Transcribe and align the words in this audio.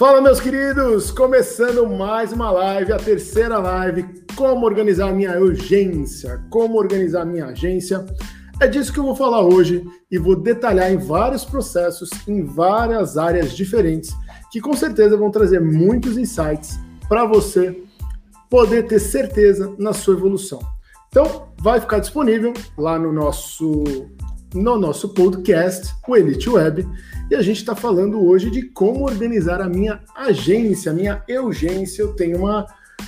Fala, 0.00 0.18
meus 0.22 0.40
queridos! 0.40 1.10
Começando 1.10 1.86
mais 1.86 2.32
uma 2.32 2.50
live, 2.50 2.90
a 2.90 2.96
terceira 2.96 3.58
live, 3.58 4.06
como 4.34 4.64
organizar 4.64 5.12
minha 5.12 5.38
urgência, 5.38 6.42
como 6.48 6.78
organizar 6.78 7.26
minha 7.26 7.48
agência. 7.48 8.06
É 8.58 8.66
disso 8.66 8.94
que 8.94 8.98
eu 8.98 9.04
vou 9.04 9.14
falar 9.14 9.42
hoje 9.42 9.84
e 10.10 10.16
vou 10.16 10.34
detalhar 10.34 10.90
em 10.90 10.96
vários 10.96 11.44
processos, 11.44 12.08
em 12.26 12.42
várias 12.42 13.18
áreas 13.18 13.52
diferentes, 13.54 14.16
que 14.50 14.58
com 14.58 14.72
certeza 14.72 15.18
vão 15.18 15.30
trazer 15.30 15.60
muitos 15.60 16.16
insights 16.16 16.80
para 17.06 17.26
você 17.26 17.82
poder 18.48 18.86
ter 18.86 19.00
certeza 19.00 19.74
na 19.78 19.92
sua 19.92 20.14
evolução. 20.14 20.60
Então, 21.10 21.48
vai 21.58 21.78
ficar 21.78 21.98
disponível 21.98 22.54
lá 22.78 22.98
no 22.98 23.12
nosso 23.12 23.84
no 24.54 24.78
nosso 24.78 25.10
podcast, 25.10 25.94
o 26.06 26.16
Elite 26.16 26.48
Web, 26.50 26.86
e 27.30 27.34
a 27.34 27.42
gente 27.42 27.58
está 27.58 27.76
falando 27.76 28.20
hoje 28.24 28.50
de 28.50 28.62
como 28.62 29.04
organizar 29.04 29.60
a 29.60 29.68
minha 29.68 30.00
agência, 30.16 30.90
a 30.90 30.94
minha 30.94 31.22
urgência. 31.28 32.02
Eu 32.02 32.12
tenho 32.14 32.38
uma, 32.38 32.66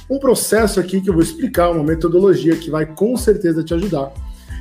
um 0.09 0.19
processo 0.19 0.78
aqui 0.78 1.00
que 1.00 1.10
eu 1.10 1.14
vou 1.14 1.23
explicar, 1.23 1.70
uma 1.70 1.83
metodologia 1.83 2.56
que 2.56 2.70
vai 2.70 2.86
com 2.86 3.16
certeza 3.16 3.64
te 3.64 3.74
ajudar. 3.74 4.12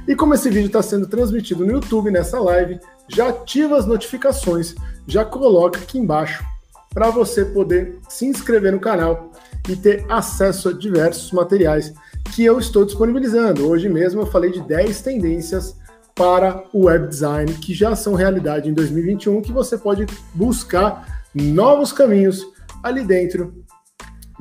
E 0.07 0.15
como 0.15 0.33
esse 0.33 0.49
vídeo 0.49 0.65
está 0.65 0.81
sendo 0.81 1.05
transmitido 1.07 1.63
no 1.63 1.73
YouTube 1.73 2.09
nessa 2.09 2.39
live, 2.39 2.79
já 3.07 3.29
ativa 3.29 3.77
as 3.77 3.85
notificações, 3.85 4.73
já 5.05 5.23
coloca 5.23 5.79
aqui 5.79 5.99
embaixo 5.99 6.43
para 6.91 7.09
você 7.09 7.45
poder 7.45 7.99
se 8.09 8.25
inscrever 8.25 8.71
no 8.71 8.79
canal 8.79 9.31
e 9.69 9.75
ter 9.75 10.05
acesso 10.09 10.69
a 10.69 10.73
diversos 10.73 11.31
materiais 11.31 11.93
que 12.33 12.43
eu 12.43 12.57
estou 12.57 12.83
disponibilizando. 12.83 13.69
Hoje 13.69 13.87
mesmo 13.87 14.21
eu 14.21 14.25
falei 14.25 14.51
de 14.51 14.61
10 14.61 15.01
tendências 15.01 15.75
para 16.21 16.65
o 16.71 16.83
web 16.83 17.07
design 17.07 17.51
que 17.55 17.73
já 17.73 17.95
são 17.95 18.13
realidade 18.13 18.69
em 18.69 18.75
2021, 18.75 19.41
que 19.41 19.51
você 19.51 19.75
pode 19.75 20.05
buscar 20.35 21.25
novos 21.33 21.91
caminhos 21.91 22.45
ali 22.83 23.03
dentro 23.03 23.65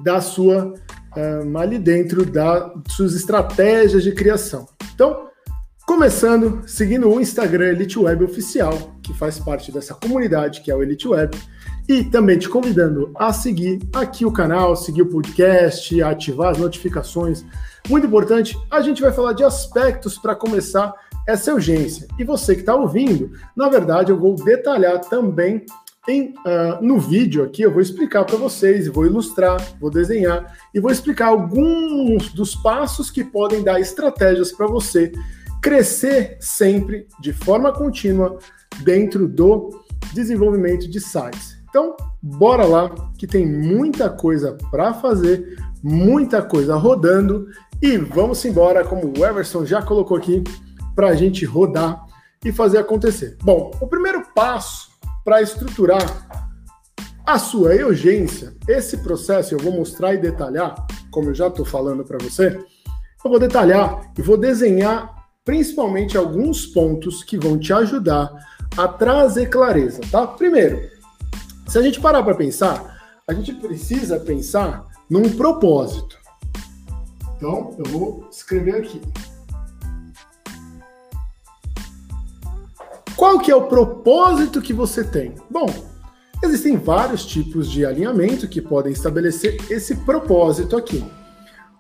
da 0.05 0.21
sua 0.21 0.75
um, 1.17 1.57
ali 1.57 1.79
dentro 1.79 2.27
das 2.27 2.71
suas 2.91 3.15
estratégias 3.15 4.03
de 4.03 4.13
criação. 4.13 4.69
Então, 4.95 5.29
começando, 5.87 6.69
seguindo 6.69 7.09
o 7.09 7.19
Instagram 7.19 7.69
Elite 7.69 7.99
Web 7.99 8.25
Oficial, 8.25 8.95
que 9.03 9.15
faz 9.15 9.39
parte 9.39 9.73
dessa 9.73 9.95
comunidade 9.95 10.61
que 10.61 10.71
é 10.71 10.77
o 10.77 10.83
Elite 10.83 11.09
Web, 11.09 11.35
e 11.89 12.05
também 12.05 12.39
te 12.39 12.49
convidando 12.51 13.11
a 13.17 13.33
seguir 13.33 13.81
aqui 13.95 14.27
o 14.27 14.31
canal, 14.31 14.77
seguir 14.77 15.01
o 15.01 15.09
podcast, 15.09 16.03
ativar 16.03 16.51
as 16.51 16.59
notificações. 16.59 17.43
Muito 17.89 18.07
importante, 18.07 18.55
a 18.71 18.83
gente 18.83 19.01
vai 19.01 19.13
falar 19.13 19.33
de 19.33 19.43
aspectos 19.43 20.19
para 20.19 20.35
começar 20.35 20.95
essa 21.31 21.55
urgência. 21.55 22.07
E 22.19 22.25
você 22.25 22.55
que 22.55 22.61
está 22.61 22.75
ouvindo, 22.75 23.33
na 23.57 23.69
verdade, 23.69 24.11
eu 24.11 24.19
vou 24.19 24.35
detalhar 24.35 25.01
também 25.01 25.65
em, 26.09 26.31
uh, 26.31 26.83
no 26.83 26.99
vídeo 26.99 27.45
aqui, 27.45 27.63
eu 27.63 27.71
vou 27.71 27.81
explicar 27.81 28.25
para 28.25 28.37
vocês, 28.37 28.89
vou 28.89 29.07
ilustrar, 29.07 29.61
vou 29.81 29.91
desenhar 29.91 30.57
e 30.75 30.81
vou 30.81 30.91
explicar 30.91 31.27
alguns 31.27 32.33
dos 32.33 32.55
passos 32.55 33.11
que 33.11 33.23
podem 33.23 33.63
dar 33.63 33.81
estratégias 33.81 34.51
para 34.51 34.67
você 34.67 35.13
crescer 35.63 36.39
sempre 36.41 37.07
de 37.21 37.33
forma 37.33 37.71
contínua 37.73 38.39
dentro 38.83 39.29
do 39.29 39.71
desenvolvimento 40.15 40.89
de 40.89 41.01
sites. 41.01 41.59
Então, 41.69 41.95
bora 42.21 42.65
lá, 42.65 42.91
que 43.17 43.27
tem 43.27 43.47
muita 43.47 44.09
coisa 44.09 44.57
para 44.71 44.95
fazer, 44.95 45.57
muita 45.83 46.43
coisa 46.43 46.75
rodando 46.77 47.47
e 47.81 47.97
vamos 47.97 48.45
embora, 48.45 48.85
como 48.85 49.13
o 49.17 49.25
Everson 49.25 49.65
já 49.65 49.81
colocou 49.81 50.17
aqui 50.17 50.43
para 51.01 51.09
a 51.09 51.15
gente 51.15 51.47
rodar 51.47 52.05
e 52.45 52.53
fazer 52.53 52.77
acontecer. 52.77 53.39
Bom, 53.43 53.71
o 53.81 53.87
primeiro 53.87 54.23
passo 54.35 54.91
para 55.25 55.41
estruturar 55.41 56.29
a 57.25 57.39
sua 57.39 57.71
urgência, 57.87 58.55
esse 58.69 58.99
processo 58.99 59.55
eu 59.55 59.59
vou 59.59 59.73
mostrar 59.73 60.13
e 60.13 60.19
detalhar, 60.19 60.75
como 61.11 61.31
eu 61.31 61.35
já 61.35 61.47
estou 61.47 61.65
falando 61.65 62.05
para 62.05 62.19
você, 62.19 62.49
eu 63.25 63.31
vou 63.31 63.39
detalhar 63.39 64.13
e 64.19 64.21
vou 64.21 64.37
desenhar 64.37 65.27
principalmente 65.43 66.19
alguns 66.19 66.67
pontos 66.67 67.25
que 67.25 67.39
vão 67.39 67.59
te 67.59 67.73
ajudar 67.73 68.31
a 68.77 68.87
trazer 68.87 69.47
clareza, 69.47 70.03
tá? 70.11 70.27
Primeiro, 70.27 70.83
se 71.67 71.79
a 71.79 71.83
gente 71.83 71.99
parar 71.99 72.23
para 72.23 72.35
pensar, 72.35 73.23
a 73.27 73.33
gente 73.33 73.55
precisa 73.55 74.21
pensar 74.21 74.87
num 75.09 75.31
propósito. 75.35 76.19
Então, 77.39 77.75
eu 77.79 77.85
vou 77.87 78.29
escrever 78.31 78.75
aqui. 78.75 79.01
Qual 83.17 83.39
que 83.39 83.51
é 83.51 83.57
o 83.57 83.67
propósito 83.67 84.61
que 84.61 84.73
você 84.73 85.05
tem? 85.05 85.35
Bom, 85.51 85.67
existem 86.43 86.77
vários 86.77 87.25
tipos 87.25 87.71
de 87.71 87.85
alinhamento 87.85 88.49
que 88.49 88.61
podem 88.61 88.93
estabelecer 88.93 89.57
esse 89.71 89.95
propósito 89.97 90.77
aqui. 90.77 91.05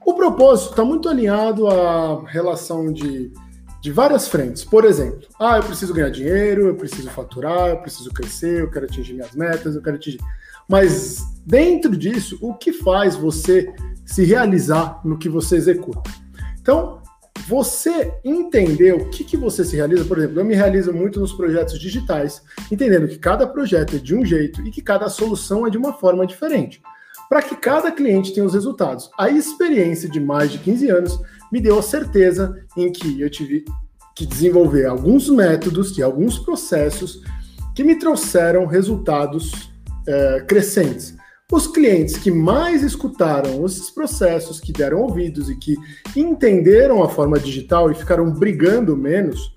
O 0.04 0.14
propósito 0.14 0.70
está 0.70 0.84
muito 0.84 1.08
alinhado 1.08 1.66
à 1.68 2.24
relação 2.26 2.92
de, 2.92 3.32
de 3.80 3.92
várias 3.92 4.28
frentes. 4.28 4.64
Por 4.64 4.84
exemplo, 4.84 5.26
ah, 5.38 5.58
eu 5.58 5.62
preciso 5.62 5.94
ganhar 5.94 6.10
dinheiro, 6.10 6.66
eu 6.66 6.74
preciso 6.74 7.08
faturar, 7.10 7.68
eu 7.68 7.78
preciso 7.78 8.10
crescer, 8.10 8.60
eu 8.60 8.70
quero 8.70 8.86
atingir 8.86 9.14
minhas 9.14 9.32
metas, 9.32 9.74
eu 9.74 9.82
quero 9.82 9.96
atingir. 9.96 10.20
Mas 10.68 11.24
dentro 11.44 11.96
disso, 11.96 12.38
o 12.40 12.54
que 12.54 12.72
faz 12.72 13.16
você 13.16 13.72
se 14.04 14.24
realizar 14.24 15.00
no 15.04 15.18
que 15.18 15.28
você 15.28 15.56
executa? 15.56 16.10
Então, 16.60 16.99
você 17.50 18.14
entender 18.22 18.94
o 18.94 19.10
que, 19.10 19.24
que 19.24 19.36
você 19.36 19.64
se 19.64 19.74
realiza, 19.74 20.04
por 20.04 20.18
exemplo, 20.18 20.38
eu 20.38 20.44
me 20.44 20.54
realizo 20.54 20.92
muito 20.92 21.18
nos 21.18 21.32
projetos 21.32 21.80
digitais, 21.80 22.40
entendendo 22.70 23.08
que 23.08 23.18
cada 23.18 23.44
projeto 23.44 23.96
é 23.96 23.98
de 23.98 24.14
um 24.14 24.24
jeito 24.24 24.64
e 24.64 24.70
que 24.70 24.80
cada 24.80 25.08
solução 25.08 25.66
é 25.66 25.70
de 25.70 25.76
uma 25.76 25.92
forma 25.92 26.24
diferente, 26.24 26.80
para 27.28 27.42
que 27.42 27.56
cada 27.56 27.90
cliente 27.90 28.32
tenha 28.32 28.46
os 28.46 28.54
resultados. 28.54 29.10
A 29.18 29.28
experiência 29.28 30.08
de 30.08 30.20
mais 30.20 30.52
de 30.52 30.58
15 30.58 30.90
anos 30.90 31.20
me 31.50 31.60
deu 31.60 31.76
a 31.76 31.82
certeza 31.82 32.56
em 32.76 32.92
que 32.92 33.20
eu 33.20 33.28
tive 33.28 33.64
que 34.14 34.24
desenvolver 34.24 34.86
alguns 34.86 35.28
métodos 35.28 35.98
e 35.98 36.04
alguns 36.04 36.38
processos 36.38 37.20
que 37.74 37.82
me 37.82 37.98
trouxeram 37.98 38.64
resultados 38.64 39.72
é, 40.06 40.44
crescentes. 40.46 41.16
Os 41.50 41.66
clientes 41.66 42.16
que 42.16 42.30
mais 42.30 42.82
escutaram 42.82 43.66
esses 43.66 43.90
processos, 43.90 44.60
que 44.60 44.72
deram 44.72 45.00
ouvidos 45.00 45.50
e 45.50 45.56
que 45.56 45.76
entenderam 46.16 47.02
a 47.02 47.08
forma 47.08 47.40
digital 47.40 47.90
e 47.90 47.94
ficaram 47.94 48.30
brigando 48.30 48.96
menos 48.96 49.52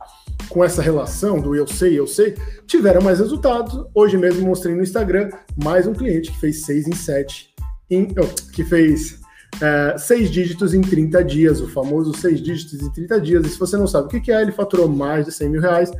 com 0.49 0.63
essa 0.63 0.81
relação 0.81 1.39
do 1.39 1.55
eu 1.55 1.67
sei, 1.67 1.99
eu 1.99 2.07
sei, 2.07 2.35
tiveram 2.65 3.01
mais 3.01 3.19
resultados. 3.19 3.85
Hoje 3.93 4.17
mesmo 4.17 4.47
mostrei 4.47 4.75
no 4.75 4.81
Instagram 4.81 5.29
mais 5.63 5.85
um 5.85 5.93
cliente 5.93 6.31
que 6.31 6.39
fez 6.39 6.65
seis 6.65 6.87
em 6.87 6.95
sete, 6.95 7.53
em, 7.89 8.07
oh, 8.19 8.51
que 8.51 8.63
fez 8.63 9.19
é, 9.61 9.95
seis 9.97 10.31
dígitos 10.31 10.73
em 10.73 10.81
30 10.81 11.23
dias, 11.23 11.61
o 11.61 11.67
famoso 11.67 12.17
seis 12.17 12.41
dígitos 12.41 12.81
em 12.81 12.91
30 12.91 13.21
dias. 13.21 13.45
E 13.45 13.49
se 13.49 13.59
você 13.59 13.77
não 13.77 13.85
sabe 13.85 14.07
o 14.07 14.21
que 14.21 14.31
é, 14.31 14.41
ele 14.41 14.51
faturou 14.51 14.87
mais 14.87 15.25
de 15.25 15.31
100 15.31 15.49
mil 15.49 15.61
reais 15.61 15.91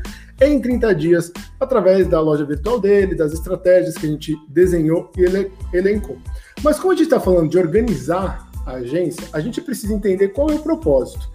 em 0.42 0.60
30 0.60 0.96
dias, 0.96 1.32
através 1.60 2.08
da 2.08 2.20
loja 2.20 2.46
virtual 2.46 2.80
dele, 2.80 3.16
das 3.16 3.34
estratégias 3.34 3.96
que 3.96 4.06
a 4.06 4.10
gente 4.10 4.36
desenhou 4.48 5.12
e 5.18 5.22
ele 5.22 5.52
elencou. 5.72 6.18
Mas 6.64 6.80
como 6.80 6.92
a 6.92 6.96
gente 6.96 7.06
está 7.06 7.20
falando 7.20 7.50
de 7.50 7.58
organizar 7.58 8.50
a 8.66 8.74
agência, 8.74 9.28
a 9.32 9.40
gente 9.40 9.62
precisa 9.62 9.94
entender 9.94 10.30
qual 10.30 10.50
é 10.50 10.56
o 10.56 10.60
propósito. 10.60 11.32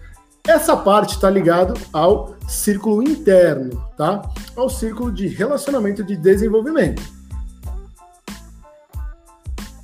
Essa 0.47 0.75
parte 0.75 1.15
está 1.15 1.29
ligado 1.29 1.73
ao 1.93 2.35
círculo 2.47 3.03
interno, 3.03 3.83
tá? 3.95 4.21
Ao 4.55 4.69
círculo 4.69 5.11
de 5.11 5.27
relacionamento 5.27 6.03
de 6.03 6.15
desenvolvimento. 6.15 7.01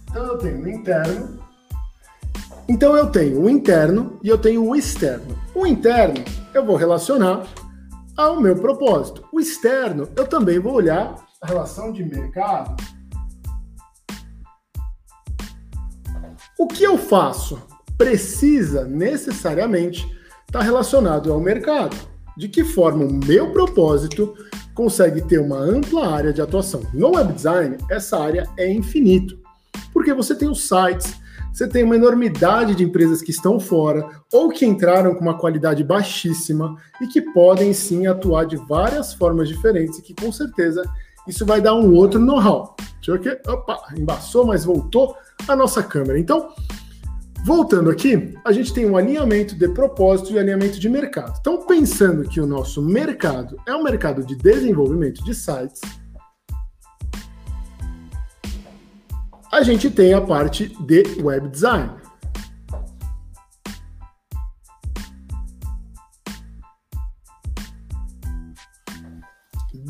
Então 0.10 0.26
eu 0.26 0.38
tenho 0.38 0.64
o 0.64 0.70
interno, 0.70 1.40
então 2.68 2.98
eu 2.98 3.08
tenho 3.08 3.42
o 3.42 3.50
interno 3.50 4.18
e 4.24 4.30
eu 4.30 4.38
tenho 4.38 4.66
o 4.66 4.76
externo. 4.76 5.38
O 5.54 5.68
interno 5.68 6.24
eu 6.54 6.66
vou 6.66 6.76
relacionar 6.76 7.46
ao 8.18 8.40
meu 8.40 8.56
propósito. 8.56 9.24
O 9.32 9.40
externo 9.40 10.08
eu 10.16 10.28
também 10.28 10.60
vou 10.60 10.74
olhar 10.74 11.16
a 11.42 11.48
relação 11.48 11.92
de 11.92 12.04
mercado. 12.04 12.76
O 16.58 16.68
que 16.68 16.84
eu 16.84 16.98
faço 16.98 17.62
precisa 17.98 18.86
necessariamente 18.86 20.06
estar 20.48 20.62
relacionado 20.62 21.32
ao 21.32 21.40
mercado. 21.40 21.96
De 22.38 22.50
que 22.50 22.64
forma 22.66 23.06
o 23.06 23.14
meu 23.14 23.52
propósito 23.52 24.36
consegue 24.74 25.22
ter 25.22 25.40
uma 25.40 25.58
ampla 25.58 26.14
área 26.14 26.34
de 26.34 26.42
atuação. 26.42 26.82
No 26.94 27.16
web 27.16 27.32
design, 27.32 27.78
essa 27.90 28.20
área 28.20 28.46
é 28.58 28.70
infinito, 28.70 29.40
porque 29.94 30.14
você 30.14 30.36
tem 30.36 30.50
os 30.50 30.68
sites, 30.68 31.16
você 31.56 31.70
tem 31.70 31.86
uma 31.86 31.96
enormidade 31.96 32.76
de 32.76 32.84
empresas 32.84 33.22
que 33.22 33.32
estão 33.32 33.62
fora 33.62 34.06
ou 34.34 34.50
que 34.50 34.66
entraram 34.66 35.16
com 35.16 35.22
uma 35.22 35.38
qualidade 35.38 35.86
baixíssima 35.86 36.76
e 37.02 37.08
que 37.08 37.22
podem 37.22 37.72
sim 37.72 38.08
atuar 38.08 38.46
de 38.46 38.58
várias 38.58 39.14
formas 39.14 39.48
diferentes 39.48 39.98
e 39.98 40.02
que 40.02 40.14
com 40.14 40.34
certeza 40.34 40.84
isso 41.26 41.46
vai 41.46 41.62
dar 41.62 41.74
um 41.74 41.94
outro 41.94 42.20
know-how. 42.20 42.76
Deixa 42.96 43.12
eu 43.12 43.22
ver 43.22 43.42
Opa, 43.48 43.82
embaçou, 43.98 44.46
mas 44.46 44.66
voltou 44.66 45.16
a 45.48 45.56
nossa 45.56 45.82
câmera. 45.82 46.20
Então, 46.20 46.50
voltando 47.46 47.90
aqui, 47.90 48.36
a 48.44 48.52
gente 48.52 48.74
tem 48.74 48.86
um 48.86 48.98
alinhamento 48.98 49.56
de 49.56 49.70
propósito 49.70 50.34
e 50.34 50.40
alinhamento 50.40 50.78
de 50.78 50.90
mercado. 50.90 51.38
Então, 51.40 51.66
pensando 51.66 52.28
que 52.28 52.42
o 52.42 52.46
nosso 52.46 52.82
mercado 52.82 53.56
é 53.66 53.74
um 53.74 53.82
mercado 53.82 54.26
de 54.26 54.36
desenvolvimento 54.36 55.24
de 55.24 55.34
sites, 55.34 55.80
a 59.56 59.64
gente 59.64 59.90
tem 59.90 60.14
a 60.14 60.20
parte 60.20 60.68
de 60.82 61.02
web 61.22 61.48
design. 61.48 61.90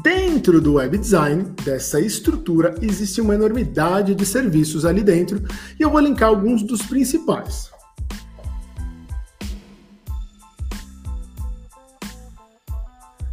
Dentro 0.04 0.62
do 0.62 0.74
web 0.74 0.96
design, 1.00 1.46
dessa 1.64 2.00
estrutura, 2.00 2.76
existe 2.80 3.20
uma 3.20 3.34
enormidade 3.34 4.14
de 4.14 4.24
serviços 4.24 4.86
ali 4.86 5.02
dentro 5.02 5.42
e 5.80 5.82
eu 5.82 5.90
vou 5.90 6.00
linkar 6.00 6.30
alguns 6.30 6.62
dos 6.62 6.84
principais. 6.84 7.72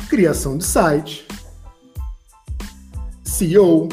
Criação 0.09 0.57
de 0.57 0.65
site, 0.65 1.29
SEO, 3.23 3.91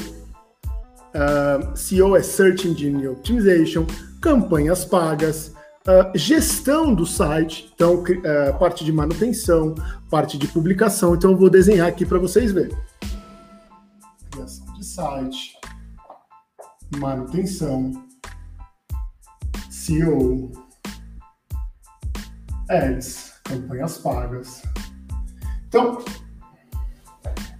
uh, 1.13 2.15
é 2.15 2.23
Search 2.23 2.67
Engine 2.67 3.07
Optimization, 3.07 3.85
campanhas 4.21 4.85
pagas, 4.85 5.53
uh, 5.87 6.17
gestão 6.17 6.93
do 6.93 7.05
site, 7.05 7.71
então 7.73 8.03
uh, 8.03 8.59
parte 8.59 8.83
de 8.83 8.91
manutenção, 8.91 9.75
parte 10.09 10.37
de 10.37 10.47
publicação. 10.47 11.15
Então 11.15 11.31
eu 11.31 11.37
vou 11.37 11.49
desenhar 11.49 11.87
aqui 11.87 12.05
para 12.05 12.19
vocês 12.19 12.51
verem. 12.51 12.77
Criação 14.31 14.73
de 14.73 14.85
site, 14.85 15.53
manutenção, 16.97 17.91
SEO, 19.69 20.51
ads, 22.69 23.33
campanhas 23.43 23.97
pagas. 23.97 24.61
Então, 25.67 26.03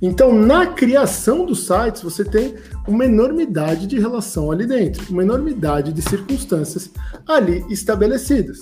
então, 0.01 0.34
na 0.34 0.68
criação 0.68 1.46
dos 1.46 1.68
sites, 1.68 2.01
você 2.01 2.24
tem 2.24 2.56
uma 2.89 3.06
enormidade 3.06 3.86
de 3.86 4.00
relação 4.00 4.51
ali 4.51 4.65
dentro, 4.65 5.12
uma 5.12 5.21
enormidade 5.21 5.94
de 5.94 6.01
circunstâncias 6.01 6.89
ali 7.27 7.63
estabelecidas. 7.69 8.57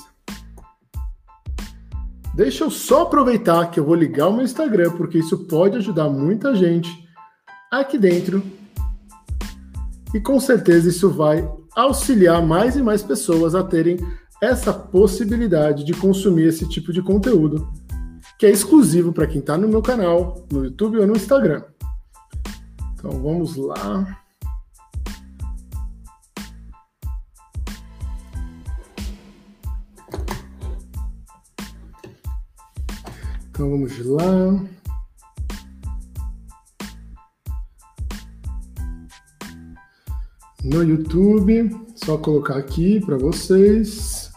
Deixa 2.35 2.65
eu 2.65 2.69
só 2.69 3.03
aproveitar 3.03 3.71
que 3.71 3.79
eu 3.79 3.85
vou 3.85 3.95
ligar 3.95 4.27
o 4.27 4.33
meu 4.33 4.43
Instagram, 4.43 4.91
porque 4.91 5.17
isso 5.17 5.45
pode 5.45 5.77
ajudar 5.77 6.09
muita 6.09 6.53
gente 6.53 6.89
aqui 7.71 7.97
dentro. 7.97 8.43
E 10.13 10.19
com 10.19 10.39
certeza 10.39 10.89
isso 10.89 11.09
vai 11.09 11.49
auxiliar 11.75 12.45
mais 12.45 12.75
e 12.75 12.81
mais 12.81 13.01
pessoas 13.01 13.55
a 13.55 13.63
terem 13.63 13.97
essa 14.41 14.71
possibilidade 14.71 15.83
de 15.83 15.93
consumir 15.93 16.47
esse 16.47 16.67
tipo 16.69 16.93
de 16.93 17.01
conteúdo 17.01 17.67
que 18.37 18.45
é 18.45 18.51
exclusivo 18.51 19.11
para 19.11 19.25
quem 19.25 19.39
está 19.39 19.57
no 19.57 19.67
meu 19.67 19.81
canal, 19.81 20.45
no 20.51 20.65
YouTube 20.65 20.99
ou 20.99 21.07
no 21.07 21.15
Instagram. 21.15 21.63
Então 22.97 23.11
vamos 23.21 23.55
lá. 23.55 24.23
Então 33.49 33.69
vamos 33.69 33.99
lá. 34.03 34.65
No 40.63 40.83
YouTube, 40.83 41.85
só 41.95 42.17
colocar 42.17 42.57
aqui 42.57 42.99
para 42.99 43.15
vocês 43.15 44.31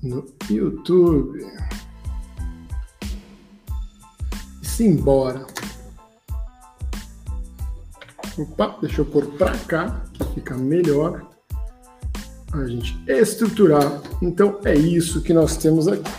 no 0.00 0.24
YouTube. 0.48 1.44
E 4.62 4.66
simbora. 4.66 5.44
Opa, 8.38 8.78
deixa 8.80 9.00
eu 9.00 9.04
pôr 9.04 9.26
para 9.38 9.56
cá, 9.58 10.04
que 10.12 10.24
fica 10.34 10.54
melhor 10.54 11.26
a 12.52 12.66
gente 12.66 12.98
estruturar. 13.06 14.02
Então 14.22 14.60
é 14.64 14.74
isso 14.74 15.22
que 15.22 15.32
nós 15.32 15.56
temos 15.56 15.88
aqui. 15.88 16.10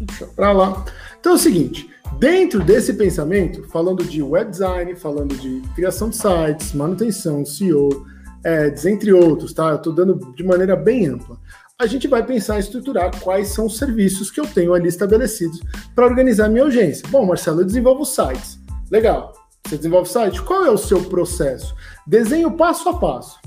Deixa 0.00 0.26
para 0.26 0.52
lá. 0.52 0.84
Então 1.18 1.32
é 1.32 1.34
o 1.34 1.38
seguinte, 1.38 1.90
dentro 2.18 2.62
desse 2.62 2.94
pensamento, 2.94 3.64
falando 3.68 4.04
de 4.04 4.22
web 4.22 4.50
design, 4.50 4.94
falando 4.96 5.34
de 5.36 5.62
criação 5.74 6.10
de 6.10 6.16
sites, 6.16 6.72
manutenção, 6.72 7.44
SEO, 7.44 8.06
ads, 8.44 8.86
entre 8.86 9.12
outros, 9.12 9.52
tá? 9.52 9.70
Eu 9.70 9.76
estou 9.76 9.92
dando 9.92 10.34
de 10.34 10.44
maneira 10.44 10.76
bem 10.76 11.06
ampla 11.06 11.38
a 11.78 11.84
gente 11.84 12.08
vai 12.08 12.24
pensar 12.24 12.56
em 12.56 12.60
estruturar 12.60 13.10
quais 13.20 13.48
são 13.48 13.66
os 13.66 13.76
serviços 13.76 14.30
que 14.30 14.40
eu 14.40 14.46
tenho 14.46 14.72
ali 14.72 14.88
estabelecidos 14.88 15.60
para 15.94 16.06
organizar 16.06 16.48
minha 16.48 16.64
urgência. 16.64 17.06
Bom, 17.10 17.26
Marcelo, 17.26 17.60
eu 17.60 17.66
desenvolvo 17.66 18.04
sites. 18.04 18.58
Legal. 18.90 19.34
Você 19.66 19.76
desenvolve 19.76 20.08
site? 20.08 20.40
Qual 20.42 20.64
é 20.64 20.70
o 20.70 20.78
seu 20.78 21.02
processo? 21.02 21.74
Desenho 22.06 22.52
passo 22.52 22.88
a 22.88 22.96
passo. 22.96 23.40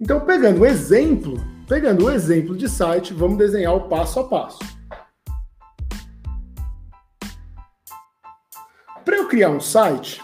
Então, 0.00 0.20
pegando 0.20 0.62
o 0.62 0.66
exemplo, 0.66 1.40
pegando 1.68 2.06
o 2.06 2.10
exemplo 2.10 2.56
de 2.56 2.68
site, 2.68 3.14
vamos 3.14 3.38
desenhar 3.38 3.76
o 3.76 3.88
passo 3.88 4.18
a 4.18 4.24
passo. 4.24 4.58
Para 9.04 9.16
eu 9.16 9.28
criar 9.28 9.50
um 9.50 9.60
site, 9.60 10.20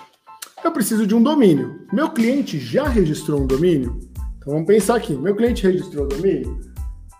eu 0.64 0.72
preciso 0.72 1.06
de 1.06 1.14
um 1.14 1.22
domínio. 1.22 1.86
Meu 1.92 2.10
cliente 2.10 2.58
já 2.58 2.88
registrou 2.88 3.42
um 3.42 3.46
domínio? 3.46 4.00
Então 4.38 4.54
vamos 4.54 4.66
pensar 4.66 4.96
aqui. 4.96 5.14
Meu 5.14 5.36
cliente 5.36 5.62
registrou 5.62 6.06
o 6.06 6.08
domínio. 6.08 6.60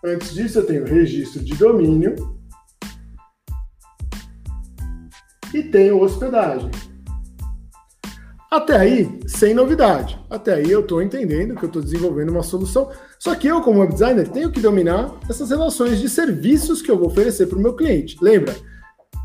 Antes 0.05 0.35
disso, 0.35 0.59
eu 0.59 0.67
tenho 0.67 0.85
registro 0.85 1.41
de 1.41 1.55
domínio 1.55 2.34
e 5.55 5.63
tenho 5.63 6.01
hospedagem. 6.01 6.71
Até 8.51 8.77
aí, 8.77 9.19
sem 9.27 9.53
novidade. 9.53 10.19
Até 10.31 10.55
aí 10.55 10.71
eu 10.71 10.81
estou 10.81 11.03
entendendo 11.03 11.57
que 11.57 11.65
eu 11.65 11.67
estou 11.67 11.83
desenvolvendo 11.83 12.31
uma 12.31 12.43
solução. 12.43 12.89
Só 13.19 13.35
que 13.35 13.49
eu, 13.49 13.61
como 13.63 13.81
web 13.81 13.93
designer, 13.93 14.29
tenho 14.29 14.53
que 14.53 14.61
dominar 14.61 15.13
essas 15.29 15.51
relações 15.51 16.01
de 16.01 16.09
serviços 16.09 16.81
que 16.81 16.91
eu 16.91 16.97
vou 16.97 17.09
oferecer 17.09 17.47
para 17.47 17.59
o 17.59 17.61
meu 17.61 17.75
cliente. 17.75 18.17
Lembra? 18.21 18.55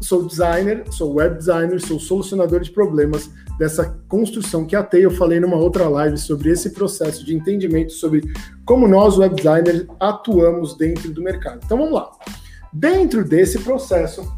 Sou 0.01 0.25
designer, 0.25 0.83
sou 0.91 1.13
web 1.13 1.37
designer, 1.37 1.79
sou 1.79 1.99
solucionador 1.99 2.61
de 2.61 2.71
problemas, 2.71 3.29
dessa 3.59 4.01
construção 4.07 4.65
que 4.65 4.75
até 4.75 4.97
eu 4.97 5.11
falei 5.11 5.39
numa 5.39 5.57
outra 5.57 5.89
live 5.89 6.17
sobre 6.17 6.49
esse 6.49 6.69
processo 6.69 7.25
de 7.25 7.35
entendimento 7.35 7.91
sobre 7.91 8.23
como 8.65 8.87
nós, 8.87 9.17
web 9.17 9.35
designers, 9.35 9.85
atuamos 9.99 10.77
dentro 10.77 11.11
do 11.11 11.21
mercado. 11.21 11.59
Então 11.63 11.77
vamos 11.77 11.93
lá. 11.93 12.09
Dentro 12.71 13.25
desse 13.25 13.59
processo, 13.59 14.33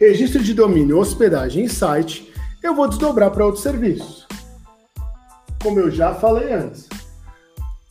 registro 0.00 0.42
de 0.42 0.54
domínio, 0.54 0.98
hospedagem 0.98 1.66
e 1.66 1.68
site, 1.68 2.32
eu 2.62 2.74
vou 2.74 2.88
desdobrar 2.88 3.30
para 3.30 3.44
outros 3.44 3.62
serviços. 3.62 4.26
Como 5.62 5.78
eu 5.78 5.90
já 5.90 6.14
falei 6.14 6.54
antes. 6.54 6.88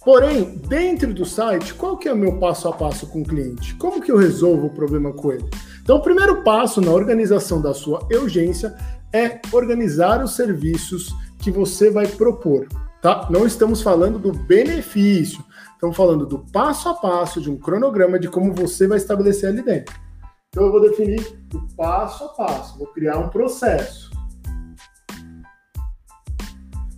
Porém, 0.04 0.58
dentro 0.68 1.14
do 1.14 1.24
site, 1.24 1.76
qual 1.76 1.98
que 1.98 2.10
é 2.10 2.14
o 2.14 2.18
meu 2.18 2.40
passo 2.40 2.68
a 2.68 2.74
passo 2.74 3.06
com 3.06 3.22
o 3.22 3.26
cliente? 3.26 3.76
Como 3.76 4.02
que 4.02 4.12
eu 4.12 4.18
resolvo 4.18 4.68
o 4.68 4.74
problema 4.74 5.14
com 5.14 5.32
ele? 5.32 5.48
Então, 5.84 5.98
o 5.98 6.02
primeiro 6.02 6.42
passo 6.42 6.82
na 6.82 6.90
organização 6.90 7.62
da 7.62 7.76
sua 7.76 8.00
urgência 8.12 8.76
é 9.14 9.40
organizar 9.52 10.24
os 10.24 10.36
serviços 10.36 11.14
que 11.38 11.52
você 11.52 11.92
vai 11.92 12.08
propor, 12.08 12.68
tá? 13.04 13.28
Não 13.30 13.46
estamos 13.46 13.84
falando 13.84 14.18
do 14.18 14.32
benefício, 14.32 15.44
estamos 15.74 15.96
falando 15.96 16.26
do 16.26 16.40
passo 16.40 16.90
a 16.90 16.96
passo 16.96 17.40
de 17.40 17.52
um 17.52 17.58
cronograma 17.58 18.18
de 18.18 18.28
como 18.28 18.52
você 18.52 18.88
vai 18.88 18.98
estabelecer 18.98 19.50
ali 19.50 19.62
dentro. 19.62 20.09
Então 20.50 20.66
eu 20.66 20.72
vou 20.72 20.82
definir 20.82 21.22
o 21.54 21.76
passo 21.76 22.24
a 22.24 22.30
passo, 22.30 22.78
vou 22.78 22.88
criar 22.88 23.20
um 23.20 23.30
processo. 23.30 24.10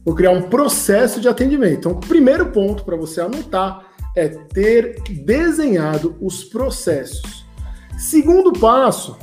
Vou 0.05 0.15
criar 0.15 0.31
um 0.31 0.43
processo 0.49 1.19
de 1.19 1.27
atendimento. 1.27 1.79
Então, 1.79 1.91
o 1.91 1.99
primeiro 1.99 2.51
ponto 2.51 2.83
para 2.83 2.95
você 2.95 3.21
anotar 3.21 3.85
é 4.15 4.29
ter 4.29 5.01
desenhado 5.03 6.17
os 6.19 6.43
processos. 6.43 7.45
Segundo 7.99 8.51
passo, 8.53 9.17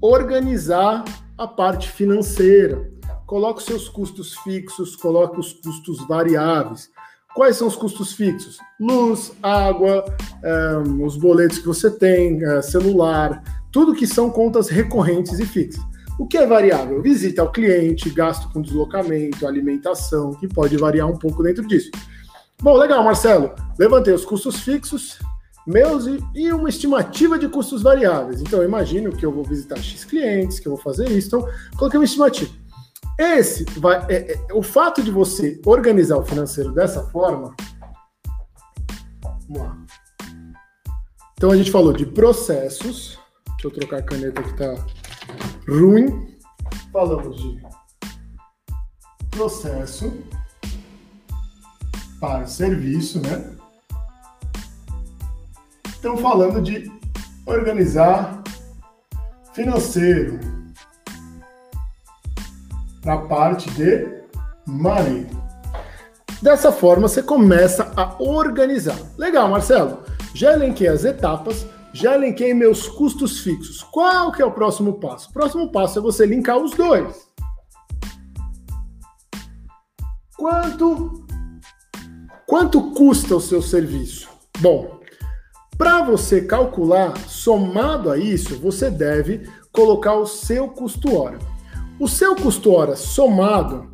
organizar 0.00 1.04
a 1.36 1.46
parte 1.46 1.90
financeira. 1.90 2.90
Coloque 3.26 3.58
os 3.58 3.66
seus 3.66 3.88
custos 3.88 4.34
fixos, 4.38 4.94
coloque 4.96 5.38
os 5.38 5.52
custos 5.52 6.06
variáveis. 6.06 6.90
Quais 7.34 7.56
são 7.56 7.66
os 7.66 7.76
custos 7.76 8.12
fixos? 8.12 8.58
Luz, 8.78 9.32
água, 9.42 10.04
um, 10.86 11.04
os 11.04 11.16
boletos 11.16 11.58
que 11.58 11.66
você 11.66 11.90
tem, 11.90 12.44
uh, 12.44 12.62
celular, 12.62 13.42
tudo 13.70 13.94
que 13.94 14.06
são 14.06 14.28
contas 14.28 14.68
recorrentes 14.68 15.38
e 15.38 15.46
fixas. 15.46 15.82
O 16.18 16.26
que 16.26 16.36
é 16.36 16.46
variável? 16.46 17.00
Visita 17.00 17.40
ao 17.40 17.50
cliente, 17.50 18.10
gasto 18.10 18.52
com 18.52 18.60
deslocamento, 18.60 19.46
alimentação, 19.46 20.32
que 20.34 20.46
pode 20.46 20.76
variar 20.76 21.08
um 21.08 21.16
pouco 21.16 21.42
dentro 21.42 21.66
disso. 21.66 21.90
Bom, 22.60 22.76
legal, 22.76 23.02
Marcelo. 23.02 23.50
Levantei 23.78 24.12
os 24.12 24.24
custos 24.24 24.60
fixos, 24.60 25.18
meus 25.66 26.06
e 26.34 26.52
uma 26.52 26.68
estimativa 26.68 27.38
de 27.38 27.48
custos 27.48 27.82
variáveis. 27.82 28.40
Então, 28.42 28.60
eu 28.60 28.68
imagino 28.68 29.10
que 29.10 29.24
eu 29.24 29.32
vou 29.32 29.42
visitar 29.42 29.78
X 29.78 30.04
clientes, 30.04 30.60
que 30.60 30.68
eu 30.68 30.74
vou 30.74 30.80
fazer 30.80 31.10
isso. 31.10 31.28
Então, 31.28 31.48
coloquei 31.78 31.98
uma 31.98 32.04
estimativa. 32.04 32.61
Esse 33.22 33.64
vai, 33.78 34.04
é, 34.08 34.32
é, 34.32 34.52
o 34.52 34.64
fato 34.64 35.00
de 35.00 35.12
você 35.12 35.60
organizar 35.64 36.16
o 36.16 36.24
financeiro 36.24 36.72
dessa 36.72 37.04
forma. 37.04 37.54
Vamos 39.22 39.62
lá. 39.62 39.78
Então, 41.34 41.52
a 41.52 41.56
gente 41.56 41.70
falou 41.70 41.92
de 41.92 42.04
processos. 42.04 43.16
Deixa 43.46 43.66
eu 43.68 43.70
trocar 43.70 43.98
a 43.98 44.02
caneta 44.02 44.42
que 44.42 44.50
está 44.50 44.74
ruim. 45.68 46.36
Falamos 46.92 47.40
de 47.40 47.62
processo 49.30 50.12
para 52.20 52.44
serviço, 52.48 53.20
né? 53.20 53.56
Estamos 55.86 56.20
falando 56.20 56.60
de 56.60 56.90
organizar 57.46 58.42
financeiro 59.54 60.61
na 63.04 63.16
parte 63.16 63.70
de 63.70 64.22
money. 64.66 65.26
Dessa 66.40 66.72
forma, 66.72 67.08
você 67.08 67.22
começa 67.22 67.92
a 67.96 68.20
organizar. 68.20 68.98
Legal, 69.16 69.48
Marcelo. 69.48 69.98
Já 70.34 70.52
elenquei 70.54 70.88
as 70.88 71.04
etapas, 71.04 71.66
já 71.92 72.14
elenquei 72.14 72.54
meus 72.54 72.88
custos 72.88 73.40
fixos. 73.40 73.82
Qual 73.82 74.32
que 74.32 74.40
é 74.40 74.44
o 74.44 74.50
próximo 74.50 74.94
passo? 74.94 75.28
O 75.28 75.32
próximo 75.32 75.70
passo 75.70 75.98
é 75.98 76.02
você 76.02 76.24
linkar 76.24 76.58
os 76.58 76.72
dois. 76.72 77.30
Quanto 80.36 81.24
quanto 82.46 82.90
custa 82.92 83.36
o 83.36 83.40
seu 83.40 83.62
serviço? 83.62 84.28
Bom, 84.58 85.00
para 85.78 86.02
você 86.02 86.42
calcular, 86.42 87.16
somado 87.28 88.10
a 88.10 88.18
isso, 88.18 88.58
você 88.58 88.90
deve 88.90 89.48
colocar 89.72 90.14
o 90.14 90.26
seu 90.26 90.68
custo 90.68 91.16
hora. 91.16 91.38
O 92.02 92.08
seu 92.08 92.34
custo 92.34 92.72
hora 92.72 92.96
somado 92.96 93.88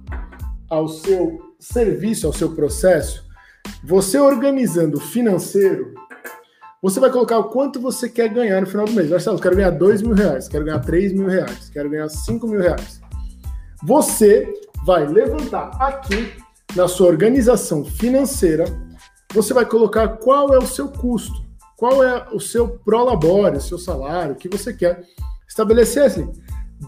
ao 0.71 0.89
seu 0.89 1.53
serviço, 1.61 2.27
ao 2.27 2.33
seu 2.33 2.55
processo, 2.55 3.23
você 3.85 4.19
organizando 4.19 4.97
o 4.97 5.01
financeiro, 5.01 5.93
você 6.81 6.99
vai 7.01 7.11
colocar 7.11 7.39
o 7.39 7.51
quanto 7.51 7.79
você 7.79 8.09
quer 8.09 8.31
ganhar 8.31 8.63
no 8.63 8.67
final 8.67 8.87
do 8.87 8.93
mês. 8.93 9.11
Marcelo, 9.11 9.39
quero 9.39 9.57
ganhar 9.57 9.73
2 9.73 10.01
mil 10.01 10.15
reais, 10.15 10.49
quero 10.49 10.65
ganhar 10.65 10.79
3 10.79 11.13
mil 11.13 11.27
reais, 11.27 11.69
quero 11.69 11.91
ganhar 11.91 12.09
5 12.09 12.49
mil 12.49 12.61
reais. 12.63 12.99
Você 13.83 14.55
vai 14.87 15.07
levantar 15.07 15.77
aqui 15.79 16.33
na 16.75 16.89
sua 16.89 17.09
organização 17.09 17.85
financeira, 17.85 18.65
você 19.35 19.53
vai 19.53 19.67
colocar 19.67 20.17
qual 20.17 20.55
é 20.55 20.59
o 20.59 20.67
seu 20.67 20.89
custo, 20.89 21.45
qual 21.77 22.03
é 22.03 22.27
o 22.33 22.41
seu 22.41 22.69
prolabore, 22.71 23.59
o 23.59 23.61
seu 23.61 23.77
salário, 23.77 24.33
o 24.33 24.39
que 24.39 24.49
você 24.49 24.73
quer 24.73 25.05
estabelecer 25.47 26.05
assim. 26.05 26.33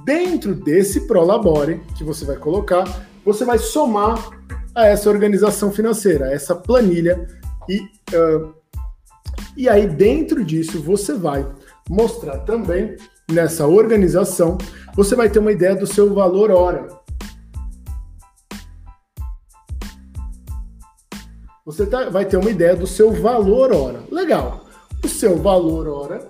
Dentro 0.04 0.54
desse 0.54 1.06
prolabore 1.06 1.82
que 1.96 2.04
você 2.04 2.24
vai 2.24 2.36
colocar, 2.36 2.84
você 3.24 3.44
vai 3.44 3.58
somar 3.58 4.30
a 4.74 4.86
essa 4.86 5.10
organização 5.10 5.72
financeira, 5.72 6.26
a 6.26 6.32
essa 6.32 6.54
planilha 6.54 7.26
e 7.68 7.80
uh, 8.14 8.60
e 9.56 9.68
aí 9.68 9.86
dentro 9.86 10.44
disso 10.44 10.80
você 10.80 11.12
vai 11.12 11.46
mostrar 11.88 12.38
também 12.40 12.96
nessa 13.30 13.66
organização, 13.66 14.56
você 14.94 15.14
vai 15.14 15.28
ter 15.28 15.38
uma 15.38 15.52
ideia 15.52 15.74
do 15.74 15.86
seu 15.86 16.14
valor 16.14 16.50
hora. 16.50 16.86
Você 21.64 21.86
tá, 21.86 22.08
vai 22.08 22.24
ter 22.24 22.36
uma 22.36 22.50
ideia 22.50 22.74
do 22.74 22.86
seu 22.86 23.12
valor 23.12 23.72
hora. 23.72 24.00
Legal. 24.10 24.66
O 25.04 25.08
seu 25.08 25.36
valor 25.36 25.86
hora 25.88 26.28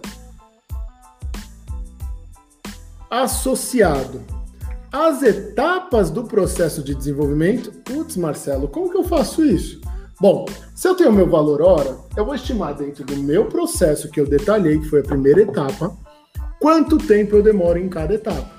associado 3.10 4.20
as 4.92 5.22
etapas 5.22 6.10
do 6.10 6.24
processo 6.24 6.82
de 6.82 6.94
desenvolvimento. 6.94 7.72
Putz, 7.84 8.16
Marcelo, 8.16 8.68
como 8.68 8.90
que 8.90 8.96
eu 8.96 9.04
faço 9.04 9.44
isso? 9.44 9.80
Bom, 10.20 10.44
se 10.74 10.86
eu 10.86 10.94
tenho 10.94 11.12
meu 11.12 11.28
valor 11.28 11.62
hora, 11.62 11.96
eu 12.16 12.24
vou 12.24 12.34
estimar 12.34 12.74
dentro 12.74 13.04
do 13.04 13.16
meu 13.16 13.46
processo 13.46 14.10
que 14.10 14.20
eu 14.20 14.26
detalhei, 14.26 14.78
que 14.78 14.88
foi 14.88 15.00
a 15.00 15.04
primeira 15.04 15.40
etapa, 15.42 15.96
quanto 16.60 16.98
tempo 16.98 17.36
eu 17.36 17.42
demoro 17.42 17.78
em 17.78 17.88
cada 17.88 18.14
etapa. 18.14 18.50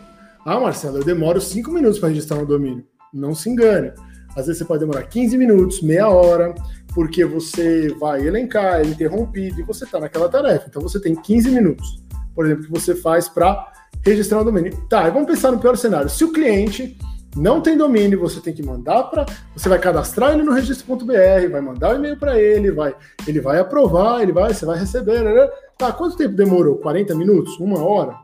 Ah, 0.43 0.59
Marcelo, 0.59 0.97
eu 0.97 1.03
demoro 1.03 1.39
5 1.39 1.71
minutos 1.71 1.99
para 1.99 2.09
registrar 2.09 2.39
um 2.39 2.45
domínio. 2.45 2.83
Não 3.13 3.35
se 3.35 3.47
engane. 3.47 3.91
Às 4.35 4.47
vezes 4.47 4.57
você 4.57 4.65
pode 4.65 4.79
demorar 4.79 5.03
15 5.03 5.37
minutos, 5.37 5.81
meia 5.81 6.09
hora, 6.09 6.55
porque 6.95 7.23
você 7.23 7.89
vai 7.99 8.25
elencar, 8.25 8.79
é 8.79 8.83
interrompido 8.83 9.59
e 9.59 9.63
você 9.63 9.83
está 9.83 9.99
naquela 9.99 10.29
tarefa. 10.29 10.65
Então 10.67 10.81
você 10.81 10.99
tem 10.99 11.13
15 11.13 11.51
minutos, 11.51 12.01
por 12.33 12.45
exemplo, 12.45 12.63
que 12.63 12.71
você 12.71 12.95
faz 12.95 13.29
para 13.29 13.71
registrar 14.03 14.41
um 14.41 14.45
domínio. 14.45 14.75
Tá, 14.89 15.09
vamos 15.09 15.27
pensar 15.27 15.51
no 15.51 15.59
pior 15.59 15.75
cenário. 15.77 16.09
Se 16.09 16.23
o 16.23 16.31
cliente 16.31 16.97
não 17.35 17.61
tem 17.61 17.77
domínio, 17.77 18.19
você 18.19 18.41
tem 18.41 18.53
que 18.53 18.63
mandar 18.63 19.03
para, 19.03 19.25
você 19.55 19.69
vai 19.69 19.79
cadastrar 19.79 20.33
ele 20.33 20.43
no 20.43 20.51
registro.br, 20.51 21.49
vai 21.49 21.61
mandar 21.61 21.91
o 21.91 21.93
um 21.93 21.95
e-mail 21.95 22.17
para 22.17 22.39
ele, 22.39 22.71
vai, 22.71 22.95
ele 23.25 23.39
vai 23.39 23.59
aprovar, 23.59 24.21
ele 24.21 24.33
vai, 24.33 24.53
você 24.53 24.65
vai 24.65 24.77
receber, 24.77 25.23
né? 25.23 25.49
Tá, 25.77 25.91
quanto 25.91 26.17
tempo 26.17 26.35
demorou? 26.35 26.77
40 26.77 27.15
minutos? 27.15 27.57
Uma 27.59 27.83
hora? 27.83 28.15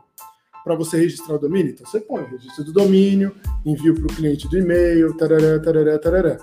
Para 0.62 0.74
você 0.74 0.98
registrar 0.98 1.36
o 1.36 1.38
domínio? 1.38 1.72
Então 1.72 1.86
você 1.86 2.00
põe 2.00 2.22
registro 2.24 2.64
do 2.64 2.72
domínio, 2.72 3.34
envio 3.64 3.94
para 3.94 4.04
o 4.04 4.14
cliente 4.14 4.46
do 4.48 4.58
e-mail, 4.58 5.16
tarará, 5.16 5.58
tarará, 5.58 5.98
tarará. 5.98 6.36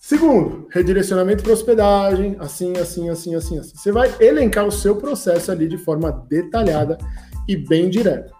Segundo, 0.00 0.66
redirecionamento 0.70 1.44
para 1.44 1.52
hospedagem, 1.52 2.36
assim, 2.40 2.76
assim, 2.76 3.08
assim, 3.08 3.36
assim, 3.36 3.58
assim. 3.58 3.76
Você 3.76 3.92
vai 3.92 4.12
elencar 4.18 4.66
o 4.66 4.72
seu 4.72 4.96
processo 4.96 5.52
ali 5.52 5.68
de 5.68 5.78
forma 5.78 6.26
detalhada 6.28 6.98
e 7.52 7.56
bem 7.56 7.90
direta. 7.90 8.32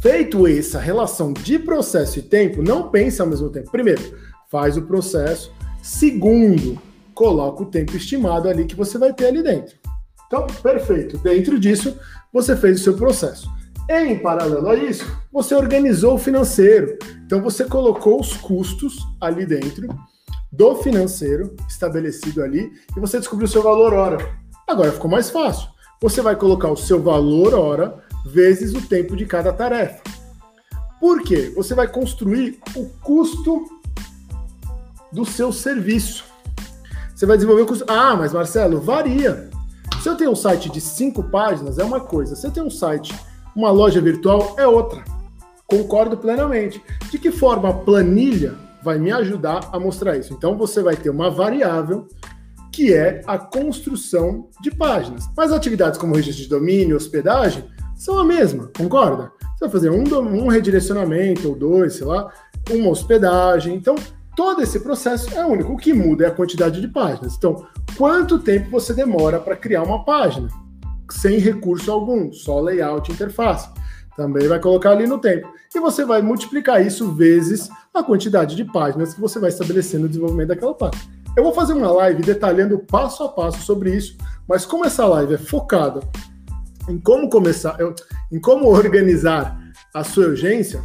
Feito 0.00 0.46
essa 0.46 0.78
relação 0.78 1.32
de 1.32 1.58
processo 1.58 2.18
e 2.18 2.22
tempo, 2.22 2.62
não 2.62 2.90
pense 2.90 3.20
ao 3.20 3.26
mesmo 3.26 3.50
tempo. 3.50 3.70
Primeiro, 3.70 4.00
faz 4.50 4.76
o 4.76 4.82
processo. 4.82 5.52
Segundo, 5.82 6.80
coloca 7.12 7.62
o 7.62 7.66
tempo 7.66 7.96
estimado 7.96 8.48
ali 8.48 8.64
que 8.64 8.76
você 8.76 8.96
vai 8.96 9.12
ter 9.12 9.26
ali 9.26 9.42
dentro. 9.42 9.76
Então, 10.26 10.46
perfeito. 10.62 11.18
Dentro 11.18 11.58
disso, 11.58 11.98
você 12.32 12.56
fez 12.56 12.80
o 12.80 12.84
seu 12.84 12.96
processo. 12.96 13.50
Em 13.90 14.18
paralelo 14.18 14.68
a 14.68 14.76
isso, 14.76 15.04
você 15.32 15.54
organizou 15.54 16.14
o 16.14 16.18
financeiro. 16.18 16.96
Então, 17.26 17.42
você 17.42 17.64
colocou 17.64 18.20
os 18.20 18.34
custos 18.36 18.96
ali 19.20 19.44
dentro 19.44 19.88
do 20.52 20.76
financeiro 20.76 21.54
estabelecido 21.68 22.42
ali 22.42 22.72
e 22.96 23.00
você 23.00 23.18
descobriu 23.18 23.46
o 23.46 23.50
seu 23.50 23.62
valor 23.62 23.92
hora. 23.92 24.18
Agora 24.66 24.92
ficou 24.92 25.10
mais 25.10 25.28
fácil. 25.28 25.68
Você 26.00 26.22
vai 26.22 26.34
colocar 26.36 26.70
o 26.70 26.76
seu 26.76 27.02
valor 27.02 27.52
hora 27.52 27.98
vezes 28.24 28.74
o 28.74 28.82
tempo 28.82 29.16
de 29.16 29.26
cada 29.26 29.52
tarefa. 29.52 30.02
Por 31.00 31.22
quê? 31.22 31.52
Você 31.56 31.74
vai 31.74 31.88
construir 31.88 32.58
o 32.76 32.86
custo 33.02 33.64
do 35.12 35.24
seu 35.24 35.52
serviço. 35.52 36.24
Você 37.14 37.26
vai 37.26 37.36
desenvolver 37.36 37.62
o 37.62 37.66
custo. 37.66 37.84
Ah, 37.88 38.14
mas 38.16 38.32
Marcelo, 38.32 38.80
varia. 38.80 39.48
Se 40.02 40.08
eu 40.08 40.16
tenho 40.16 40.30
um 40.30 40.36
site 40.36 40.70
de 40.70 40.80
cinco 40.80 41.22
páginas, 41.22 41.78
é 41.78 41.84
uma 41.84 42.00
coisa. 42.00 42.36
Se 42.36 42.46
eu 42.46 42.50
tenho 42.50 42.66
um 42.66 42.70
site, 42.70 43.14
uma 43.54 43.70
loja 43.70 44.00
virtual, 44.00 44.54
é 44.58 44.66
outra. 44.66 45.02
Concordo 45.66 46.16
plenamente. 46.16 46.82
De 47.10 47.18
que 47.18 47.30
forma 47.30 47.68
a 47.68 47.74
planilha 47.74 48.54
vai 48.82 48.98
me 48.98 49.12
ajudar 49.12 49.68
a 49.72 49.78
mostrar 49.78 50.16
isso? 50.16 50.32
Então 50.32 50.56
você 50.56 50.82
vai 50.82 50.96
ter 50.96 51.10
uma 51.10 51.30
variável 51.30 52.08
que 52.72 52.94
é 52.94 53.22
a 53.26 53.38
construção 53.38 54.48
de 54.60 54.70
páginas. 54.70 55.28
Mas 55.36 55.52
atividades 55.52 55.98
como 55.98 56.14
registro 56.14 56.44
de 56.44 56.48
domínio, 56.48 56.96
hospedagem, 56.96 57.64
são 58.00 58.18
a 58.18 58.24
mesma, 58.24 58.70
concorda? 58.78 59.30
Você 59.40 59.66
vai 59.66 59.68
fazer 59.68 59.90
um, 59.90 60.02
um 60.18 60.48
redirecionamento 60.48 61.50
ou 61.50 61.54
dois, 61.54 61.96
sei 61.96 62.06
lá, 62.06 62.32
uma 62.70 62.88
hospedagem. 62.88 63.74
Então, 63.74 63.94
todo 64.34 64.62
esse 64.62 64.80
processo 64.80 65.28
é 65.36 65.44
único. 65.44 65.74
O 65.74 65.76
que 65.76 65.92
muda 65.92 66.24
é 66.24 66.28
a 66.28 66.34
quantidade 66.34 66.80
de 66.80 66.88
páginas. 66.88 67.36
Então, 67.36 67.66
quanto 67.98 68.38
tempo 68.38 68.70
você 68.70 68.94
demora 68.94 69.38
para 69.38 69.54
criar 69.54 69.82
uma 69.82 70.02
página? 70.02 70.48
Sem 71.10 71.38
recurso 71.40 71.92
algum, 71.92 72.32
só 72.32 72.58
layout 72.58 73.12
interface. 73.12 73.68
Também 74.16 74.48
vai 74.48 74.58
colocar 74.58 74.92
ali 74.92 75.06
no 75.06 75.18
tempo. 75.18 75.52
E 75.74 75.78
você 75.78 76.02
vai 76.02 76.22
multiplicar 76.22 76.84
isso 76.84 77.12
vezes 77.12 77.68
a 77.92 78.02
quantidade 78.02 78.56
de 78.56 78.64
páginas 78.64 79.12
que 79.12 79.20
você 79.20 79.38
vai 79.38 79.50
estabelecer 79.50 80.00
no 80.00 80.08
desenvolvimento 80.08 80.48
daquela 80.48 80.72
página. 80.72 81.02
Eu 81.36 81.44
vou 81.44 81.52
fazer 81.52 81.74
uma 81.74 81.92
live 81.92 82.22
detalhando 82.22 82.78
passo 82.78 83.24
a 83.24 83.28
passo 83.28 83.60
sobre 83.60 83.94
isso, 83.94 84.16
mas 84.48 84.64
como 84.64 84.86
essa 84.86 85.04
live 85.04 85.34
é 85.34 85.38
focada 85.38 86.00
em 86.90 86.98
como 86.98 87.30
começar, 87.30 87.78
em 88.30 88.40
como 88.40 88.66
organizar 88.68 89.58
a 89.94 90.04
sua 90.04 90.26
urgência, 90.26 90.82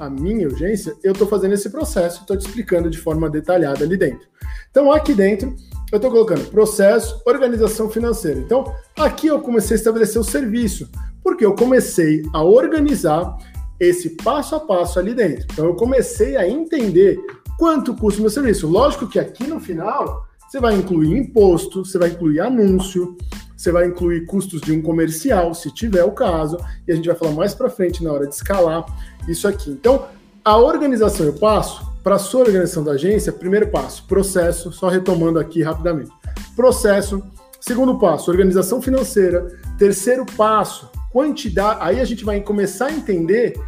a 0.00 0.08
minha 0.08 0.48
urgência, 0.48 0.94
eu 1.04 1.12
estou 1.12 1.28
fazendo 1.28 1.52
esse 1.52 1.68
processo, 1.68 2.22
estou 2.22 2.36
te 2.36 2.46
explicando 2.46 2.88
de 2.88 2.98
forma 2.98 3.28
detalhada 3.28 3.84
ali 3.84 3.96
dentro. 3.96 4.26
Então, 4.70 4.90
aqui 4.90 5.14
dentro, 5.14 5.54
eu 5.92 5.96
estou 5.96 6.10
colocando 6.10 6.50
processo, 6.50 7.20
organização 7.26 7.88
financeira. 7.90 8.40
Então, 8.40 8.64
aqui 8.98 9.26
eu 9.26 9.40
comecei 9.40 9.76
a 9.76 9.78
estabelecer 9.78 10.20
o 10.20 10.24
serviço, 10.24 10.90
porque 11.22 11.44
eu 11.44 11.54
comecei 11.54 12.22
a 12.32 12.42
organizar 12.42 13.36
esse 13.78 14.10
passo 14.10 14.54
a 14.54 14.60
passo 14.60 14.98
ali 14.98 15.14
dentro. 15.14 15.46
Então, 15.52 15.66
eu 15.66 15.74
comecei 15.74 16.36
a 16.36 16.48
entender 16.48 17.18
quanto 17.58 17.94
custa 17.94 18.20
o 18.20 18.22
meu 18.22 18.30
serviço. 18.30 18.66
Lógico 18.66 19.06
que 19.06 19.18
aqui 19.18 19.46
no 19.46 19.60
final, 19.60 20.26
você 20.48 20.60
vai 20.60 20.76
incluir 20.76 21.16
imposto, 21.16 21.84
você 21.84 21.98
vai 21.98 22.08
incluir 22.08 22.40
anúncio, 22.40 23.16
você 23.58 23.72
vai 23.72 23.88
incluir 23.88 24.24
custos 24.24 24.60
de 24.60 24.70
um 24.70 24.80
comercial, 24.80 25.52
se 25.52 25.74
tiver 25.74 26.04
o 26.04 26.12
caso, 26.12 26.56
e 26.86 26.92
a 26.92 26.94
gente 26.94 27.08
vai 27.08 27.16
falar 27.16 27.32
mais 27.32 27.54
para 27.54 27.68
frente 27.68 28.04
na 28.04 28.12
hora 28.12 28.24
de 28.24 28.32
escalar 28.32 28.86
isso 29.26 29.48
aqui. 29.48 29.68
Então, 29.68 30.06
a 30.44 30.56
organização 30.56 31.26
eu 31.26 31.32
passo 31.32 31.84
para 32.04 32.14
a 32.14 32.18
sua 32.20 32.42
organização 32.42 32.84
da 32.84 32.92
agência, 32.92 33.32
primeiro 33.32 33.66
passo, 33.66 34.04
processo, 34.06 34.70
só 34.70 34.88
retomando 34.88 35.40
aqui 35.40 35.60
rapidamente. 35.60 36.08
Processo, 36.54 37.20
segundo 37.60 37.98
passo, 37.98 38.30
organização 38.30 38.80
financeira, 38.80 39.48
terceiro 39.76 40.24
passo, 40.36 40.88
quantidade, 41.10 41.80
aí 41.82 42.00
a 42.00 42.04
gente 42.04 42.24
vai 42.24 42.40
começar 42.40 42.86
a 42.86 42.92
entender 42.92 43.60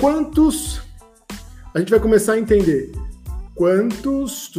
quantos 0.00 0.82
a 1.72 1.78
gente 1.78 1.90
vai 1.90 2.00
começar 2.00 2.32
a 2.32 2.38
entender 2.40 2.90
quantos 3.54 4.50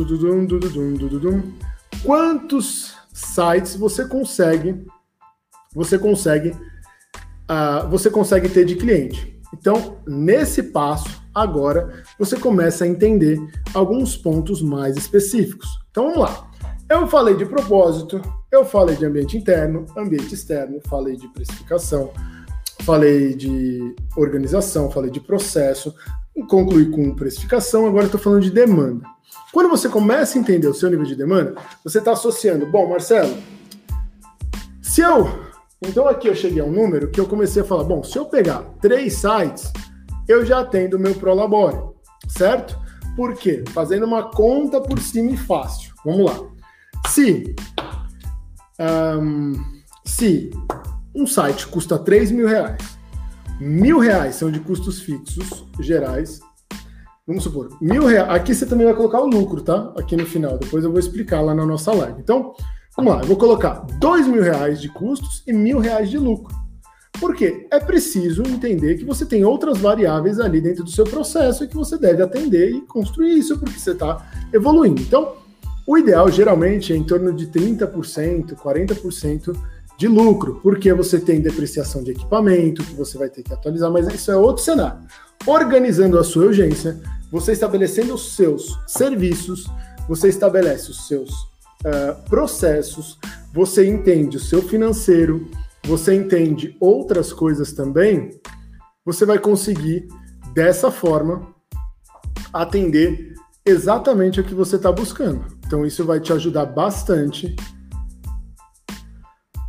quantos 2.01 2.98
sites 3.19 3.75
você 3.75 4.05
consegue 4.05 4.85
você 5.73 5.99
consegue 5.99 6.49
uh, 6.49 7.87
você 7.89 8.09
consegue 8.09 8.49
ter 8.49 8.65
de 8.65 8.75
cliente. 8.75 9.39
Então, 9.53 9.97
nesse 10.07 10.63
passo, 10.63 11.21
agora 11.33 12.03
você 12.17 12.37
começa 12.37 12.83
a 12.83 12.87
entender 12.87 13.39
alguns 13.73 14.15
pontos 14.15 14.61
mais 14.61 14.95
específicos. 14.95 15.67
Então, 15.89 16.05
vamos 16.05 16.19
lá. 16.19 16.51
Eu 16.89 17.07
falei 17.07 17.35
de 17.35 17.45
propósito, 17.45 18.21
eu 18.51 18.65
falei 18.65 18.95
de 18.95 19.05
ambiente 19.05 19.37
interno, 19.37 19.85
ambiente 19.95 20.33
externo, 20.33 20.79
falei 20.87 21.15
de 21.15 21.27
precificação, 21.27 22.11
falei 22.81 23.35
de 23.35 23.95
organização, 24.15 24.89
falei 24.89 25.11
de 25.11 25.19
processo, 25.19 25.93
concluí 26.45 26.89
com 26.89 27.15
precificação, 27.15 27.85
agora 27.87 28.05
estou 28.05 28.19
falando 28.19 28.41
de 28.41 28.51
demanda. 28.51 29.05
Quando 29.51 29.69
você 29.69 29.89
começa 29.89 30.37
a 30.37 30.41
entender 30.41 30.67
o 30.67 30.73
seu 30.73 30.89
nível 30.89 31.05
de 31.05 31.15
demanda, 31.15 31.55
você 31.83 31.99
está 31.99 32.11
associando, 32.11 32.65
bom, 32.65 32.89
Marcelo, 32.89 33.35
se 34.81 35.01
eu. 35.01 35.47
Então 35.81 36.07
aqui 36.07 36.27
eu 36.27 36.35
cheguei 36.35 36.61
a 36.61 36.65
um 36.65 36.71
número 36.71 37.09
que 37.09 37.19
eu 37.19 37.25
comecei 37.25 37.61
a 37.61 37.65
falar, 37.65 37.83
bom, 37.83 38.03
se 38.03 38.17
eu 38.17 38.25
pegar 38.25 38.63
três 38.81 39.13
sites, 39.13 39.71
eu 40.27 40.45
já 40.45 40.59
atendo 40.59 40.97
o 40.97 40.99
meu 40.99 41.15
Prolabore, 41.15 41.77
certo? 42.27 42.77
Por 43.15 43.33
quê? 43.35 43.63
Fazendo 43.69 44.05
uma 44.05 44.23
conta 44.23 44.79
por 44.79 44.99
cima 44.99 45.31
e 45.31 45.37
fácil. 45.37 45.93
Vamos 46.05 46.25
lá. 46.25 46.39
Se, 47.07 47.55
um, 49.19 49.53
se 50.05 50.51
um 51.15 51.25
site 51.25 51.67
custa 51.67 51.97
3 51.97 52.31
mil 52.31 52.47
reais, 52.47 52.98
mil 53.59 53.99
reais 53.99 54.35
são 54.35 54.49
de 54.49 54.59
custos 54.59 55.01
fixos 55.01 55.65
gerais, 55.79 56.39
vamos 57.27 57.43
supor, 57.43 57.69
mil 57.81 58.05
reais, 58.05 58.29
aqui 58.29 58.53
você 58.53 58.65
também 58.65 58.85
vai 58.85 58.95
colocar 58.95 59.21
o 59.21 59.27
lucro, 59.27 59.61
tá? 59.61 59.93
Aqui 59.97 60.15
no 60.15 60.25
final, 60.25 60.57
depois 60.57 60.83
eu 60.83 60.91
vou 60.91 60.99
explicar 60.99 61.41
lá 61.41 61.53
na 61.53 61.65
nossa 61.65 61.91
live. 61.91 62.19
Então, 62.19 62.53
vamos 62.95 63.13
lá, 63.13 63.21
eu 63.21 63.27
vou 63.27 63.37
colocar 63.37 63.85
dois 63.99 64.25
mil 64.27 64.41
reais 64.41 64.81
de 64.81 64.89
custos 64.89 65.43
e 65.45 65.53
mil 65.53 65.79
reais 65.79 66.09
de 66.09 66.17
lucro. 66.17 66.55
Por 67.19 67.35
quê? 67.35 67.67
É 67.69 67.79
preciso 67.79 68.43
entender 68.43 68.95
que 68.95 69.03
você 69.03 69.25
tem 69.25 69.43
outras 69.43 69.77
variáveis 69.79 70.39
ali 70.39 70.61
dentro 70.61 70.85
do 70.85 70.89
seu 70.89 71.03
processo 71.03 71.63
e 71.63 71.67
que 71.67 71.75
você 71.75 71.97
deve 71.97 72.23
atender 72.23 72.71
e 72.71 72.81
construir 72.81 73.37
isso 73.37 73.59
porque 73.59 73.77
você 73.77 73.91
está 73.91 74.25
evoluindo. 74.53 75.01
Então, 75.01 75.33
o 75.85 75.97
ideal 75.97 76.31
geralmente 76.31 76.93
é 76.93 76.95
em 76.95 77.03
torno 77.03 77.33
de 77.33 77.47
30%, 77.47 78.55
40% 78.55 79.57
de 79.99 80.07
lucro, 80.07 80.61
porque 80.63 80.93
você 80.93 81.19
tem 81.19 81.41
depreciação 81.41 82.01
de 82.01 82.11
equipamento 82.11 82.81
que 82.85 82.93
você 82.93 83.17
vai 83.17 83.29
ter 83.29 83.43
que 83.43 83.51
atualizar, 83.51 83.91
mas 83.91 84.07
isso 84.07 84.31
é 84.31 84.37
outro 84.37 84.63
cenário. 84.63 85.01
Organizando 85.45 86.17
a 86.17 86.23
sua 86.23 86.45
urgência, 86.45 86.97
você 87.29 87.51
estabelecendo 87.51 88.13
os 88.13 88.33
seus 88.33 88.79
serviços, 88.87 89.69
você 90.07 90.29
estabelece 90.29 90.89
os 90.89 91.05
seus 91.05 91.29
uh, 91.29 92.29
processos, 92.29 93.19
você 93.53 93.85
entende 93.85 94.37
o 94.37 94.39
seu 94.39 94.61
financeiro, 94.61 95.51
você 95.83 96.15
entende 96.15 96.77
outras 96.79 97.33
coisas 97.33 97.73
também, 97.73 98.39
você 99.03 99.25
vai 99.25 99.37
conseguir 99.37 100.07
dessa 100.53 100.89
forma 100.89 101.53
atender 102.53 103.33
exatamente 103.65 104.39
o 104.39 104.45
que 104.45 104.55
você 104.55 104.77
está 104.77 104.93
buscando. 104.93 105.45
Então, 105.67 105.85
isso 105.85 106.05
vai 106.05 106.21
te 106.21 106.31
ajudar 106.31 106.67
bastante 106.67 107.53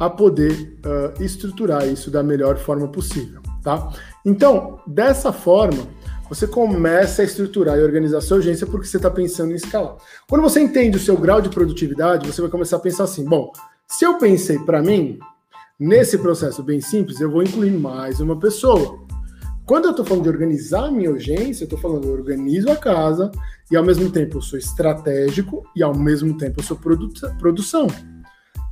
a 0.00 0.08
poder 0.08 0.78
uh, 0.78 1.22
estruturar 1.22 1.86
isso 1.86 2.10
da 2.10 2.22
melhor 2.22 2.56
forma 2.56 2.88
possível, 2.88 3.42
tá? 3.62 3.92
Então, 4.24 4.80
dessa 4.86 5.30
forma, 5.30 5.86
você 6.26 6.46
começa 6.46 7.20
a 7.20 7.24
estruturar 7.24 7.76
e 7.76 7.82
organizar 7.82 8.18
a 8.18 8.20
sua 8.22 8.38
urgência 8.38 8.66
porque 8.66 8.86
você 8.86 8.96
está 8.96 9.10
pensando 9.10 9.52
em 9.52 9.56
escalar. 9.56 9.96
Quando 10.26 10.40
você 10.40 10.58
entende 10.58 10.96
o 10.96 11.00
seu 11.00 11.18
grau 11.18 11.42
de 11.42 11.50
produtividade, 11.50 12.26
você 12.26 12.40
vai 12.40 12.50
começar 12.50 12.76
a 12.76 12.80
pensar 12.80 13.04
assim: 13.04 13.26
bom, 13.26 13.52
se 13.86 14.06
eu 14.06 14.16
pensei 14.16 14.58
para 14.60 14.82
mim, 14.82 15.18
nesse 15.78 16.16
processo 16.16 16.62
bem 16.62 16.80
simples, 16.80 17.20
eu 17.20 17.30
vou 17.30 17.42
incluir 17.42 17.72
mais 17.72 18.20
uma 18.20 18.40
pessoa. 18.40 19.00
Quando 19.66 19.84
eu 19.84 19.90
estou 19.90 20.04
falando 20.04 20.22
de 20.22 20.30
organizar 20.30 20.86
a 20.86 20.90
minha 20.90 21.10
urgência, 21.10 21.64
eu 21.64 21.66
estou 21.66 21.78
falando 21.78 22.06
eu 22.06 22.14
organizo 22.14 22.70
a 22.70 22.76
casa 22.76 23.30
e 23.70 23.76
ao 23.76 23.84
mesmo 23.84 24.10
tempo 24.10 24.38
eu 24.38 24.42
sou 24.42 24.58
estratégico 24.58 25.62
e 25.76 25.82
ao 25.82 25.94
mesmo 25.94 26.38
tempo 26.38 26.60
eu 26.60 26.64
sou 26.64 26.76
produ 26.76 27.08
produção. 27.38 27.86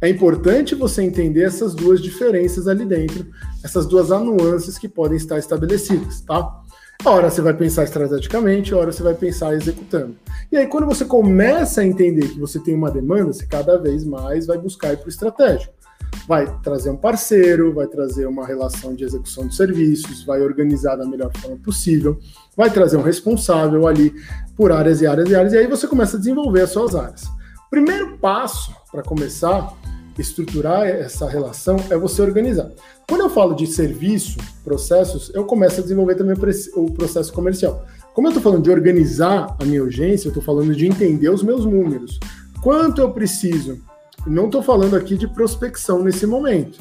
É 0.01 0.09
importante 0.09 0.75
você 0.75 1.03
entender 1.03 1.43
essas 1.43 1.75
duas 1.75 2.01
diferenças 2.01 2.69
ali 2.69 2.85
dentro, 2.85 3.27
essas 3.65 3.87
duas 3.87 4.11
nuances 4.11 4.79
que 4.79 4.89
podem 4.89 5.17
estar 5.17 5.39
estabelecidas, 5.39 6.21
tá? 6.21 6.63
A 7.05 7.11
hora 7.11 7.31
você 7.31 7.41
vai 7.41 7.55
pensar 7.55 7.85
estrategicamente, 7.85 8.75
a 8.75 8.77
hora 8.77 8.93
você 8.93 9.03
vai 9.03 9.15
pensar 9.15 9.55
executando. 9.55 10.17
E 10.51 10.57
aí, 10.57 10.67
quando 10.67 10.87
você 10.87 11.05
começa 11.05 11.81
a 11.81 11.87
entender 11.87 12.29
que 12.29 12.41
você 12.41 12.59
tem 12.59 12.75
uma 12.75 12.91
demanda, 12.91 13.33
você 13.33 13.47
cada 13.47 13.77
vez 13.79 14.05
mais 14.05 14.47
vai 14.47 14.59
buscar 14.59 14.93
ir 14.93 14.97
para 14.97 15.07
o 15.07 15.09
estratégico 15.09 15.79
vai 16.27 16.47
trazer 16.63 16.91
um 16.91 16.97
parceiro, 16.97 17.73
vai 17.73 17.87
trazer 17.87 18.27
uma 18.27 18.47
relação 18.47 18.95
de 18.95 19.05
execução 19.05 19.49
de 19.49 19.55
serviços, 19.55 20.25
vai 20.25 20.43
organizar 20.43 20.97
da 20.97 21.07
melhor 21.07 21.31
forma 21.37 21.57
possível, 21.57 22.19
vai 22.57 22.71
trazer 22.71 22.97
um 22.97 23.03
responsável 23.03 23.87
ali 23.87 24.15
por 24.57 24.71
áreas 24.71 25.01
e 25.01 25.07
áreas 25.07 25.31
e 25.31 25.35
áreas, 25.35 25.53
e 25.53 25.59
aí 25.59 25.67
você 25.67 25.87
começa 25.87 26.17
a 26.17 26.21
desenvolver 26.21 26.63
as 26.63 26.71
suas 26.71 26.95
áreas. 26.95 27.25
Primeiro 27.71 28.19
passo 28.19 28.75
para 28.91 29.03
começar 29.03 29.73
estruturar 30.19 30.87
essa 30.87 31.29
relação 31.29 31.77
é 31.91 31.97
você 31.97 32.21
organizar. 32.21 32.71
Quando 33.09 33.23
eu 33.23 33.31
falo 33.31 33.55
de 33.55 33.67
serviço, 33.67 34.39
processos, 34.65 35.31
eu 35.35 35.45
começo 35.45 35.81
a 35.81 35.83
desenvolver 35.83 36.17
também 36.17 36.37
o 36.75 36.91
processo 36.93 37.33
comercial. 37.33 37.87
Como 38.13 38.27
eu 38.27 38.31
estou 38.31 38.43
falando 38.43 38.65
de 38.65 38.71
organizar 38.71 39.57
a 39.61 39.65
minha 39.65 39.83
urgência, 39.83 40.27
eu 40.27 40.31
estou 40.31 40.43
falando 40.43 40.75
de 40.75 40.87
entender 40.87 41.29
os 41.29 41.43
meus 41.43 41.65
números. 41.65 42.19
Quanto 42.61 43.01
eu 43.01 43.13
preciso 43.13 43.81
não 44.27 44.47
estou 44.47 44.63
falando 44.63 44.97
aqui 44.97 45.17
de 45.17 45.27
prospecção 45.27 46.03
nesse 46.03 46.27
momento, 46.27 46.79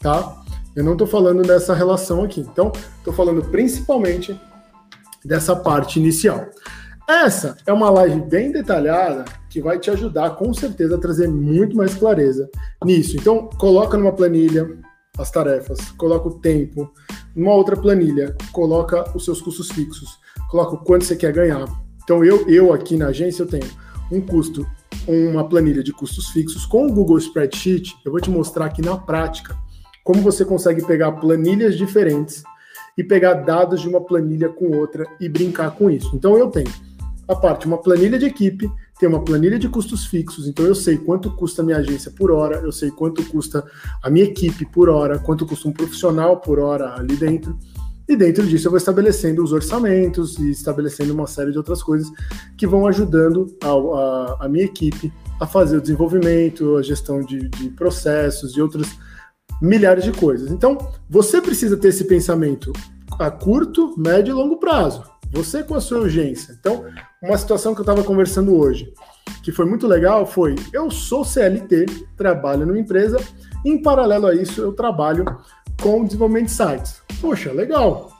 tá? 0.00 0.42
Eu 0.74 0.84
não 0.84 0.92
estou 0.92 1.06
falando 1.06 1.42
dessa 1.42 1.74
relação 1.74 2.24
aqui. 2.24 2.40
Então, 2.40 2.72
estou 2.98 3.12
falando 3.12 3.42
principalmente 3.42 4.38
dessa 5.24 5.54
parte 5.54 5.98
inicial. 5.98 6.46
Essa 7.08 7.56
é 7.64 7.72
uma 7.72 7.88
live 7.88 8.20
bem 8.20 8.52
detalhada 8.52 9.24
que 9.48 9.62
vai 9.62 9.78
te 9.78 9.90
ajudar 9.90 10.36
com 10.36 10.52
certeza 10.52 10.96
a 10.96 11.00
trazer 11.00 11.26
muito 11.26 11.74
mais 11.74 11.94
clareza 11.94 12.50
nisso. 12.84 13.16
Então, 13.16 13.48
coloca 13.56 13.96
numa 13.96 14.12
planilha 14.12 14.76
as 15.16 15.30
tarefas, 15.30 15.90
coloca 15.92 16.28
o 16.28 16.38
tempo, 16.38 16.92
numa 17.34 17.54
outra 17.54 17.78
planilha, 17.78 18.36
coloca 18.52 19.10
os 19.16 19.24
seus 19.24 19.40
custos 19.40 19.70
fixos, 19.70 20.18
coloca 20.50 20.74
o 20.74 20.84
quanto 20.84 21.06
você 21.06 21.16
quer 21.16 21.32
ganhar. 21.32 21.64
Então, 22.04 22.22
eu, 22.22 22.46
eu 22.46 22.74
aqui 22.74 22.94
na 22.94 23.06
agência 23.06 23.42
eu 23.42 23.48
tenho 23.48 23.70
um 24.12 24.20
custo 24.20 24.66
uma 25.06 25.48
planilha 25.48 25.82
de 25.82 25.94
custos 25.94 26.28
fixos 26.28 26.66
com 26.66 26.86
o 26.86 26.92
Google 26.92 27.16
Spreadsheet, 27.16 27.96
eu 28.04 28.12
vou 28.12 28.20
te 28.20 28.28
mostrar 28.28 28.66
aqui 28.66 28.82
na 28.82 28.98
prática 28.98 29.56
como 30.04 30.20
você 30.20 30.44
consegue 30.44 30.84
pegar 30.86 31.12
planilhas 31.12 31.78
diferentes 31.78 32.42
e 32.98 33.02
pegar 33.02 33.32
dados 33.32 33.80
de 33.80 33.88
uma 33.88 34.02
planilha 34.02 34.50
com 34.50 34.76
outra 34.76 35.06
e 35.18 35.26
brincar 35.26 35.70
com 35.70 35.88
isso. 35.88 36.14
Então 36.14 36.36
eu 36.36 36.48
tenho 36.48 36.68
a 37.28 37.36
parte 37.36 37.66
uma 37.66 37.78
planilha 37.78 38.18
de 38.18 38.24
equipe, 38.24 38.70
tem 38.98 39.08
uma 39.08 39.22
planilha 39.22 39.58
de 39.58 39.68
custos 39.68 40.06
fixos, 40.06 40.48
então 40.48 40.64
eu 40.64 40.74
sei 40.74 40.96
quanto 40.96 41.30
custa 41.36 41.60
a 41.60 41.64
minha 41.64 41.76
agência 41.76 42.10
por 42.10 42.30
hora, 42.30 42.56
eu 42.56 42.72
sei 42.72 42.90
quanto 42.90 43.22
custa 43.26 43.62
a 44.02 44.10
minha 44.10 44.24
equipe 44.24 44.64
por 44.64 44.88
hora, 44.88 45.18
quanto 45.18 45.46
custa 45.46 45.68
um 45.68 45.72
profissional 45.72 46.40
por 46.40 46.58
hora 46.58 46.94
ali 46.94 47.16
dentro. 47.16 47.56
E 48.08 48.16
dentro 48.16 48.46
disso 48.46 48.66
eu 48.66 48.70
vou 48.70 48.78
estabelecendo 48.78 49.44
os 49.44 49.52
orçamentos 49.52 50.38
e 50.38 50.50
estabelecendo 50.50 51.12
uma 51.12 51.26
série 51.26 51.52
de 51.52 51.58
outras 51.58 51.82
coisas 51.82 52.10
que 52.56 52.66
vão 52.66 52.86
ajudando 52.86 53.54
a, 53.62 53.68
a, 53.68 54.46
a 54.46 54.48
minha 54.48 54.64
equipe 54.64 55.12
a 55.38 55.46
fazer 55.46 55.76
o 55.76 55.80
desenvolvimento, 55.82 56.76
a 56.76 56.82
gestão 56.82 57.20
de, 57.20 57.48
de 57.50 57.68
processos 57.68 58.56
e 58.56 58.62
outras 58.62 58.88
milhares 59.60 60.04
de 60.04 60.12
coisas. 60.12 60.50
Então, 60.50 60.78
você 61.08 61.42
precisa 61.42 61.76
ter 61.76 61.88
esse 61.88 62.04
pensamento 62.04 62.72
a 63.18 63.30
curto, 63.30 63.94
médio 63.98 64.32
e 64.32 64.34
longo 64.34 64.56
prazo. 64.56 65.02
Você 65.30 65.62
com 65.62 65.74
a 65.74 65.80
sua 65.80 65.98
urgência. 65.98 66.56
Então, 66.58 66.84
uma 67.22 67.36
situação 67.36 67.74
que 67.74 67.80
eu 67.80 67.84
estava 67.84 68.04
conversando 68.04 68.56
hoje, 68.56 68.92
que 69.42 69.52
foi 69.52 69.66
muito 69.66 69.86
legal, 69.86 70.26
foi: 70.26 70.54
eu 70.72 70.90
sou 70.90 71.24
CLT, 71.24 71.86
trabalho 72.16 72.66
numa 72.66 72.78
empresa, 72.78 73.18
em 73.64 73.82
paralelo 73.82 74.26
a 74.26 74.34
isso, 74.34 74.60
eu 74.60 74.72
trabalho 74.72 75.24
com 75.82 76.04
desenvolvimento 76.04 76.46
de 76.46 76.52
sites. 76.52 77.02
Poxa, 77.20 77.52
legal. 77.52 78.12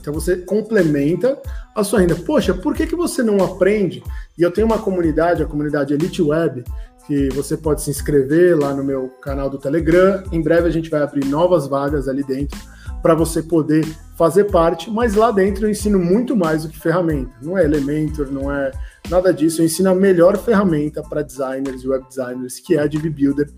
Então 0.00 0.12
você 0.12 0.36
complementa 0.36 1.40
a 1.74 1.82
sua 1.82 2.00
renda. 2.00 2.14
Poxa, 2.14 2.54
por 2.54 2.74
que, 2.74 2.86
que 2.86 2.94
você 2.94 3.22
não 3.22 3.44
aprende? 3.44 4.02
E 4.38 4.42
eu 4.42 4.52
tenho 4.52 4.66
uma 4.66 4.78
comunidade, 4.78 5.42
a 5.42 5.46
comunidade 5.46 5.92
Elite 5.92 6.22
Web, 6.22 6.62
que 7.06 7.28
você 7.30 7.56
pode 7.56 7.82
se 7.82 7.90
inscrever 7.90 8.56
lá 8.56 8.72
no 8.72 8.84
meu 8.84 9.08
canal 9.20 9.50
do 9.50 9.58
Telegram. 9.58 10.22
Em 10.30 10.40
breve 10.40 10.68
a 10.68 10.70
gente 10.70 10.90
vai 10.90 11.02
abrir 11.02 11.24
novas 11.24 11.66
vagas 11.66 12.06
ali 12.06 12.22
dentro 12.22 12.58
para 13.06 13.14
você 13.14 13.40
poder 13.40 13.86
fazer 14.16 14.50
parte, 14.50 14.90
mas 14.90 15.14
lá 15.14 15.30
dentro 15.30 15.64
eu 15.64 15.70
ensino 15.70 15.96
muito 15.96 16.34
mais 16.34 16.64
do 16.64 16.68
que 16.68 16.76
ferramenta. 16.76 17.30
Não 17.40 17.56
é 17.56 17.62
Elementor, 17.62 18.32
não 18.32 18.50
é 18.50 18.72
nada 19.08 19.32
disso. 19.32 19.60
Eu 19.60 19.66
ensino 19.66 19.90
a 19.90 19.94
melhor 19.94 20.36
ferramenta 20.36 21.00
para 21.04 21.22
designers 21.22 21.84
e 21.84 21.88
web 21.88 22.04
designers, 22.08 22.58
que 22.58 22.74
é 22.74 22.80
a 22.80 22.86
Div 22.88 23.08
Builder. 23.08 23.48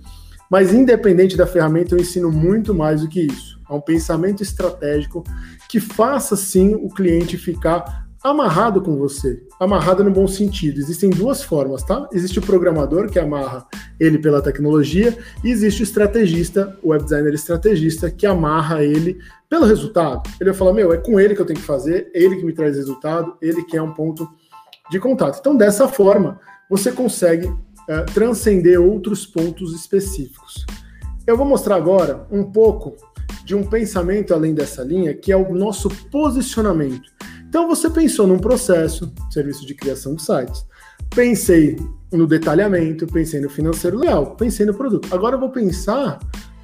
Mas 0.51 0.75
independente 0.75 1.35
da 1.35 1.47
ferramenta, 1.47 1.95
eu 1.95 1.99
ensino 1.99 2.31
muito 2.31 2.75
mais 2.75 3.01
do 3.01 3.09
que 3.09 3.23
isso 3.23 3.59
a 3.67 3.75
um 3.75 3.81
pensamento 3.81 4.43
estratégico 4.43 5.25
que 5.67 5.81
faça 5.81 6.37
sim 6.37 6.75
o 6.75 6.91
cliente 6.91 7.39
ficar 7.39 8.07
amarrado 8.23 8.81
com 8.81 8.97
você. 8.97 9.43
Amarrado 9.61 10.03
no 10.03 10.11
bom 10.11 10.27
sentido. 10.27 10.79
Existem 10.79 11.11
duas 11.11 11.43
formas, 11.43 11.83
tá? 11.83 12.09
Existe 12.13 12.39
o 12.39 12.43
programador 12.43 13.09
que 13.09 13.19
amarra 13.19 13.67
ele 13.99 14.19
pela 14.19 14.43
tecnologia 14.43 15.17
e 15.45 15.51
existe 15.51 15.83
o 15.83 15.85
estrategista, 15.85 16.77
o 16.83 16.91
web 16.91 17.05
designer 17.05 17.35
estrategista 17.35 18.11
que 18.11 18.27
amarra 18.27 18.83
ele 18.83 19.19
pelo 19.49 19.67
resultado. 19.67 20.23
Ele 20.41 20.51
vai 20.51 20.59
falar: 20.59 20.73
"Meu, 20.73 20.93
é 20.93 20.99
com 20.99 21.19
ele 21.19 21.35
que 21.35 21.41
eu 21.41 21.47
tenho 21.47 21.61
que 21.61 21.67
fazer, 21.67 22.11
ele 22.13 22.37
que 22.37 22.45
me 22.45 22.53
traz 22.53 22.77
resultado, 22.77 23.37
ele 23.41 23.63
que 23.65 23.77
é 23.77 23.83
um 23.83 23.93
ponto 23.93 24.29
de 24.91 24.99
contato". 24.99 25.39
Então, 25.39 25.57
dessa 25.57 25.87
forma, 25.87 26.41
você 26.69 26.93
consegue 26.93 27.53
é, 27.89 28.03
transcender 28.03 28.81
outros 28.81 29.25
pontos 29.27 29.75
específicos. 29.75 30.67
Eu 31.27 31.37
vou 31.37 31.47
mostrar 31.47 31.77
agora 31.77 32.27
um 32.31 32.45
pouco 32.45 32.97
de 33.45 33.55
um 33.55 33.65
pensamento 33.65 34.35
além 34.35 34.53
dessa 34.53 34.83
linha, 34.83 35.15
que 35.15 35.33
é 35.33 35.37
o 35.37 35.55
nosso 35.55 35.89
posicionamento. 36.11 37.18
Então 37.49 37.67
você 37.67 37.89
pensou 37.89 38.27
num 38.27 38.39
processo, 38.39 39.11
serviço 39.31 39.67
de 39.67 39.75
criação 39.75 40.15
de 40.15 40.23
sites. 40.23 40.67
Pensei 41.15 41.77
no 42.13 42.27
detalhamento, 42.27 43.07
pensei 43.07 43.41
no 43.41 43.49
financeiro 43.49 43.99
legal, 43.99 44.37
pensei 44.37 44.67
no 44.67 44.75
produto. 44.75 45.09
Agora 45.15 45.37
eu 45.37 45.41
vou 45.41 45.51
pensar, 45.51 46.19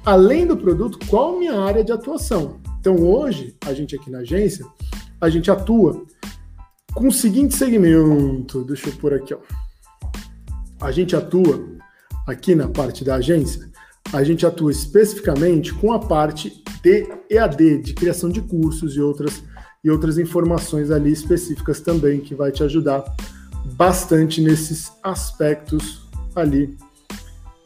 além 0.05 0.45
do 0.45 0.55
produto, 0.55 0.99
qual 1.07 1.39
minha 1.39 1.59
área 1.59 1.83
de 1.83 1.91
atuação. 1.91 2.59
Então 2.79 2.97
hoje, 2.97 3.55
a 3.65 3.73
gente 3.73 3.95
aqui 3.95 4.11
na 4.11 4.19
agência, 4.19 4.63
a 5.19 5.27
gente 5.27 5.49
atua 5.49 6.05
com 6.93 7.07
o 7.07 7.11
seguinte 7.11 7.55
segmento. 7.55 8.63
Deixa 8.63 8.89
eu 8.89 8.93
pôr 8.93 9.15
aqui, 9.15 9.33
ó. 9.33 9.39
A 10.79 10.91
gente 10.91 11.15
atua 11.15 11.67
aqui 12.27 12.53
na 12.53 12.67
parte 12.67 13.03
da 13.03 13.15
agência, 13.15 13.71
a 14.13 14.23
gente 14.23 14.45
atua 14.45 14.71
especificamente 14.71 15.73
com 15.73 15.91
a 15.91 15.99
parte 15.99 16.63
de 16.83 17.07
EAD, 17.27 17.79
de 17.79 17.93
criação 17.95 18.29
de 18.29 18.41
cursos 18.41 18.95
e 18.95 19.01
outras 19.01 19.41
e 19.85 19.91
outras 19.91 20.17
informações 20.17 20.89
ali 20.89 21.11
específicas 21.11 21.79
também 21.79 22.19
que 22.19 22.33
vai 22.33 22.51
te 22.51 22.63
ajudar 22.63 23.05
bastante 23.63 24.41
nesses 24.41 24.91
aspectos 25.03 26.09
ali 26.35 26.75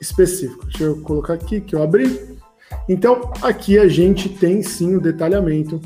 específicos. 0.02 0.66
Deixa 0.66 0.84
eu 0.84 1.02
colocar 1.02 1.36
aqui 1.36 1.62
que 1.62 1.74
eu 1.74 1.82
abri. 1.82 2.38
Então, 2.90 3.32
aqui 3.42 3.80
a 3.80 3.88
gente 3.88 4.28
tem 4.28 4.62
sim 4.62 4.98
o 4.98 5.02
detalhamento 5.02 5.80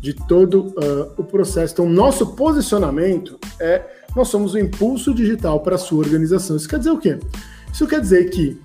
de 0.00 0.14
todo 0.14 0.68
uh, 0.68 1.12
o 1.16 1.24
processo. 1.24 1.72
Então, 1.72 1.88
nosso 1.88 2.36
posicionamento 2.36 3.36
é 3.58 3.82
nós 4.14 4.28
somos 4.28 4.54
o 4.54 4.58
impulso 4.58 5.12
digital 5.12 5.58
para 5.58 5.74
a 5.74 5.78
sua 5.78 5.98
organização. 5.98 6.54
Isso 6.56 6.68
quer 6.68 6.78
dizer 6.78 6.90
o 6.90 6.98
quê? 6.98 7.18
Isso 7.72 7.84
quer 7.88 8.00
dizer 8.00 8.30
que 8.30 8.60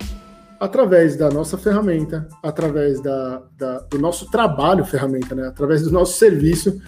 através 0.60 1.16
da 1.16 1.30
nossa 1.30 1.56
ferramenta, 1.56 2.28
através 2.42 3.00
da, 3.00 3.42
da, 3.56 3.78
do 3.78 3.98
nosso 3.98 4.30
trabalho 4.30 4.84
ferramenta, 4.84 5.34
né? 5.34 5.48
através 5.48 5.80
do 5.80 5.90
nosso 5.90 6.18
serviço, 6.18 6.78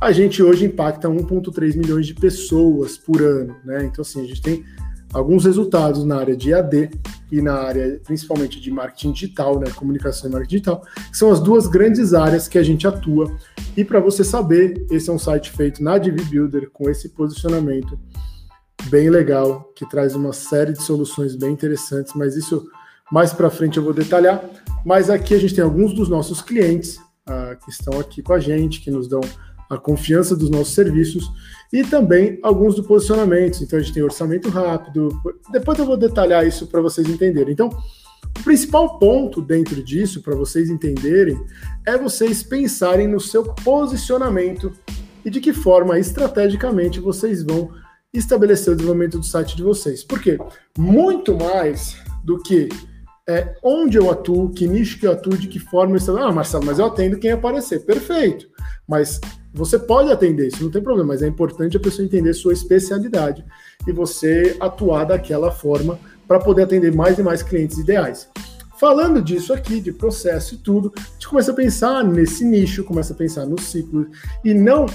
a 0.00 0.10
gente 0.10 0.42
hoje 0.42 0.64
impacta 0.64 1.08
1,3 1.08 1.76
milhões 1.76 2.08
de 2.08 2.14
pessoas 2.14 2.98
por 2.98 3.22
ano. 3.22 3.54
Né? 3.64 3.84
Então, 3.84 4.02
assim, 4.02 4.24
a 4.24 4.26
gente 4.26 4.42
tem 4.42 4.64
alguns 5.12 5.44
resultados 5.44 6.04
na 6.04 6.16
área 6.16 6.36
de 6.36 6.52
AD 6.52 6.90
e 7.30 7.40
na 7.40 7.54
área 7.54 8.00
principalmente 8.04 8.60
de 8.60 8.68
marketing 8.68 9.12
digital, 9.12 9.60
né? 9.60 9.70
comunicação 9.76 10.28
e 10.28 10.32
marketing 10.32 10.56
digital, 10.56 10.82
que 11.10 11.16
são 11.16 11.30
as 11.30 11.38
duas 11.38 11.68
grandes 11.68 12.12
áreas 12.12 12.48
que 12.48 12.58
a 12.58 12.64
gente 12.64 12.84
atua. 12.88 13.32
E 13.76 13.84
para 13.84 14.00
você 14.00 14.24
saber, 14.24 14.84
esse 14.90 15.08
é 15.08 15.12
um 15.12 15.18
site 15.18 15.52
feito 15.52 15.80
na 15.84 15.98
DV 15.98 16.24
Builder 16.24 16.68
com 16.72 16.90
esse 16.90 17.10
posicionamento 17.10 17.96
bem 18.88 19.08
legal, 19.08 19.70
que 19.76 19.88
traz 19.88 20.16
uma 20.16 20.32
série 20.32 20.72
de 20.72 20.82
soluções 20.82 21.36
bem 21.36 21.52
interessantes, 21.52 22.14
mas 22.16 22.34
isso 22.34 22.66
mais 23.10 23.32
para 23.32 23.50
frente 23.50 23.76
eu 23.76 23.82
vou 23.82 23.92
detalhar, 23.92 24.42
mas 24.84 25.10
aqui 25.10 25.34
a 25.34 25.38
gente 25.38 25.54
tem 25.54 25.64
alguns 25.64 25.92
dos 25.92 26.08
nossos 26.08 26.40
clientes 26.40 26.96
uh, 27.28 27.56
que 27.64 27.70
estão 27.70 27.98
aqui 27.98 28.22
com 28.22 28.32
a 28.32 28.40
gente, 28.40 28.80
que 28.80 28.90
nos 28.90 29.08
dão 29.08 29.20
a 29.68 29.78
confiança 29.78 30.34
dos 30.34 30.50
nossos 30.50 30.74
serviços 30.74 31.30
e 31.72 31.84
também 31.84 32.38
alguns 32.42 32.74
do 32.74 32.82
posicionamento. 32.82 33.62
Então 33.62 33.78
a 33.78 33.82
gente 33.82 33.94
tem 33.94 34.02
orçamento 34.02 34.48
rápido. 34.48 35.08
Depois 35.52 35.78
eu 35.78 35.86
vou 35.86 35.96
detalhar 35.96 36.44
isso 36.44 36.66
para 36.66 36.80
vocês 36.80 37.08
entenderem. 37.08 37.52
Então, 37.52 37.68
o 37.68 38.42
principal 38.42 38.98
ponto 38.98 39.40
dentro 39.40 39.82
disso, 39.82 40.22
para 40.22 40.34
vocês 40.34 40.68
entenderem, 40.68 41.40
é 41.86 41.96
vocês 41.96 42.42
pensarem 42.42 43.06
no 43.06 43.20
seu 43.20 43.44
posicionamento 43.44 44.72
e 45.24 45.30
de 45.30 45.40
que 45.40 45.52
forma 45.52 45.98
estrategicamente 45.98 46.98
vocês 46.98 47.44
vão 47.44 47.70
estabelecer 48.12 48.72
o 48.72 48.76
desenvolvimento 48.76 49.18
do 49.18 49.24
site 49.24 49.56
de 49.56 49.62
vocês. 49.62 50.02
Por 50.02 50.20
quê? 50.20 50.36
Muito 50.76 51.36
mais 51.36 51.96
do 52.24 52.42
que 52.42 52.68
é, 53.28 53.54
onde 53.62 53.96
eu 53.96 54.10
atuo, 54.10 54.50
que 54.50 54.66
nicho 54.66 54.98
que 54.98 55.06
eu 55.06 55.12
atuo, 55.12 55.36
de 55.36 55.48
que 55.48 55.58
forma 55.58 55.92
eu 55.92 55.96
estou. 55.96 56.16
Ah, 56.16 56.32
Marcelo, 56.32 56.64
mas 56.64 56.78
eu 56.78 56.86
atendo 56.86 57.18
quem 57.18 57.32
aparecer. 57.32 57.84
Perfeito. 57.84 58.46
Mas 58.88 59.20
você 59.52 59.78
pode 59.78 60.10
atender, 60.10 60.48
isso 60.48 60.62
não 60.62 60.70
tem 60.70 60.82
problema, 60.82 61.08
mas 61.08 61.22
é 61.22 61.26
importante 61.26 61.76
a 61.76 61.80
pessoa 61.80 62.04
entender 62.04 62.32
sua 62.34 62.52
especialidade 62.52 63.44
e 63.86 63.92
você 63.92 64.56
atuar 64.60 65.04
daquela 65.04 65.50
forma 65.50 65.98
para 66.26 66.38
poder 66.38 66.62
atender 66.62 66.94
mais 66.94 67.18
e 67.18 67.22
mais 67.22 67.42
clientes 67.42 67.78
ideais. 67.78 68.28
Falando 68.78 69.20
disso 69.20 69.52
aqui, 69.52 69.80
de 69.80 69.92
processo 69.92 70.54
e 70.54 70.58
tudo, 70.58 70.92
a 70.96 71.00
gente 71.00 71.28
começa 71.28 71.50
a 71.50 71.54
pensar 71.54 72.04
nesse 72.04 72.44
nicho, 72.44 72.84
começa 72.84 73.12
a 73.12 73.16
pensar 73.16 73.44
no 73.44 73.60
ciclo 73.60 74.08
e 74.44 74.54
não 74.54 74.86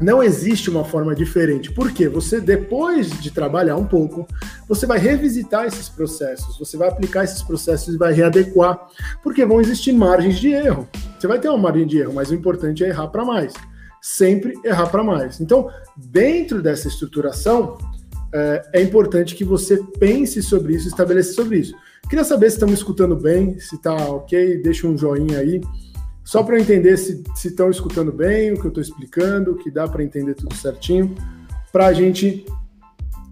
não 0.00 0.22
existe 0.22 0.68
uma 0.68 0.84
forma 0.84 1.14
diferente. 1.14 1.70
Porque 1.70 2.08
você, 2.08 2.40
depois 2.40 3.10
de 3.20 3.30
trabalhar 3.30 3.76
um 3.76 3.84
pouco, 3.84 4.26
você 4.68 4.86
vai 4.86 4.98
revisitar 4.98 5.66
esses 5.66 5.88
processos, 5.88 6.58
você 6.58 6.76
vai 6.76 6.88
aplicar 6.88 7.24
esses 7.24 7.42
processos 7.42 7.94
e 7.94 7.98
vai 7.98 8.12
readequar, 8.12 8.88
porque 9.22 9.44
vão 9.44 9.60
existir 9.60 9.92
margens 9.92 10.38
de 10.38 10.50
erro. 10.50 10.88
Você 11.18 11.26
vai 11.26 11.38
ter 11.38 11.48
uma 11.48 11.58
margem 11.58 11.86
de 11.86 11.98
erro, 11.98 12.14
mas 12.14 12.30
o 12.30 12.34
importante 12.34 12.84
é 12.84 12.88
errar 12.88 13.08
para 13.08 13.24
mais. 13.24 13.52
Sempre 14.00 14.54
errar 14.64 14.86
para 14.88 15.04
mais. 15.04 15.40
Então, 15.40 15.70
dentro 15.96 16.60
dessa 16.60 16.88
estruturação, 16.88 17.78
é, 18.34 18.62
é, 18.74 18.82
importante 18.82 19.34
que 19.34 19.44
você 19.44 19.76
pense 19.98 20.42
sobre 20.42 20.74
isso, 20.74 20.88
estabeleça 20.88 21.34
sobre 21.34 21.58
isso. 21.58 21.74
Queria 22.08 22.24
saber 22.24 22.50
se 22.50 22.56
estão 22.56 22.68
me 22.68 22.74
escutando 22.74 23.14
bem, 23.14 23.58
se 23.60 23.76
está 23.76 23.94
ok, 23.94 24.58
deixa 24.62 24.86
um 24.86 24.96
joinha 24.96 25.38
aí. 25.38 25.60
Só 26.24 26.42
para 26.42 26.56
eu 26.56 26.60
entender 26.60 26.96
se 26.96 27.22
estão 27.44 27.70
escutando 27.70 28.12
bem 28.12 28.52
o 28.52 28.60
que 28.60 28.64
eu 28.64 28.68
estou 28.68 28.82
explicando, 28.82 29.56
que 29.56 29.70
dá 29.70 29.86
para 29.86 30.02
entender 30.02 30.34
tudo 30.34 30.54
certinho, 30.54 31.14
para 31.72 31.86
a 31.86 31.92
gente 31.92 32.46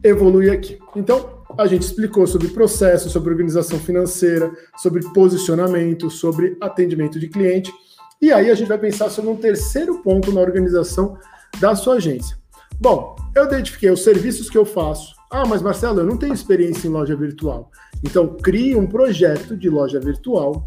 evoluir 0.03 0.53
aqui. 0.53 0.79
Então, 0.97 1.41
a 1.59 1.67
gente 1.67 1.83
explicou 1.83 2.27
sobre 2.27 2.49
processo, 2.49 3.11
sobre 3.11 3.31
organização 3.31 3.79
financeira, 3.79 4.51
sobre 4.77 5.03
posicionamento, 5.13 6.11
sobre 6.11 6.57
atendimento 6.61 7.19
de 7.19 7.29
cliente. 7.29 7.73
E 8.21 8.33
aí 8.33 8.51
a 8.51 8.55
gente 8.55 8.69
vai 8.69 8.79
pensar 8.79 9.11
sobre 9.11 9.31
um 9.31 9.37
terceiro 9.37 10.03
ponto 10.03 10.33
na 10.33 10.41
organização 10.41 11.19
da 11.59 11.75
sua 11.75 11.95
agência. 11.95 12.37
Bom, 12.79 13.17
eu 13.35 13.45
identifiquei 13.45 13.91
os 13.91 14.03
serviços 14.03 14.49
que 14.49 14.57
eu 14.57 14.65
faço. 14.65 15.15
Ah, 15.31 15.47
mas 15.47 15.63
Marcelo, 15.63 16.01
eu 16.01 16.07
não 16.07 16.17
tenho 16.17 16.35
experiência 16.35 16.89
em 16.89 16.91
loja 16.91 17.15
virtual. 17.15 17.71
Então, 18.03 18.37
crie 18.43 18.75
um 18.75 18.87
projeto 18.87 19.57
de 19.57 19.69
loja 19.69 20.01
virtual 20.01 20.65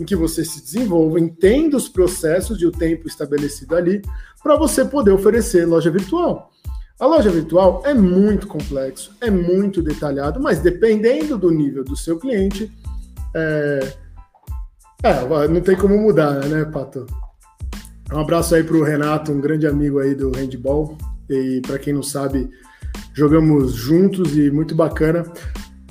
em 0.00 0.04
que 0.04 0.16
você 0.16 0.44
se 0.44 0.62
desenvolva, 0.62 1.20
entenda 1.20 1.76
os 1.76 1.88
processos 1.88 2.60
e 2.62 2.66
o 2.66 2.72
tempo 2.72 3.06
estabelecido 3.06 3.76
ali, 3.76 4.00
para 4.42 4.56
você 4.56 4.84
poder 4.84 5.10
oferecer 5.10 5.66
loja 5.66 5.90
virtual. 5.90 6.50
A 7.00 7.06
loja 7.06 7.30
virtual 7.30 7.82
é 7.86 7.94
muito 7.94 8.46
complexo, 8.46 9.16
é 9.22 9.30
muito 9.30 9.80
detalhado, 9.80 10.38
mas 10.38 10.58
dependendo 10.58 11.38
do 11.38 11.50
nível 11.50 11.82
do 11.82 11.96
seu 11.96 12.18
cliente, 12.18 12.70
é, 13.34 13.94
é 15.02 15.48
não 15.48 15.62
tem 15.62 15.74
como 15.74 15.96
mudar, 15.96 16.44
né, 16.46 16.62
Pato? 16.66 17.06
Um 18.12 18.18
abraço 18.18 18.54
aí 18.54 18.62
para 18.62 18.76
o 18.76 18.82
Renato, 18.82 19.32
um 19.32 19.40
grande 19.40 19.66
amigo 19.66 19.98
aí 19.98 20.14
do 20.14 20.30
handball. 20.30 20.98
E 21.28 21.62
para 21.64 21.78
quem 21.78 21.94
não 21.94 22.02
sabe, 22.02 22.50
jogamos 23.14 23.72
juntos 23.72 24.36
e 24.36 24.50
muito 24.50 24.74
bacana. 24.74 25.24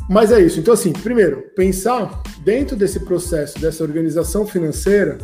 Mas 0.07 0.31
é 0.31 0.39
isso. 0.39 0.59
Então, 0.59 0.73
assim, 0.73 0.91
primeiro, 0.91 1.43
pensar 1.55 2.21
dentro 2.43 2.75
desse 2.75 2.99
processo, 2.99 3.57
dessa 3.59 3.83
organização 3.83 4.45
financeira, 4.45 5.17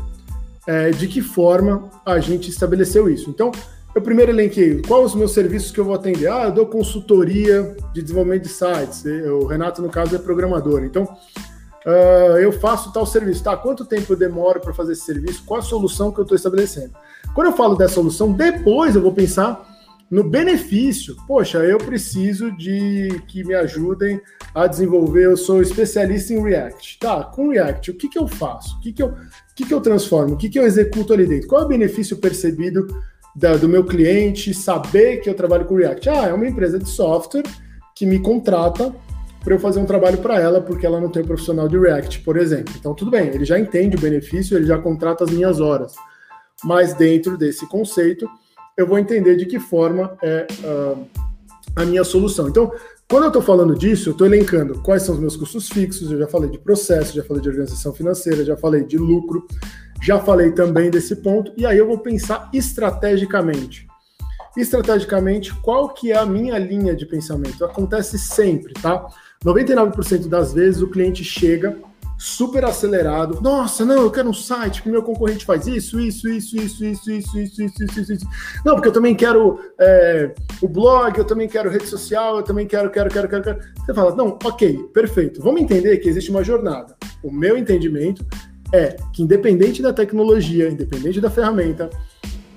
é, 0.65 0.89
de 0.89 1.07
que 1.07 1.21
forma 1.21 1.91
a 2.05 2.19
gente 2.19 2.49
estabeleceu 2.49 3.09
isso. 3.09 3.29
Então, 3.29 3.51
eu 3.95 4.01
primeiro 4.01 4.31
elenquei 4.31 4.81
quais 4.81 5.05
os 5.05 5.15
meus 5.15 5.31
serviços 5.31 5.71
que 5.71 5.79
eu 5.79 5.85
vou 5.85 5.95
atender. 5.95 6.27
Ah, 6.27 6.43
eu 6.43 6.51
dou 6.51 6.65
consultoria 6.65 7.77
de 7.93 8.01
desenvolvimento 8.01 8.43
de 8.43 8.49
sites. 8.49 9.05
O 9.05 9.45
Renato, 9.45 9.81
no 9.81 9.89
caso, 9.89 10.13
é 10.13 10.19
programador. 10.19 10.83
Então, 10.83 11.03
uh, 11.03 12.37
eu 12.37 12.51
faço 12.51 12.91
tal 12.91 13.05
serviço. 13.05 13.41
Tá, 13.41 13.55
quanto 13.55 13.85
tempo 13.85 14.11
eu 14.11 14.17
demoro 14.17 14.59
para 14.59 14.73
fazer 14.73 14.91
esse 14.91 15.05
serviço? 15.05 15.43
Qual 15.45 15.61
a 15.61 15.63
solução 15.63 16.11
que 16.11 16.19
eu 16.19 16.23
estou 16.23 16.35
estabelecendo? 16.35 16.91
Quando 17.33 17.47
eu 17.47 17.53
falo 17.53 17.77
dessa 17.77 17.93
solução, 17.93 18.33
depois 18.33 18.97
eu 18.97 19.01
vou 19.01 19.13
pensar 19.13 19.65
no 20.11 20.23
benefício, 20.23 21.15
poxa, 21.25 21.59
eu 21.59 21.77
preciso 21.77 22.51
de 22.51 23.21
que 23.27 23.43
me 23.43 23.55
ajudem 23.55 24.21
a 24.53 24.67
desenvolver, 24.67 25.25
eu 25.25 25.37
sou 25.37 25.61
especialista 25.61 26.33
em 26.33 26.43
React. 26.43 26.99
Tá, 26.99 27.23
com 27.23 27.49
React, 27.49 27.91
o 27.91 27.95
que, 27.95 28.09
que 28.09 28.19
eu 28.19 28.27
faço? 28.27 28.75
O 28.75 28.81
que, 28.81 28.93
que, 28.93 29.01
eu, 29.01 29.07
o 29.07 29.15
que, 29.55 29.65
que 29.65 29.73
eu 29.73 29.81
transformo? 29.81 30.35
O 30.35 30.37
que, 30.37 30.49
que 30.49 30.59
eu 30.59 30.65
executo 30.65 31.13
ali 31.13 31.25
dentro? 31.25 31.47
Qual 31.47 31.61
é 31.61 31.65
o 31.65 31.67
benefício 31.67 32.17
percebido 32.17 32.87
da, 33.35 33.57
do 33.57 33.67
meu 33.67 33.83
cliente 33.83 34.53
saber 34.53 35.17
que 35.17 35.29
eu 35.29 35.33
trabalho 35.33 35.65
com 35.65 35.75
React? 35.75 36.09
Ah, 36.09 36.27
é 36.27 36.33
uma 36.33 36.47
empresa 36.47 36.79
de 36.79 36.87
software 36.87 37.43
que 37.95 38.05
me 38.05 38.19
contrata 38.19 38.93
para 39.43 39.53
eu 39.53 39.59
fazer 39.59 39.79
um 39.79 39.85
trabalho 39.85 40.17
para 40.17 40.39
ela 40.39 40.59
porque 40.61 40.85
ela 40.85 40.99
não 40.99 41.09
tem 41.09 41.21
um 41.21 41.27
profissional 41.27 41.67
de 41.67 41.77
React, 41.77 42.21
por 42.21 42.37
exemplo. 42.37 42.73
Então, 42.77 42.95
tudo 42.95 43.11
bem, 43.11 43.27
ele 43.27 43.45
já 43.45 43.59
entende 43.59 43.95
o 43.95 43.99
benefício, 43.99 44.57
ele 44.57 44.65
já 44.65 44.77
contrata 44.77 45.23
as 45.23 45.29
minhas 45.29 45.59
horas. 45.59 45.93
Mas 46.63 46.93
dentro 46.93 47.37
desse 47.37 47.67
conceito, 47.67 48.27
eu 48.75 48.87
vou 48.87 48.97
entender 48.97 49.35
de 49.35 49.45
que 49.45 49.59
forma 49.59 50.17
é 50.23 50.47
uh, 50.63 51.07
a 51.75 51.85
minha 51.85 52.03
solução. 52.03 52.47
Então, 52.47 52.71
quando 53.07 53.23
eu 53.23 53.27
estou 53.27 53.41
falando 53.41 53.75
disso, 53.75 54.09
eu 54.09 54.11
estou 54.13 54.25
elencando 54.25 54.81
quais 54.81 55.03
são 55.03 55.13
os 55.13 55.21
meus 55.21 55.35
custos 55.35 55.69
fixos, 55.69 56.11
eu 56.11 56.17
já 56.17 56.27
falei 56.27 56.49
de 56.49 56.57
processo, 56.57 57.13
já 57.13 57.23
falei 57.23 57.41
de 57.41 57.49
organização 57.49 57.93
financeira, 57.93 58.43
já 58.43 58.57
falei 58.57 58.83
de 58.83 58.97
lucro, 58.97 59.45
já 60.01 60.19
falei 60.19 60.51
também 60.51 60.89
desse 60.89 61.15
ponto, 61.15 61.51
e 61.57 61.65
aí 61.65 61.77
eu 61.77 61.87
vou 61.87 61.97
pensar 61.97 62.49
estrategicamente. 62.53 63.87
Estrategicamente, 64.57 65.53
qual 65.55 65.89
que 65.89 66.11
é 66.11 66.17
a 66.17 66.25
minha 66.25 66.57
linha 66.57 66.95
de 66.95 67.05
pensamento? 67.05 67.65
Acontece 67.65 68.17
sempre, 68.17 68.73
tá? 68.73 69.05
99% 69.43 70.27
das 70.27 70.53
vezes 70.53 70.81
o 70.81 70.89
cliente 70.89 71.23
chega 71.23 71.77
super 72.17 72.63
acelerado. 72.63 73.41
Nossa, 73.41 73.85
não, 73.85 74.03
eu 74.03 74.11
quero 74.11 74.29
um 74.29 74.33
site 74.33 74.81
que 74.81 74.89
meu 74.89 75.03
concorrente 75.03 75.45
faz 75.45 75.67
isso, 75.67 75.99
isso, 75.99 76.29
isso, 76.29 76.55
isso, 76.55 76.85
isso, 76.85 77.11
isso, 77.11 77.39
isso, 77.39 77.63
isso, 77.63 77.83
isso, 77.83 78.13
isso. 78.13 78.25
Não, 78.63 78.75
porque 78.75 78.87
eu 78.87 78.93
também 78.93 79.13
quero 79.13 79.59
é, 79.79 80.33
o 80.61 80.67
blog, 80.67 81.17
eu 81.17 81.25
também 81.25 81.47
quero 81.47 81.69
rede 81.69 81.87
social, 81.87 82.37
eu 82.37 82.43
também 82.43 82.65
quero, 82.65 82.89
quero, 82.89 83.09
quero, 83.09 83.27
quero, 83.27 83.43
quero. 83.43 83.59
Você 83.85 83.93
fala, 83.93 84.15
não, 84.15 84.39
ok, 84.43 84.77
perfeito. 84.93 85.41
Vamos 85.41 85.61
entender 85.61 85.97
que 85.97 86.07
existe 86.07 86.31
uma 86.31 86.43
jornada. 86.43 86.95
O 87.21 87.31
meu 87.31 87.57
entendimento 87.57 88.25
é 88.73 88.97
que 89.13 89.23
independente 89.23 89.81
da 89.81 89.93
tecnologia, 89.93 90.69
independente 90.69 91.21
da 91.21 91.29
ferramenta, 91.29 91.89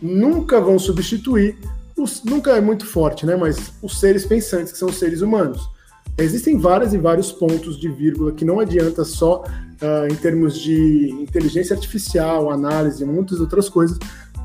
nunca 0.01 0.61
vão 0.61 0.79
substituir 0.79 1.57
os, 1.97 2.23
nunca 2.23 2.53
é 2.53 2.61
muito 2.61 2.87
forte, 2.87 3.27
né? 3.27 3.37
Mas 3.37 3.73
os 3.83 3.99
seres 3.99 4.25
pensantes, 4.25 4.73
que 4.73 4.79
são 4.79 4.89
os 4.89 4.99
seres 4.99 5.21
humanos. 5.21 5.69
Existem 6.17 6.59
vários 6.59 6.93
e 6.95 6.99
vários 6.99 7.31
pontos 7.31 7.79
de 7.79 7.89
vírgula 7.89 8.33
que 8.33 8.45
não 8.45 8.59
adianta 8.59 9.05
só 9.05 9.43
uh, 9.43 10.13
em 10.13 10.17
termos 10.17 10.59
de 10.59 11.11
inteligência 11.21 11.75
artificial, 11.75 12.51
análise, 12.51 13.05
muitas 13.05 13.41
outras 13.41 13.69
coisas. 13.69 13.99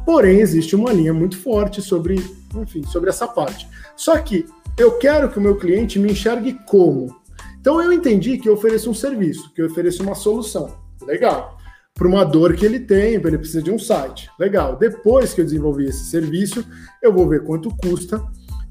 Porém, 0.06 0.40
existe 0.40 0.76
uma 0.76 0.92
linha 0.92 1.14
muito 1.14 1.38
forte 1.38 1.82
sobre, 1.82 2.24
enfim, 2.56 2.84
sobre 2.84 3.10
essa 3.10 3.28
parte. 3.28 3.68
Só 3.96 4.18
que 4.20 4.46
eu 4.78 4.98
quero 4.98 5.30
que 5.30 5.40
o 5.40 5.42
meu 5.42 5.56
cliente 5.56 5.98
me 5.98 6.12
enxergue 6.12 6.58
como. 6.68 7.16
Então 7.60 7.82
eu 7.82 7.94
entendi 7.94 8.38
que 8.38 8.50
eu 8.50 8.54
ofereço 8.54 8.90
um 8.90 8.94
serviço, 8.94 9.52
que 9.54 9.62
eu 9.62 9.68
ofereço 9.68 10.04
uma 10.04 10.16
solução. 10.16 10.83
Legal. 11.06 11.58
Para 11.94 12.08
uma 12.08 12.24
dor 12.24 12.56
que 12.56 12.66
ele 12.66 12.80
tem, 12.80 13.14
ele 13.14 13.38
precisa 13.38 13.62
de 13.62 13.72
um 13.72 13.78
site. 13.78 14.30
Legal. 14.40 14.78
Depois 14.78 15.34
que 15.34 15.42
eu 15.42 15.46
desenvolvi 15.46 15.86
esse 15.86 16.06
serviço, 16.06 16.66
eu 17.02 17.14
vou 17.14 17.28
ver 17.28 17.44
quanto 17.44 17.70
custa 17.78 18.22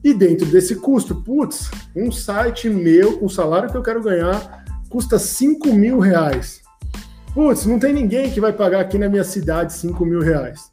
e 0.04 0.12
dentro 0.12 0.46
desse 0.46 0.76
custo, 0.76 1.14
putz, 1.14 1.70
um 1.94 2.10
site 2.10 2.68
meu 2.68 3.18
com 3.18 3.26
o 3.26 3.30
salário 3.30 3.70
que 3.70 3.76
eu 3.76 3.82
quero 3.82 4.02
ganhar 4.02 4.64
custa 4.88 5.18
5 5.18 5.72
mil 5.72 6.00
reais. 6.00 6.60
Putz, 7.32 7.64
não 7.64 7.78
tem 7.78 7.94
ninguém 7.94 8.30
que 8.30 8.40
vai 8.40 8.52
pagar 8.52 8.80
aqui 8.80 8.98
na 8.98 9.08
minha 9.08 9.24
cidade 9.24 9.72
5 9.72 10.04
mil 10.04 10.20
reais. 10.20 10.72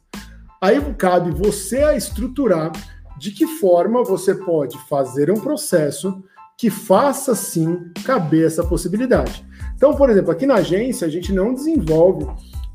Aí 0.60 0.78
cabe 0.94 1.30
você 1.30 1.78
a 1.78 1.96
estruturar 1.96 2.72
de 3.18 3.30
que 3.30 3.46
forma 3.46 4.02
você 4.02 4.34
pode 4.34 4.76
fazer 4.88 5.30
um 5.30 5.40
processo 5.40 6.22
que 6.60 6.70
faça 6.70 7.34
sim 7.34 7.90
caber 8.04 8.46
essa 8.46 8.62
possibilidade. 8.62 9.44
Então, 9.74 9.94
por 9.94 10.10
exemplo, 10.10 10.30
aqui 10.30 10.46
na 10.46 10.56
agência 10.56 11.06
a 11.06 11.10
gente 11.10 11.32
não 11.32 11.54
desenvolve 11.54 12.26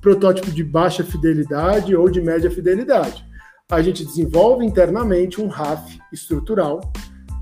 protótipo 0.02 0.52
de 0.52 0.64
baixa 0.64 1.04
fidelidade 1.04 1.96
ou 1.96 2.10
de 2.10 2.20
média 2.20 2.50
fidelidade 2.50 3.24
a 3.70 3.82
gente 3.82 4.06
desenvolve 4.06 4.64
internamente 4.64 5.42
um 5.42 5.48
RAF 5.48 6.00
estrutural 6.14 6.82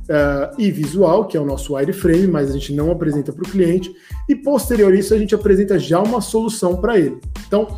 uh, 0.03 0.55
e 0.57 0.71
visual, 0.71 1.27
que 1.27 1.35
é 1.35 1.39
o 1.39 1.45
nosso 1.45 1.75
wireframe, 1.75 2.27
mas 2.27 2.49
a 2.49 2.53
gente 2.53 2.73
não 2.73 2.91
apresenta 2.91 3.33
para 3.33 3.43
o 3.43 3.51
cliente, 3.51 3.93
e 4.29 4.35
posterior 4.35 4.93
a 4.93 4.95
isso 4.95 5.13
a 5.13 5.17
gente 5.17 5.35
apresenta 5.35 5.77
já 5.77 6.01
uma 6.01 6.21
solução 6.21 6.77
para 6.77 6.97
ele. 6.97 7.19
Então, 7.45 7.77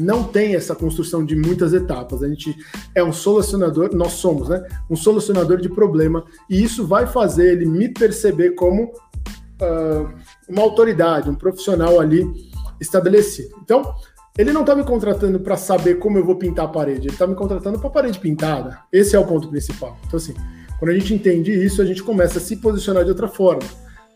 não 0.00 0.24
tem 0.24 0.54
essa 0.54 0.74
construção 0.74 1.24
de 1.24 1.36
muitas 1.36 1.72
etapas. 1.72 2.22
A 2.22 2.28
gente 2.28 2.56
é 2.94 3.04
um 3.04 3.12
solucionador, 3.12 3.94
nós 3.94 4.12
somos, 4.12 4.48
né? 4.48 4.66
Um 4.88 4.96
solucionador 4.96 5.60
de 5.60 5.68
problema, 5.68 6.24
e 6.48 6.62
isso 6.62 6.86
vai 6.86 7.06
fazer 7.06 7.52
ele 7.52 7.66
me 7.66 7.88
perceber 7.88 8.52
como 8.52 8.84
uh, 8.84 10.08
uma 10.48 10.62
autoridade, 10.62 11.30
um 11.30 11.34
profissional 11.34 12.00
ali 12.00 12.26
estabelecido. 12.80 13.54
Então, 13.62 13.94
ele 14.38 14.52
não 14.52 14.62
está 14.62 14.74
me 14.74 14.84
contratando 14.84 15.38
para 15.40 15.56
saber 15.56 15.98
como 15.98 16.16
eu 16.16 16.24
vou 16.24 16.36
pintar 16.36 16.64
a 16.64 16.68
parede, 16.68 17.08
ele 17.08 17.14
está 17.14 17.26
me 17.26 17.34
contratando 17.34 17.78
para 17.78 17.88
a 17.88 17.92
parede 17.92 18.18
pintada. 18.18 18.78
Esse 18.92 19.14
é 19.14 19.18
o 19.18 19.26
ponto 19.26 19.48
principal. 19.48 19.98
Então, 20.06 20.16
assim, 20.16 20.34
quando 20.78 20.92
a 20.92 20.94
gente 20.94 21.12
entende 21.12 21.52
isso, 21.52 21.82
a 21.82 21.84
gente 21.84 22.02
começa 22.02 22.38
a 22.38 22.40
se 22.40 22.56
posicionar 22.56 23.04
de 23.04 23.10
outra 23.10 23.28
forma, 23.28 23.62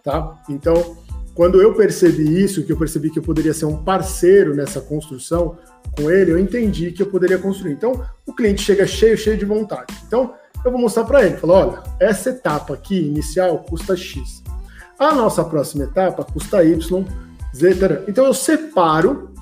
tá? 0.02 0.40
Então, 0.48 0.96
quando 1.34 1.60
eu 1.60 1.74
percebi 1.74 2.42
isso, 2.42 2.64
que 2.64 2.72
eu 2.72 2.76
percebi 2.76 3.10
que 3.10 3.18
eu 3.18 3.22
poderia 3.22 3.52
ser 3.52 3.64
um 3.66 3.76
parceiro 3.76 4.54
nessa 4.54 4.80
construção 4.80 5.58
com 5.96 6.10
ele, 6.10 6.32
eu 6.32 6.38
entendi 6.38 6.90
que 6.92 7.02
eu 7.02 7.06
poderia 7.06 7.38
construir. 7.38 7.72
Então, 7.72 8.04
o 8.26 8.34
cliente 8.34 8.62
chega 8.62 8.86
cheio, 8.86 9.16
cheio 9.16 9.36
de 9.36 9.44
vontade. 9.44 9.94
Então, 10.06 10.34
eu 10.64 10.70
vou 10.70 10.80
mostrar 10.80 11.04
para 11.04 11.24
ele, 11.24 11.36
falar, 11.36 11.66
olha, 11.66 11.82
essa 12.00 12.30
etapa 12.30 12.74
aqui 12.74 12.98
inicial 12.98 13.58
custa 13.58 13.96
X. 13.96 14.42
A 14.98 15.14
nossa 15.14 15.44
próxima 15.44 15.84
etapa 15.84 16.24
custa 16.24 16.64
Y, 16.64 17.04
Z, 17.54 18.04
Então 18.08 18.24
eu 18.24 18.34
separo 18.34 19.32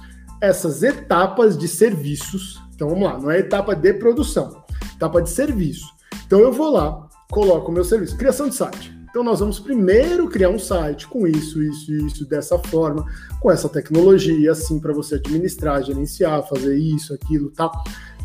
essas 0.40 0.82
etapas 0.82 1.56
de 1.56 1.68
serviços. 1.68 2.60
Então 2.74 2.88
vamos 2.88 3.04
lá, 3.04 3.18
não 3.18 3.30
é 3.30 3.38
etapa 3.38 3.76
de 3.76 3.94
produção, 3.94 4.64
etapa 4.96 5.22
de 5.22 5.30
serviço. 5.30 5.86
Então 6.26 6.40
eu 6.40 6.52
vou 6.52 6.70
lá, 6.70 7.08
coloco 7.30 7.70
o 7.70 7.74
meu 7.74 7.84
serviço, 7.84 8.16
criação 8.16 8.48
de 8.48 8.56
site. 8.56 9.01
Então 9.12 9.22
nós 9.22 9.40
vamos 9.40 9.60
primeiro 9.60 10.26
criar 10.26 10.48
um 10.48 10.58
site 10.58 11.06
com 11.06 11.26
isso, 11.26 11.62
isso, 11.62 11.92
isso, 11.92 12.26
dessa 12.26 12.58
forma, 12.58 13.04
com 13.40 13.50
essa 13.50 13.68
tecnologia, 13.68 14.52
assim, 14.52 14.80
para 14.80 14.90
você 14.94 15.16
administrar, 15.16 15.82
gerenciar, 15.82 16.48
fazer 16.48 16.74
isso, 16.78 17.12
aquilo, 17.12 17.50
tal. 17.50 17.70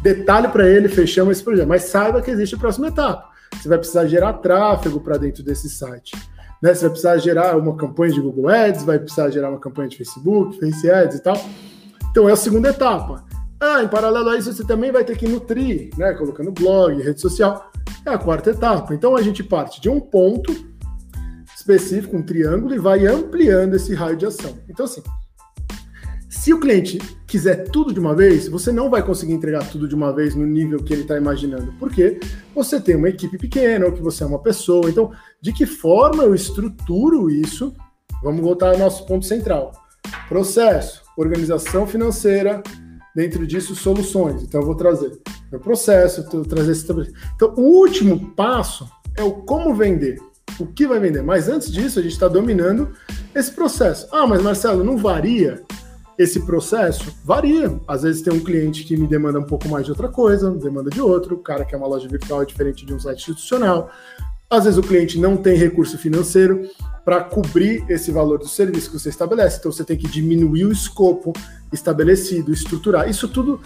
Detalhe 0.02 0.48
para 0.48 0.66
ele, 0.66 0.88
fechamos 0.88 1.34
esse 1.34 1.44
projeto. 1.44 1.68
Mas 1.68 1.84
saiba 1.84 2.22
que 2.22 2.32
existe 2.32 2.56
a 2.56 2.58
próxima 2.58 2.88
etapa. 2.88 3.30
Você 3.54 3.68
vai 3.68 3.78
precisar 3.78 4.06
gerar 4.08 4.32
tráfego 4.36 5.02
para 5.02 5.18
dentro 5.18 5.44
desse 5.44 5.70
site. 5.70 6.16
Né? 6.64 6.74
Você 6.74 6.84
vai 6.84 6.92
precisar 6.92 7.18
gerar 7.18 7.58
uma 7.58 7.76
campanha 7.76 8.14
de 8.14 8.22
Google 8.22 8.48
Ads, 8.48 8.86
vai 8.86 8.98
precisar 8.98 9.30
gerar 9.30 9.50
uma 9.50 9.60
campanha 9.60 9.90
de 9.90 9.98
Facebook, 9.98 10.58
Face 10.58 10.90
Ads 10.90 11.18
e 11.18 11.22
tal. 11.22 11.38
Então 12.12 12.30
é 12.30 12.32
a 12.32 12.38
segunda 12.38 12.70
etapa. 12.70 13.26
Ah, 13.60 13.84
em 13.84 13.90
paralelo 13.90 14.30
a 14.30 14.38
isso, 14.38 14.54
você 14.54 14.64
também 14.64 14.90
vai 14.90 15.04
ter 15.04 15.18
que 15.18 15.28
nutrir, 15.28 15.90
né? 15.98 16.14
Colocando 16.14 16.50
blog, 16.50 17.02
rede 17.02 17.20
social. 17.20 17.70
É 18.06 18.12
a 18.12 18.18
quarta 18.18 18.52
etapa. 18.52 18.94
Então 18.94 19.18
a 19.18 19.22
gente 19.22 19.44
parte 19.44 19.82
de 19.82 19.90
um 19.90 20.00
ponto 20.00 20.77
específico, 21.68 22.16
um 22.16 22.24
triângulo, 22.24 22.74
e 22.74 22.80
vai 22.80 23.06
ampliando 23.06 23.76
esse 23.76 23.94
raio 23.94 24.16
de 24.16 24.26
ação. 24.26 24.58
Então, 24.70 24.86
assim, 24.86 25.04
se 26.30 26.54
o 26.54 26.60
cliente 26.60 26.98
quiser 27.28 27.70
tudo 27.70 27.94
de 27.94 28.00
uma 28.00 28.16
vez, 28.16 28.48
você 28.48 28.72
não 28.72 28.90
vai 28.90 29.04
conseguir 29.04 29.34
entregar 29.34 29.70
tudo 29.70 29.88
de 29.88 29.96
uma 29.96 30.14
vez 30.14 30.34
no 30.34 30.46
nível 30.46 30.82
que 30.82 30.94
ele 30.94 31.02
está 31.02 31.18
imaginando, 31.18 31.74
porque 31.80 32.20
você 32.56 32.80
tem 32.80 32.96
uma 32.96 33.10
equipe 33.10 33.38
pequena 33.38 33.86
ou 33.86 33.92
que 33.92 34.02
você 34.02 34.24
é 34.24 34.28
uma 34.28 34.40
pessoa. 34.40 34.90
Então, 34.90 35.12
de 35.42 35.52
que 35.52 35.66
forma 35.66 36.24
eu 36.24 36.34
estruturo 36.34 37.30
isso? 37.30 37.74
Vamos 38.24 38.42
voltar 38.42 38.72
ao 38.72 38.78
nosso 38.78 39.06
ponto 39.06 39.26
central: 39.26 39.72
processo 40.30 41.08
organização 41.18 41.88
financeira, 41.88 42.62
dentro 43.16 43.46
disso 43.46 43.76
soluções. 43.76 44.44
Então 44.44 44.62
eu 44.62 44.68
vou 44.68 44.76
trazer 44.76 45.20
meu 45.52 45.60
processo, 45.60 46.24
vou 46.32 46.46
trazer 46.46 46.72
esse 46.72 46.86
Então 47.36 47.54
o 47.58 47.62
último 47.62 48.32
passo 48.36 48.88
é 49.18 49.24
o 49.24 49.32
como 49.32 49.74
vender, 49.74 50.20
o 50.60 50.66
que 50.66 50.88
vai 50.88 51.00
vender. 51.00 51.22
Mas 51.22 51.48
antes 51.48 51.72
disso 51.72 52.00
a 52.00 52.02
gente 52.02 52.14
está 52.14 52.28
dominando 52.28 52.94
esse 53.34 53.52
processo. 53.52 54.08
Ah, 54.12 54.26
mas 54.26 54.42
Marcelo, 54.42 54.84
não 54.84 54.98
varia 54.98 55.62
esse 56.18 56.46
processo? 56.46 57.16
Varia. 57.24 57.80
Às 57.88 58.04
vezes 58.04 58.22
tem 58.22 58.34
um 58.34 58.40
cliente 58.40 58.84
que 58.84 58.98
me 58.98 59.08
demanda 59.08 59.40
um 59.40 59.44
pouco 59.44 59.70
mais 59.70 59.86
de 59.86 59.92
outra 59.92 60.08
coisa, 60.08 60.50
demanda 60.52 60.90
de 60.90 61.02
outro. 61.02 61.36
O 61.36 61.40
cara 61.40 61.64
que 61.64 61.76
é 61.76 61.78
uma 61.78 61.88
loja 61.88 62.08
virtual 62.08 62.42
é 62.42 62.46
diferente 62.46 62.86
de 62.86 62.94
um 62.94 63.00
site 63.00 63.20
institucional. 63.20 63.92
Às 64.50 64.64
vezes 64.64 64.80
o 64.80 64.82
cliente 64.82 65.20
não 65.20 65.36
tem 65.36 65.58
recurso 65.58 65.98
financeiro 65.98 66.70
para 67.04 67.22
cobrir 67.22 67.84
esse 67.90 68.12
valor 68.12 68.40
do 68.40 68.48
serviço 68.48 68.90
que 68.90 69.00
você 69.00 69.10
estabelece. 69.10 69.60
Então 69.60 69.72
você 69.72 69.84
tem 69.84 69.98
que 69.98 70.08
diminuir 70.08 70.66
o 70.66 70.72
escopo 70.72 71.34
estabelecido, 71.72 72.54
estruturar. 72.54 73.10
Isso 73.10 73.28
tudo 73.28 73.60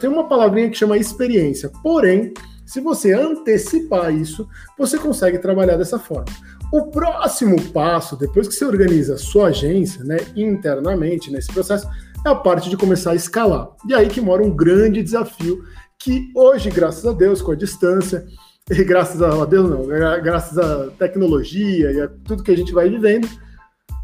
tem 0.00 0.10
uma 0.10 0.28
palavrinha 0.28 0.68
que 0.68 0.76
chama 0.76 0.98
experiência. 0.98 1.70
Porém, 1.82 2.34
se 2.66 2.80
você 2.80 3.12
antecipar 3.12 4.12
isso, 4.12 4.48
você 4.76 4.98
consegue 4.98 5.38
trabalhar 5.38 5.76
dessa 5.76 5.98
forma. 5.98 6.26
O 6.72 6.90
próximo 6.90 7.62
passo, 7.70 8.16
depois 8.16 8.48
que 8.48 8.54
você 8.54 8.64
organiza 8.64 9.14
a 9.14 9.18
sua 9.18 9.48
agência, 9.48 10.02
né, 10.02 10.16
internamente 10.34 11.30
nesse 11.30 11.52
processo, 11.52 11.88
é 12.26 12.28
a 12.28 12.34
parte 12.34 12.68
de 12.68 12.76
começar 12.76 13.12
a 13.12 13.14
escalar. 13.14 13.68
E 13.88 13.94
aí 13.94 14.08
que 14.08 14.20
mora 14.20 14.42
um 14.42 14.50
grande 14.50 15.00
desafio 15.00 15.62
que 15.98 16.30
hoje, 16.34 16.68
graças 16.70 17.06
a 17.06 17.12
Deus, 17.12 17.40
com 17.40 17.52
a 17.52 17.56
distância, 17.56 18.26
e 18.68 18.82
graças 18.84 19.22
a 19.22 19.44
Deus 19.44 19.70
não, 19.70 19.86
graças 19.86 20.58
à 20.58 20.90
tecnologia 20.98 21.92
e 21.92 22.00
a 22.00 22.08
tudo 22.08 22.42
que 22.42 22.50
a 22.50 22.56
gente 22.56 22.72
vai 22.72 22.88
vivendo, 22.88 23.28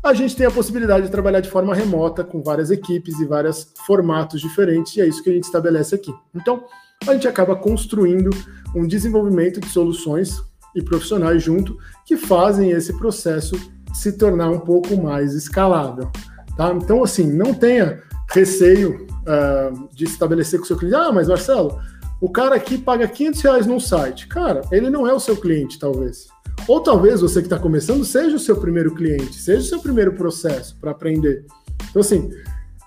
a 0.05 0.15
gente 0.15 0.37
tem 0.37 0.47
a 0.47 0.51
possibilidade 0.51 1.07
de 1.07 1.13
trabalhar 1.13 1.41
de 1.41 1.51
forma 1.51 1.75
remota 1.75 2.25
com 2.25 2.43
várias 2.43 2.71
equipes 2.71 3.19
e 3.21 3.27
vários 3.27 3.73
formatos 3.87 4.41
diferentes, 4.41 4.97
e 4.97 5.01
é 5.01 5.07
isso 5.07 5.23
que 5.23 5.31
a 5.31 5.33
gente 5.33 5.45
estabelece 5.45 5.95
aqui. 5.95 6.13
Então, 6.35 6.65
a 7.07 7.15
gente 7.15 7.29
acaba 7.29 7.57
construindo 7.57 8.31
um 8.75 8.87
desenvolvimento 8.87 9.61
de 9.61 9.69
soluções 9.69 10.43
e 10.75 10.83
profissionais 10.83 11.43
junto 11.43 11.77
que 12.07 12.17
fazem 12.17 12.71
esse 12.71 12.97
processo 12.99 13.55
se 13.93 14.13
tornar 14.13 14.51
um 14.51 14.61
pouco 14.61 14.97
mais 14.97 15.35
escalável. 15.35 16.11
Tá? 16.57 16.73
Então, 16.73 17.03
assim, 17.03 17.31
não 17.31 17.53
tenha 17.53 18.01
receio 18.31 19.07
uh, 19.23 19.89
de 19.95 20.05
estabelecer 20.05 20.59
com 20.59 20.65
o 20.65 20.67
seu 20.67 20.77
cliente, 20.77 20.97
ah, 20.97 21.13
mas 21.13 21.29
Marcelo, 21.29 21.79
o 22.21 22.31
cara 22.31 22.55
aqui 22.55 22.79
paga 22.79 23.07
500 23.07 23.41
reais 23.43 23.67
num 23.67 23.81
site. 23.81 24.27
Cara, 24.29 24.63
ele 24.71 24.89
não 24.89 25.07
é 25.07 25.13
o 25.13 25.21
seu 25.21 25.37
cliente, 25.37 25.79
talvez. 25.79 26.29
Ou 26.69 26.81
talvez 26.81 27.21
você 27.21 27.41
que 27.41 27.47
está 27.47 27.59
começando 27.59 28.05
seja 28.05 28.37
o 28.37 28.41
seu 28.41 28.57
primeiro 28.57 28.95
cliente, 28.95 29.35
seja 29.35 29.61
o 29.61 29.65
seu 29.65 29.81
primeiro 29.81 30.13
processo 30.13 30.79
para 30.81 30.93
aprender. 30.93 31.45
Então, 31.91 32.01
assim, 32.01 32.31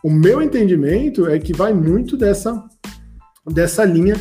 o 0.04 0.10
meu 0.10 0.42
entendimento 0.42 1.28
é 1.28 1.38
que 1.38 1.52
vai 1.52 1.74
muito 1.74 2.16
dessa, 2.16 2.64
dessa 3.46 3.84
linha 3.86 4.16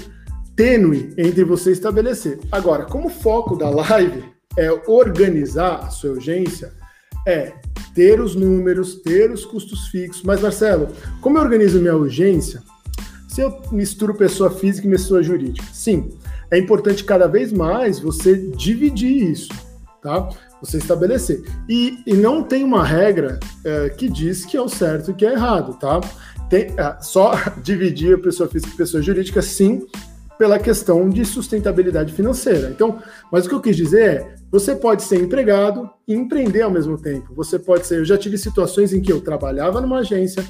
tênue 0.56 1.12
entre 1.16 1.44
você 1.44 1.72
estabelecer. 1.72 2.38
Agora, 2.50 2.84
como 2.84 3.08
o 3.08 3.10
foco 3.10 3.56
da 3.56 3.68
live 3.70 4.24
é 4.56 4.70
organizar 4.86 5.80
a 5.80 5.90
sua 5.90 6.10
urgência, 6.10 6.72
é 7.26 7.54
ter 7.94 8.20
os 8.20 8.34
números, 8.34 8.96
ter 8.96 9.30
os 9.30 9.44
custos 9.44 9.88
fixos. 9.88 10.22
Mas, 10.22 10.40
Marcelo, 10.40 10.88
como 11.20 11.38
eu 11.38 11.42
organizo 11.42 11.80
minha 11.80 11.96
urgência? 11.96 12.62
Se 13.28 13.40
eu 13.40 13.62
misturo 13.72 14.14
pessoa 14.14 14.50
física 14.50 14.86
e 14.86 14.90
pessoa 14.90 15.22
jurídica? 15.22 15.66
Sim, 15.72 16.10
é 16.50 16.58
importante 16.58 17.02
cada 17.02 17.26
vez 17.26 17.52
mais 17.52 17.98
você 17.98 18.36
dividir 18.36 19.30
isso, 19.30 19.48
tá? 20.00 20.28
Você 20.60 20.78
estabelecer. 20.78 21.42
E, 21.68 21.98
e 22.06 22.14
não 22.14 22.42
tem 22.42 22.62
uma 22.62 22.84
regra 22.84 23.40
é, 23.64 23.88
que 23.90 24.08
diz 24.08 24.44
que 24.44 24.56
é 24.56 24.60
o 24.60 24.68
certo 24.68 25.10
e 25.10 25.14
que 25.14 25.26
é 25.26 25.32
errado, 25.32 25.74
tá? 25.78 26.00
Tem, 26.48 26.74
é, 26.76 26.96
só 27.00 27.32
dividir 27.62 28.14
a 28.14 28.18
pessoa 28.18 28.48
física 28.48 28.72
e 28.72 28.76
pessoa 28.76 29.02
jurídica, 29.02 29.40
sim, 29.42 29.86
pela 30.38 30.58
questão 30.58 31.08
de 31.08 31.24
sustentabilidade 31.24 32.12
financeira. 32.12 32.70
Então, 32.70 33.00
mas 33.30 33.46
o 33.46 33.48
que 33.48 33.54
eu 33.54 33.60
quis 33.60 33.76
dizer 33.76 34.02
é, 34.02 34.34
você 34.50 34.74
pode 34.74 35.02
ser 35.02 35.20
empregado 35.20 35.88
e 36.06 36.14
empreender 36.14 36.62
ao 36.62 36.70
mesmo 36.70 37.00
tempo. 37.00 37.32
Você 37.34 37.58
pode 37.58 37.86
ser, 37.86 37.98
eu 37.98 38.04
já 38.04 38.18
tive 38.18 38.36
situações 38.38 38.92
em 38.92 39.00
que 39.00 39.12
eu 39.12 39.20
trabalhava 39.20 39.80
numa 39.80 39.98
agência, 39.98 40.44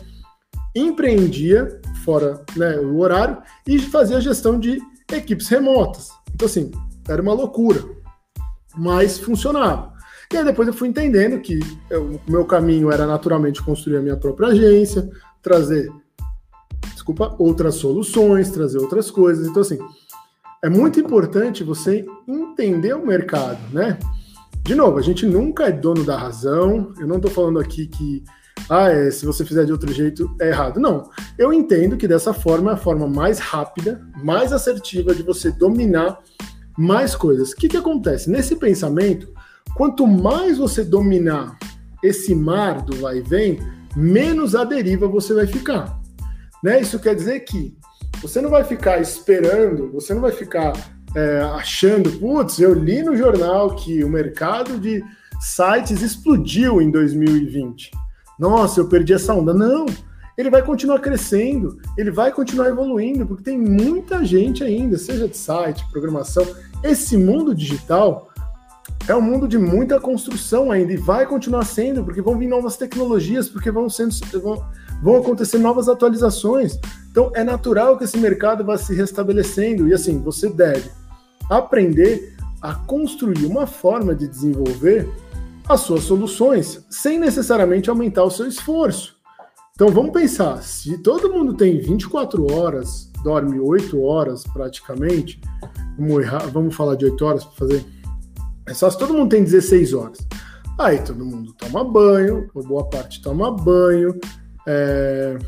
empreendia 0.74 1.80
fora 2.04 2.42
né, 2.56 2.78
o 2.78 2.98
horário 2.98 3.38
e 3.66 3.78
fazia 3.78 4.20
gestão 4.20 4.58
de 4.58 4.80
equipes 5.12 5.48
remotas. 5.48 6.10
Então, 6.34 6.46
assim, 6.46 6.70
era 7.08 7.22
uma 7.22 7.32
loucura, 7.32 7.84
mas 8.76 9.18
funcionava. 9.18 9.92
E 10.32 10.36
aí 10.36 10.44
depois 10.44 10.66
eu 10.66 10.74
fui 10.74 10.88
entendendo 10.88 11.40
que 11.40 11.60
o 11.92 12.18
meu 12.30 12.44
caminho 12.44 12.90
era 12.90 13.06
naturalmente 13.06 13.62
construir 13.62 13.98
a 13.98 14.02
minha 14.02 14.16
própria 14.16 14.48
agência, 14.48 15.08
trazer 15.44 15.92
desculpa, 16.92 17.36
outras 17.38 17.74
soluções, 17.76 18.50
trazer 18.50 18.78
outras 18.78 19.10
coisas. 19.10 19.46
Então, 19.46 19.60
assim, 19.60 19.78
é 20.62 20.70
muito 20.70 20.98
importante 20.98 21.62
você 21.62 22.04
entender 22.26 22.94
o 22.94 23.06
mercado, 23.06 23.60
né? 23.72 23.98
De 24.62 24.74
novo, 24.74 24.98
a 24.98 25.02
gente 25.02 25.26
nunca 25.26 25.64
é 25.64 25.72
dono 25.72 26.02
da 26.02 26.16
razão. 26.16 26.92
Eu 26.98 27.06
não 27.06 27.16
estou 27.16 27.30
falando 27.30 27.60
aqui 27.60 27.86
que 27.86 28.24
ah, 28.70 28.88
é, 28.88 29.10
se 29.10 29.26
você 29.26 29.44
fizer 29.44 29.66
de 29.66 29.72
outro 29.72 29.92
jeito 29.92 30.34
é 30.40 30.48
errado. 30.48 30.80
Não. 30.80 31.10
Eu 31.36 31.52
entendo 31.52 31.98
que 31.98 32.08
dessa 32.08 32.32
forma 32.32 32.70
é 32.70 32.74
a 32.74 32.78
forma 32.78 33.06
mais 33.06 33.38
rápida, 33.38 34.00
mais 34.22 34.54
assertiva 34.54 35.14
de 35.14 35.22
você 35.22 35.50
dominar 35.50 36.18
mais 36.78 37.14
coisas. 37.14 37.52
O 37.52 37.56
que, 37.56 37.68
que 37.68 37.76
acontece? 37.76 38.30
Nesse 38.30 38.56
pensamento, 38.56 39.28
quanto 39.76 40.06
mais 40.06 40.56
você 40.56 40.82
dominar 40.82 41.58
esse 42.02 42.34
mar 42.34 42.80
do 42.82 42.96
vai 42.96 43.18
e 43.18 43.22
vem, 43.22 43.58
menos 43.96 44.54
à 44.54 44.64
deriva 44.64 45.06
você 45.06 45.34
vai 45.34 45.46
ficar. 45.46 45.98
Né? 46.62 46.80
Isso 46.80 46.98
quer 46.98 47.14
dizer 47.14 47.40
que 47.40 47.76
você 48.20 48.40
não 48.40 48.50
vai 48.50 48.64
ficar 48.64 49.00
esperando, 49.00 49.90
você 49.92 50.14
não 50.14 50.22
vai 50.22 50.32
ficar 50.32 50.72
é, 51.14 51.40
achando, 51.54 52.10
putz, 52.12 52.58
eu 52.58 52.74
li 52.74 53.02
no 53.02 53.16
jornal 53.16 53.76
que 53.76 54.02
o 54.02 54.08
mercado 54.08 54.78
de 54.78 55.04
sites 55.40 56.02
explodiu 56.02 56.80
em 56.80 56.90
2020. 56.90 57.90
Nossa, 58.38 58.80
eu 58.80 58.88
perdi 58.88 59.12
essa 59.12 59.34
onda. 59.34 59.54
Não, 59.54 59.86
ele 60.36 60.50
vai 60.50 60.62
continuar 60.62 60.98
crescendo, 60.98 61.78
ele 61.96 62.10
vai 62.10 62.32
continuar 62.32 62.68
evoluindo, 62.68 63.26
porque 63.26 63.44
tem 63.44 63.58
muita 63.58 64.24
gente 64.24 64.64
ainda, 64.64 64.98
seja 64.98 65.28
de 65.28 65.36
site, 65.36 65.88
programação. 65.90 66.44
Esse 66.82 67.16
mundo 67.16 67.54
digital 67.54 68.30
é 69.06 69.14
um 69.14 69.20
mundo 69.20 69.46
de 69.46 69.58
muita 69.58 70.00
construção 70.00 70.70
ainda 70.70 70.92
e 70.92 70.96
vai 70.96 71.26
continuar 71.26 71.64
sendo, 71.64 72.02
porque 72.02 72.22
vão 72.22 72.38
vir 72.38 72.48
novas 72.48 72.76
tecnologias, 72.76 73.48
porque 73.48 73.70
vão 73.70 73.88
sendo. 73.88 74.14
Vão, 74.40 74.64
vão 75.02 75.16
acontecer 75.16 75.58
novas 75.58 75.88
atualizações. 75.88 76.78
Então 77.10 77.30
é 77.34 77.44
natural 77.44 77.98
que 77.98 78.04
esse 78.04 78.16
mercado 78.18 78.64
vá 78.64 78.78
se 78.78 78.94
restabelecendo 78.94 79.86
e 79.86 79.94
assim, 79.94 80.20
você 80.20 80.48
deve 80.48 80.90
aprender 81.50 82.34
a 82.62 82.74
construir 82.74 83.44
uma 83.44 83.66
forma 83.66 84.14
de 84.14 84.26
desenvolver 84.26 85.08
as 85.68 85.80
suas 85.80 86.04
soluções 86.04 86.84
sem 86.88 87.18
necessariamente 87.18 87.90
aumentar 87.90 88.24
o 88.24 88.30
seu 88.30 88.46
esforço. 88.46 89.16
Então 89.74 89.88
vamos 89.88 90.12
pensar, 90.12 90.62
se 90.62 90.96
todo 90.98 91.32
mundo 91.32 91.52
tem 91.52 91.78
24 91.78 92.52
horas, 92.54 93.10
dorme 93.22 93.58
8 93.58 94.00
horas 94.00 94.44
praticamente, 94.44 95.40
vamos, 95.98 96.22
errar, 96.22 96.46
vamos 96.46 96.74
falar 96.74 96.94
de 96.94 97.04
8 97.06 97.24
horas 97.24 97.44
para 97.44 97.54
fazer. 97.54 97.93
É 98.66 98.74
só 98.74 98.90
se 98.90 98.98
todo 98.98 99.14
mundo 99.14 99.30
tem 99.30 99.44
16 99.44 99.92
horas. 99.92 100.18
Aí 100.78 100.98
todo 100.98 101.24
mundo 101.24 101.52
toma 101.54 101.84
banho, 101.84 102.48
boa 102.54 102.84
parte 102.84 103.22
toma 103.22 103.50
banho, 103.50 104.18
é... 104.66 105.38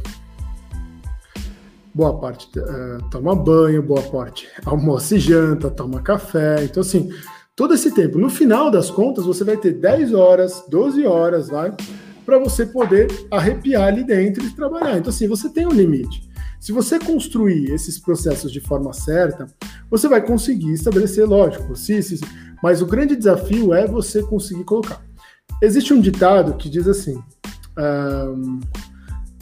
Boa 1.92 2.18
parte 2.20 2.46
é, 2.58 2.98
toma 3.10 3.34
banho, 3.34 3.82
boa 3.82 4.02
parte 4.02 4.46
almoça 4.66 5.16
e 5.16 5.18
janta, 5.18 5.70
toma 5.70 6.02
café. 6.02 6.62
Então, 6.62 6.82
assim, 6.82 7.10
todo 7.56 7.72
esse 7.72 7.90
tempo. 7.90 8.18
No 8.18 8.28
final 8.28 8.70
das 8.70 8.90
contas, 8.90 9.24
você 9.24 9.42
vai 9.42 9.56
ter 9.56 9.72
10 9.72 10.12
horas, 10.12 10.62
12 10.68 11.06
horas, 11.06 11.48
vai, 11.48 11.74
para 12.24 12.38
você 12.38 12.66
poder 12.66 13.08
arrepiar 13.30 13.88
ali 13.88 14.04
dentro 14.04 14.44
e 14.44 14.50
trabalhar. 14.50 14.98
Então, 14.98 15.08
assim, 15.08 15.26
você 15.26 15.48
tem 15.48 15.66
um 15.66 15.72
limite. 15.72 16.28
Se 16.60 16.70
você 16.70 16.98
construir 16.98 17.72
esses 17.72 17.98
processos 17.98 18.52
de 18.52 18.60
forma 18.60 18.92
certa, 18.92 19.46
você 19.90 20.06
vai 20.06 20.20
conseguir 20.20 20.72
estabelecer, 20.72 21.26
lógico, 21.26 21.74
sim, 21.74 22.02
sim, 22.02 22.16
sim. 22.16 22.26
Mas 22.66 22.82
o 22.82 22.86
grande 22.86 23.14
desafio 23.14 23.72
é 23.72 23.86
você 23.86 24.20
conseguir 24.24 24.64
colocar. 24.64 25.00
Existe 25.62 25.94
um 25.94 26.00
ditado 26.00 26.54
que 26.54 26.68
diz 26.68 26.88
assim: 26.88 27.16
um, 27.78 28.58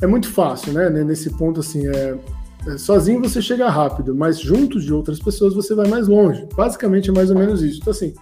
é 0.02 0.06
muito 0.06 0.28
fácil, 0.28 0.74
né? 0.74 0.90
Nesse 0.90 1.30
ponto, 1.30 1.60
assim, 1.60 1.86
é, 1.86 2.18
é, 2.66 2.76
sozinho 2.76 3.22
você 3.22 3.40
chega 3.40 3.66
rápido, 3.70 4.14
mas 4.14 4.38
juntos 4.38 4.84
de 4.84 4.92
outras 4.92 5.18
pessoas 5.18 5.54
você 5.54 5.74
vai 5.74 5.88
mais 5.88 6.06
longe. 6.06 6.46
Basicamente 6.54 7.08
é 7.08 7.14
mais 7.14 7.30
ou 7.30 7.38
menos 7.38 7.62
isso. 7.62 7.78
Então, 7.80 7.92
assim, 7.92 8.12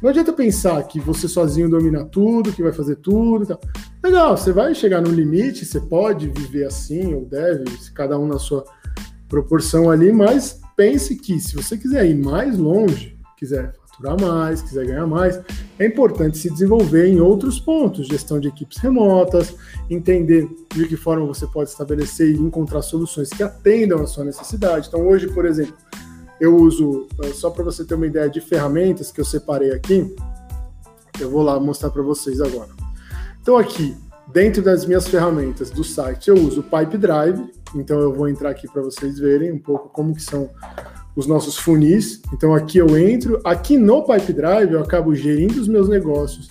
não 0.00 0.10
adianta 0.10 0.32
pensar 0.32 0.80
que 0.84 1.00
você 1.00 1.26
sozinho 1.26 1.68
domina 1.68 2.04
tudo, 2.04 2.52
que 2.52 2.62
vai 2.62 2.72
fazer 2.72 2.94
tudo. 2.94 3.44
Tal. 3.44 3.60
Legal, 4.00 4.36
você 4.36 4.52
vai 4.52 4.76
chegar 4.76 5.00
no 5.00 5.10
limite, 5.10 5.66
você 5.66 5.80
pode 5.80 6.28
viver 6.28 6.66
assim, 6.66 7.12
ou 7.14 7.24
deve, 7.24 7.64
cada 7.92 8.16
um 8.16 8.28
na 8.28 8.38
sua 8.38 8.64
proporção 9.28 9.90
ali, 9.90 10.12
mas 10.12 10.60
pense 10.76 11.16
que 11.16 11.40
se 11.40 11.56
você 11.56 11.76
quiser 11.76 12.06
ir 12.06 12.14
mais 12.14 12.56
longe, 12.56 13.18
quiser 13.36 13.81
faturar 14.02 14.20
mais, 14.20 14.60
quiser 14.60 14.86
ganhar 14.86 15.06
mais, 15.06 15.40
é 15.78 15.86
importante 15.86 16.36
se 16.36 16.50
desenvolver 16.50 17.06
em 17.06 17.20
outros 17.20 17.60
pontos, 17.60 18.08
gestão 18.08 18.40
de 18.40 18.48
equipes 18.48 18.78
remotas, 18.78 19.54
entender 19.88 20.48
de 20.74 20.86
que 20.88 20.96
forma 20.96 21.24
você 21.24 21.46
pode 21.46 21.70
estabelecer 21.70 22.34
e 22.34 22.38
encontrar 22.38 22.82
soluções 22.82 23.30
que 23.30 23.42
atendam 23.42 24.02
a 24.02 24.06
sua 24.06 24.24
necessidade. 24.24 24.88
Então, 24.88 25.06
hoje, 25.06 25.28
por 25.28 25.46
exemplo, 25.46 25.74
eu 26.40 26.56
uso, 26.56 27.06
eh, 27.22 27.32
só 27.32 27.50
para 27.50 27.62
você 27.62 27.84
ter 27.84 27.94
uma 27.94 28.06
ideia 28.06 28.28
de 28.28 28.40
ferramentas 28.40 29.12
que 29.12 29.20
eu 29.20 29.24
separei 29.24 29.72
aqui, 29.72 30.14
eu 31.20 31.30
vou 31.30 31.42
lá 31.42 31.58
mostrar 31.60 31.90
para 31.90 32.02
vocês 32.02 32.40
agora. 32.40 32.70
Então, 33.40 33.56
aqui, 33.56 33.96
dentro 34.32 34.62
das 34.62 34.84
minhas 34.84 35.06
ferramentas 35.06 35.70
do 35.70 35.84
site, 35.84 36.28
eu 36.28 36.36
uso 36.36 36.60
o 36.60 36.64
Pipe 36.64 36.98
Drive, 36.98 37.40
então 37.74 37.98
eu 38.00 38.12
vou 38.12 38.28
entrar 38.28 38.50
aqui 38.50 38.66
para 38.68 38.82
vocês 38.82 39.18
verem 39.18 39.52
um 39.52 39.58
pouco 39.58 39.88
como 39.88 40.14
que 40.14 40.22
são 40.22 40.50
os 41.14 41.26
nossos 41.26 41.58
funis. 41.58 42.20
Então 42.32 42.54
aqui 42.54 42.78
eu 42.78 42.96
entro, 42.98 43.40
aqui 43.44 43.76
no 43.76 44.04
Pipe 44.04 44.32
Drive 44.32 44.72
eu 44.72 44.80
acabo 44.80 45.14
gerindo 45.14 45.60
os 45.60 45.68
meus 45.68 45.88
negócios, 45.88 46.48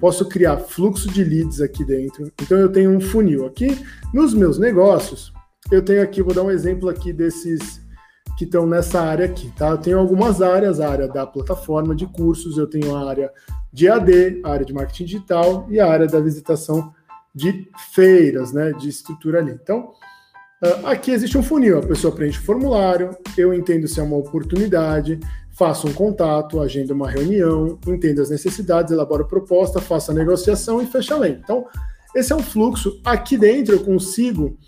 posso 0.00 0.28
criar 0.28 0.58
fluxo 0.58 1.10
de 1.10 1.22
leads 1.22 1.60
aqui 1.60 1.84
dentro. 1.84 2.30
Então 2.40 2.58
eu 2.58 2.70
tenho 2.70 2.90
um 2.90 3.00
funil 3.00 3.46
aqui 3.46 3.78
nos 4.12 4.34
meus 4.34 4.58
negócios. 4.58 5.32
Eu 5.70 5.82
tenho 5.82 6.02
aqui, 6.02 6.22
vou 6.22 6.34
dar 6.34 6.42
um 6.42 6.50
exemplo 6.50 6.88
aqui 6.88 7.12
desses 7.12 7.80
que 8.36 8.44
estão 8.44 8.66
nessa 8.66 9.00
área 9.02 9.26
aqui, 9.26 9.52
tá? 9.54 9.68
Eu 9.68 9.78
tenho 9.78 9.98
algumas 9.98 10.40
áreas, 10.40 10.80
a 10.80 10.88
área 10.88 11.06
da 11.06 11.26
plataforma 11.26 11.94
de 11.94 12.06
cursos, 12.06 12.56
eu 12.56 12.66
tenho 12.66 12.96
a 12.96 13.08
área 13.08 13.30
de 13.70 13.86
AD, 13.88 14.40
a 14.42 14.50
área 14.50 14.64
de 14.64 14.72
marketing 14.72 15.04
digital 15.04 15.66
e 15.68 15.78
a 15.78 15.86
área 15.86 16.06
da 16.06 16.18
visitação 16.20 16.92
de 17.34 17.68
feiras, 17.92 18.52
né, 18.52 18.72
de 18.72 18.88
estrutura 18.88 19.38
ali. 19.38 19.52
Então, 19.52 19.92
aqui 20.84 21.10
existe 21.10 21.38
um 21.38 21.42
funil, 21.42 21.78
a 21.78 21.82
pessoa 21.82 22.14
preenche 22.14 22.38
o 22.38 22.42
formulário, 22.42 23.16
eu 23.36 23.54
entendo 23.54 23.88
se 23.88 23.98
é 23.98 24.02
uma 24.02 24.16
oportunidade, 24.16 25.18
faço 25.52 25.86
um 25.86 25.92
contato, 25.92 26.60
agendo 26.60 26.94
uma 26.94 27.10
reunião, 27.10 27.78
entendo 27.86 28.20
as 28.20 28.30
necessidades, 28.30 28.92
elaboro 28.92 29.26
proposta, 29.26 29.80
faço 29.80 30.10
a 30.10 30.14
negociação 30.14 30.80
e 30.80 30.86
fecha 30.86 31.14
a 31.14 31.18
lei. 31.18 31.38
Então, 31.42 31.66
esse 32.14 32.32
é 32.32 32.36
um 32.36 32.42
fluxo. 32.42 33.00
Aqui 33.04 33.36
dentro 33.36 33.74
eu 33.74 33.84
consigo 33.84 34.58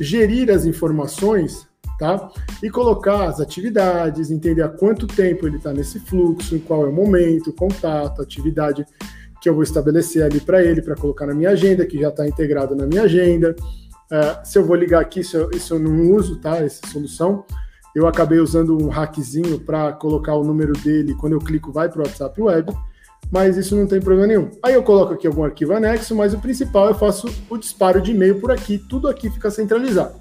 gerir 0.00 0.50
as 0.50 0.64
informações, 0.64 1.66
tá? 1.98 2.30
E 2.62 2.70
colocar 2.70 3.28
as 3.28 3.40
atividades, 3.40 4.30
entender 4.30 4.62
há 4.62 4.68
quanto 4.68 5.06
tempo 5.06 5.46
ele 5.46 5.56
está 5.56 5.72
nesse 5.72 6.00
fluxo, 6.00 6.56
em 6.56 6.60
qual 6.60 6.84
é 6.84 6.88
o 6.88 6.92
momento, 6.92 7.52
contato, 7.52 8.22
atividade 8.22 8.84
que 9.40 9.48
eu 9.48 9.54
vou 9.54 9.62
estabelecer 9.62 10.22
ali 10.22 10.40
para 10.40 10.62
ele, 10.62 10.82
para 10.82 10.96
colocar 10.96 11.26
na 11.26 11.34
minha 11.34 11.50
agenda, 11.50 11.86
que 11.86 12.00
já 12.00 12.08
está 12.08 12.26
integrado 12.26 12.74
na 12.74 12.86
minha 12.86 13.02
agenda. 13.02 13.54
Uh, 14.10 14.44
se 14.44 14.58
eu 14.58 14.64
vou 14.64 14.76
ligar 14.76 15.00
aqui, 15.00 15.20
isso 15.20 15.36
eu, 15.36 15.50
isso 15.50 15.74
eu 15.74 15.78
não 15.78 16.12
uso, 16.12 16.36
tá? 16.36 16.56
Essa 16.56 16.86
solução. 16.86 17.44
eu 17.94 18.06
acabei 18.06 18.38
usando 18.38 18.76
um 18.82 18.88
hackzinho 18.88 19.60
para 19.60 19.92
colocar 19.92 20.34
o 20.34 20.44
número 20.44 20.72
dele, 20.72 21.14
quando 21.14 21.34
eu 21.34 21.40
clico 21.40 21.72
vai 21.72 21.88
para 21.88 22.00
o 22.00 22.02
WhatsApp 22.04 22.40
Web, 22.40 22.72
mas 23.30 23.56
isso 23.56 23.76
não 23.76 23.86
tem 23.86 24.00
problema 24.00 24.26
nenhum. 24.26 24.50
Aí 24.62 24.74
eu 24.74 24.82
coloco 24.82 25.12
aqui 25.12 25.26
algum 25.26 25.44
arquivo 25.44 25.74
anexo, 25.74 26.14
mas 26.14 26.32
o 26.32 26.38
principal 26.38 26.88
eu 26.88 26.94
faço 26.94 27.28
o 27.50 27.58
disparo 27.58 28.00
de 28.00 28.12
e-mail 28.12 28.40
por 28.40 28.50
aqui, 28.50 28.78
tudo 28.78 29.08
aqui 29.08 29.28
fica 29.28 29.50
centralizado. 29.50 30.14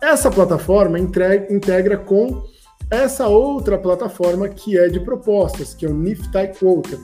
Essa 0.00 0.30
plataforma 0.30 0.98
integra 0.98 1.96
com 1.96 2.42
essa 2.90 3.28
outra 3.28 3.78
plataforma 3.78 4.48
que 4.48 4.76
é 4.76 4.88
de 4.88 5.00
propostas, 5.00 5.74
que 5.74 5.86
é 5.86 5.88
o 5.88 5.94
Nifty 5.94 6.48
Quota, 6.58 6.98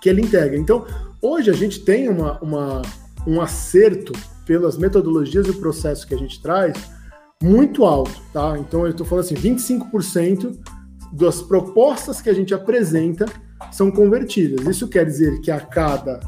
que 0.00 0.08
ele 0.08 0.22
integra. 0.22 0.56
Então, 0.56 0.84
hoje 1.22 1.50
a 1.50 1.54
gente 1.54 1.80
tem 1.84 2.08
uma, 2.08 2.38
uma, 2.40 2.82
um 3.26 3.40
acerto 3.40 4.12
pelas 4.46 4.76
metodologias 4.76 5.46
e 5.46 5.50
o 5.50 5.60
processo 5.60 6.06
que 6.06 6.14
a 6.14 6.18
gente 6.18 6.40
traz 6.42 6.76
muito 7.42 7.84
alto, 7.84 8.20
tá? 8.32 8.56
Então, 8.58 8.84
eu 8.84 8.90
estou 8.90 9.06
falando 9.06 9.24
assim, 9.24 9.34
25% 9.34 10.58
das 11.12 11.40
propostas 11.40 12.20
que 12.20 12.28
a 12.28 12.34
gente 12.34 12.52
apresenta 12.52 13.26
são 13.72 13.90
convertidas. 13.90 14.66
Isso 14.66 14.88
quer 14.88 15.04
dizer 15.04 15.40
que 15.40 15.50
a 15.50 15.60
cada 15.60 16.20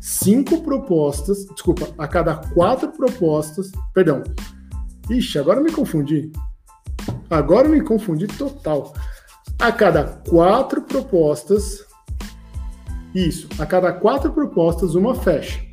cinco 0.00 0.62
propostas, 0.62 1.46
desculpa, 1.46 1.88
a 1.96 2.06
cada 2.06 2.36
quatro 2.36 2.90
propostas, 2.90 3.72
perdão, 3.92 4.22
ixi, 5.10 5.38
agora 5.38 5.60
me 5.60 5.72
confundi. 5.72 6.30
Agora 7.30 7.68
me 7.68 7.80
confundi 7.80 8.26
total. 8.26 8.94
A 9.58 9.72
cada 9.72 10.04
quatro 10.04 10.82
propostas, 10.82 11.84
isso, 13.14 13.48
a 13.58 13.66
cada 13.66 13.92
quatro 13.92 14.32
propostas, 14.32 14.94
uma 14.94 15.14
fecha. 15.14 15.67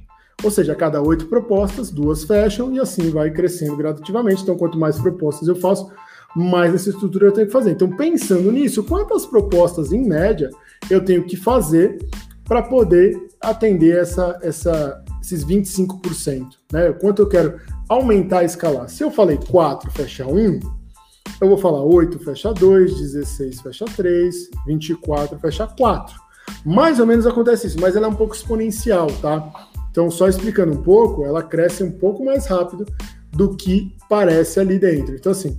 Ou 0.45 0.51
seja, 0.51 0.73
a 0.73 0.75
cada 0.75 1.01
oito 1.01 1.25
propostas, 1.25 1.89
duas 1.89 2.23
fecham 2.23 2.71
e 2.71 2.79
assim 2.79 3.09
vai 3.09 3.31
crescendo 3.31 3.75
gradativamente. 3.75 4.43
Então, 4.43 4.55
quanto 4.55 4.77
mais 4.77 4.95
propostas 4.95 5.47
eu 5.47 5.55
faço, 5.55 5.91
mais 6.35 6.71
essa 6.71 6.91
estrutura 6.91 7.25
eu 7.25 7.31
tenho 7.31 7.47
que 7.47 7.51
fazer. 7.51 7.71
Então, 7.71 7.89
pensando 7.89 8.51
nisso, 8.51 8.83
quantas 8.83 9.25
propostas 9.25 9.91
em 9.91 10.07
média 10.07 10.51
eu 10.87 11.03
tenho 11.03 11.23
que 11.23 11.35
fazer 11.35 11.97
para 12.43 12.61
poder 12.61 13.19
atender 13.41 13.97
essa, 13.97 14.37
essa, 14.43 15.03
esses 15.19 15.43
25%? 15.43 16.45
Né? 16.71 16.93
Quanto 16.93 17.23
eu 17.23 17.27
quero 17.27 17.59
aumentar 17.89 18.43
e 18.43 18.45
escalar? 18.45 18.87
Se 18.87 19.03
eu 19.03 19.09
falei 19.09 19.39
4, 19.49 19.89
fecha 19.89 20.27
1, 20.27 20.59
eu 21.41 21.47
vou 21.47 21.57
falar 21.57 21.81
8, 21.81 22.19
fecha 22.19 22.53
2, 22.53 22.99
16, 22.99 23.61
fecha 23.61 23.85
3, 23.85 24.35
24, 24.67 25.39
fecha 25.39 25.65
4. 25.65 26.15
Mais 26.63 26.99
ou 26.99 27.07
menos 27.07 27.25
acontece 27.25 27.65
isso, 27.65 27.81
mas 27.81 27.95
ela 27.95 28.05
é 28.05 28.09
um 28.09 28.15
pouco 28.15 28.35
exponencial, 28.35 29.07
tá? 29.23 29.51
Então, 29.95 30.11
só 30.11 30.27
explicando 30.27 30.73
um 30.73 30.83
pouco, 30.83 31.23
ela 31.23 31.41
cresce 31.41 31.81
um 31.81 31.89
pouco 31.89 32.25
mais 32.25 32.47
rápido 32.47 32.85
do 33.31 33.55
que 33.55 33.95
parece 34.09 34.59
ali 34.59 34.77
dentro. 34.77 35.15
Então, 35.15 35.31
assim, 35.31 35.57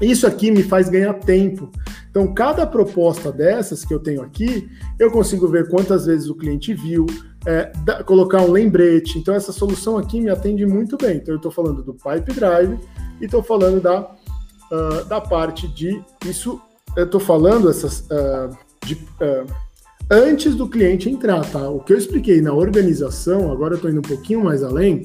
isso 0.00 0.26
aqui 0.26 0.50
me 0.50 0.62
faz 0.62 0.88
ganhar 0.88 1.12
tempo. 1.12 1.70
Então, 2.10 2.32
cada 2.32 2.66
proposta 2.66 3.30
dessas 3.30 3.84
que 3.84 3.92
eu 3.92 3.98
tenho 3.98 4.22
aqui, 4.22 4.66
eu 4.98 5.10
consigo 5.10 5.46
ver 5.46 5.68
quantas 5.68 6.06
vezes 6.06 6.30
o 6.30 6.34
cliente 6.34 6.72
viu, 6.72 7.04
é, 7.44 7.70
da, 7.84 8.02
colocar 8.02 8.40
um 8.40 8.50
lembrete. 8.50 9.18
Então, 9.18 9.34
essa 9.34 9.52
solução 9.52 9.98
aqui 9.98 10.22
me 10.22 10.30
atende 10.30 10.64
muito 10.64 10.96
bem. 10.96 11.18
Então, 11.18 11.34
eu 11.34 11.36
estou 11.36 11.52
falando 11.52 11.82
do 11.82 11.92
Pipe 11.92 12.32
Drive 12.32 12.78
e 13.20 13.26
estou 13.26 13.42
falando 13.42 13.78
da, 13.78 14.00
uh, 14.00 15.04
da 15.06 15.20
parte 15.20 15.68
de. 15.68 16.02
Isso, 16.24 16.58
eu 16.96 17.04
estou 17.04 17.20
falando 17.20 17.68
essas, 17.68 18.06
uh, 18.06 18.56
de, 18.86 18.94
uh, 18.94 19.69
antes 20.10 20.56
do 20.56 20.68
cliente 20.68 21.08
entrar, 21.08 21.48
tá? 21.50 21.70
O 21.70 21.80
que 21.80 21.92
eu 21.92 21.98
expliquei 21.98 22.40
na 22.40 22.52
organização, 22.52 23.52
agora 23.52 23.74
eu 23.74 23.76
estou 23.76 23.90
indo 23.90 24.00
um 24.00 24.02
pouquinho 24.02 24.42
mais 24.42 24.62
além. 24.62 25.02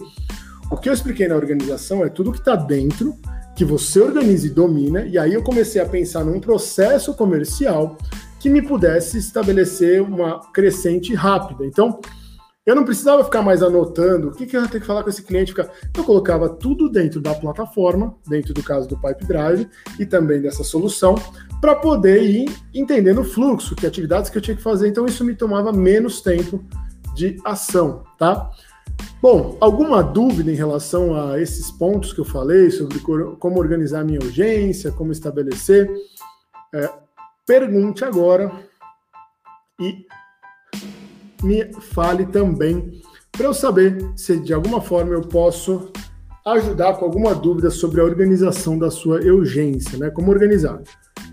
O 0.71 0.77
que 0.77 0.89
eu 0.89 0.93
expliquei 0.93 1.27
na 1.27 1.35
organização 1.35 2.03
é 2.03 2.09
tudo 2.09 2.31
que 2.31 2.39
está 2.39 2.55
dentro 2.55 3.15
que 3.55 3.63
você 3.63 4.01
organiza 4.01 4.47
e 4.47 4.49
domina, 4.49 5.05
e 5.05 5.17
aí 5.17 5.33
eu 5.33 5.41
comecei 5.41 5.81
a 5.81 5.85
pensar 5.85 6.25
num 6.25 6.41
processo 6.41 7.13
comercial 7.13 7.97
que 8.37 8.49
me 8.49 8.61
pudesse 8.61 9.17
estabelecer 9.17 10.01
uma 10.01 10.41
crescente 10.51 11.13
rápida. 11.13 11.65
Então, 11.65 12.01
eu 12.65 12.75
não 12.75 12.83
precisava 12.83 13.23
ficar 13.23 13.43
mais 13.43 13.61
anotando 13.63 14.29
o 14.29 14.31
que, 14.31 14.45
que 14.45 14.57
eu 14.57 14.67
ter 14.67 14.81
que 14.81 14.85
falar 14.85 15.03
com 15.03 15.09
esse 15.09 15.23
cliente. 15.23 15.53
Eu 15.95 16.03
colocava 16.03 16.49
tudo 16.49 16.89
dentro 16.89 17.21
da 17.21 17.33
plataforma, 17.33 18.15
dentro 18.27 18.53
do 18.53 18.61
caso 18.61 18.89
do 18.89 18.97
Pipe 18.97 19.25
Drive 19.25 19.69
e 19.99 20.05
também 20.05 20.41
dessa 20.41 20.63
solução, 20.63 21.15
para 21.65 21.75
poder 21.75 22.21
ir 22.21 22.55
entendendo 22.71 23.21
o 23.21 23.23
fluxo, 23.23 23.75
que 23.75 23.87
atividades 23.87 24.29
que 24.29 24.37
eu 24.37 24.41
tinha 24.41 24.55
que 24.55 24.61
fazer. 24.61 24.87
Então, 24.87 25.07
isso 25.07 25.25
me 25.25 25.33
tomava 25.33 25.73
menos 25.73 26.21
tempo 26.21 26.63
de 27.15 27.41
ação, 27.43 28.03
tá? 28.19 28.51
Bom, 29.19 29.57
alguma 29.59 30.03
dúvida 30.03 30.51
em 30.51 30.55
relação 30.55 31.19
a 31.19 31.41
esses 31.41 31.71
pontos 31.71 32.13
que 32.13 32.19
eu 32.19 32.25
falei 32.25 32.69
sobre 32.69 32.99
como 32.99 33.57
organizar 33.57 34.05
minha 34.05 34.19
urgência, 34.19 34.91
como 34.91 35.11
estabelecer? 35.11 35.89
É, 36.71 36.87
pergunte 37.47 38.05
agora 38.05 38.51
e 39.79 40.05
me 41.41 41.73
fale 41.81 42.27
também 42.27 43.01
para 43.31 43.47
eu 43.47 43.55
saber 43.55 44.11
se 44.15 44.39
de 44.39 44.53
alguma 44.53 44.81
forma 44.81 45.15
eu 45.15 45.21
posso 45.21 45.91
ajudar 46.45 46.93
com 46.93 47.05
alguma 47.05 47.33
dúvida 47.33 47.71
sobre 47.71 48.01
a 48.01 48.03
organização 48.03 48.77
da 48.77 48.91
sua 48.91 49.19
urgência, 49.21 49.97
né? 49.97 50.11
Como 50.11 50.29
organizar? 50.29 50.79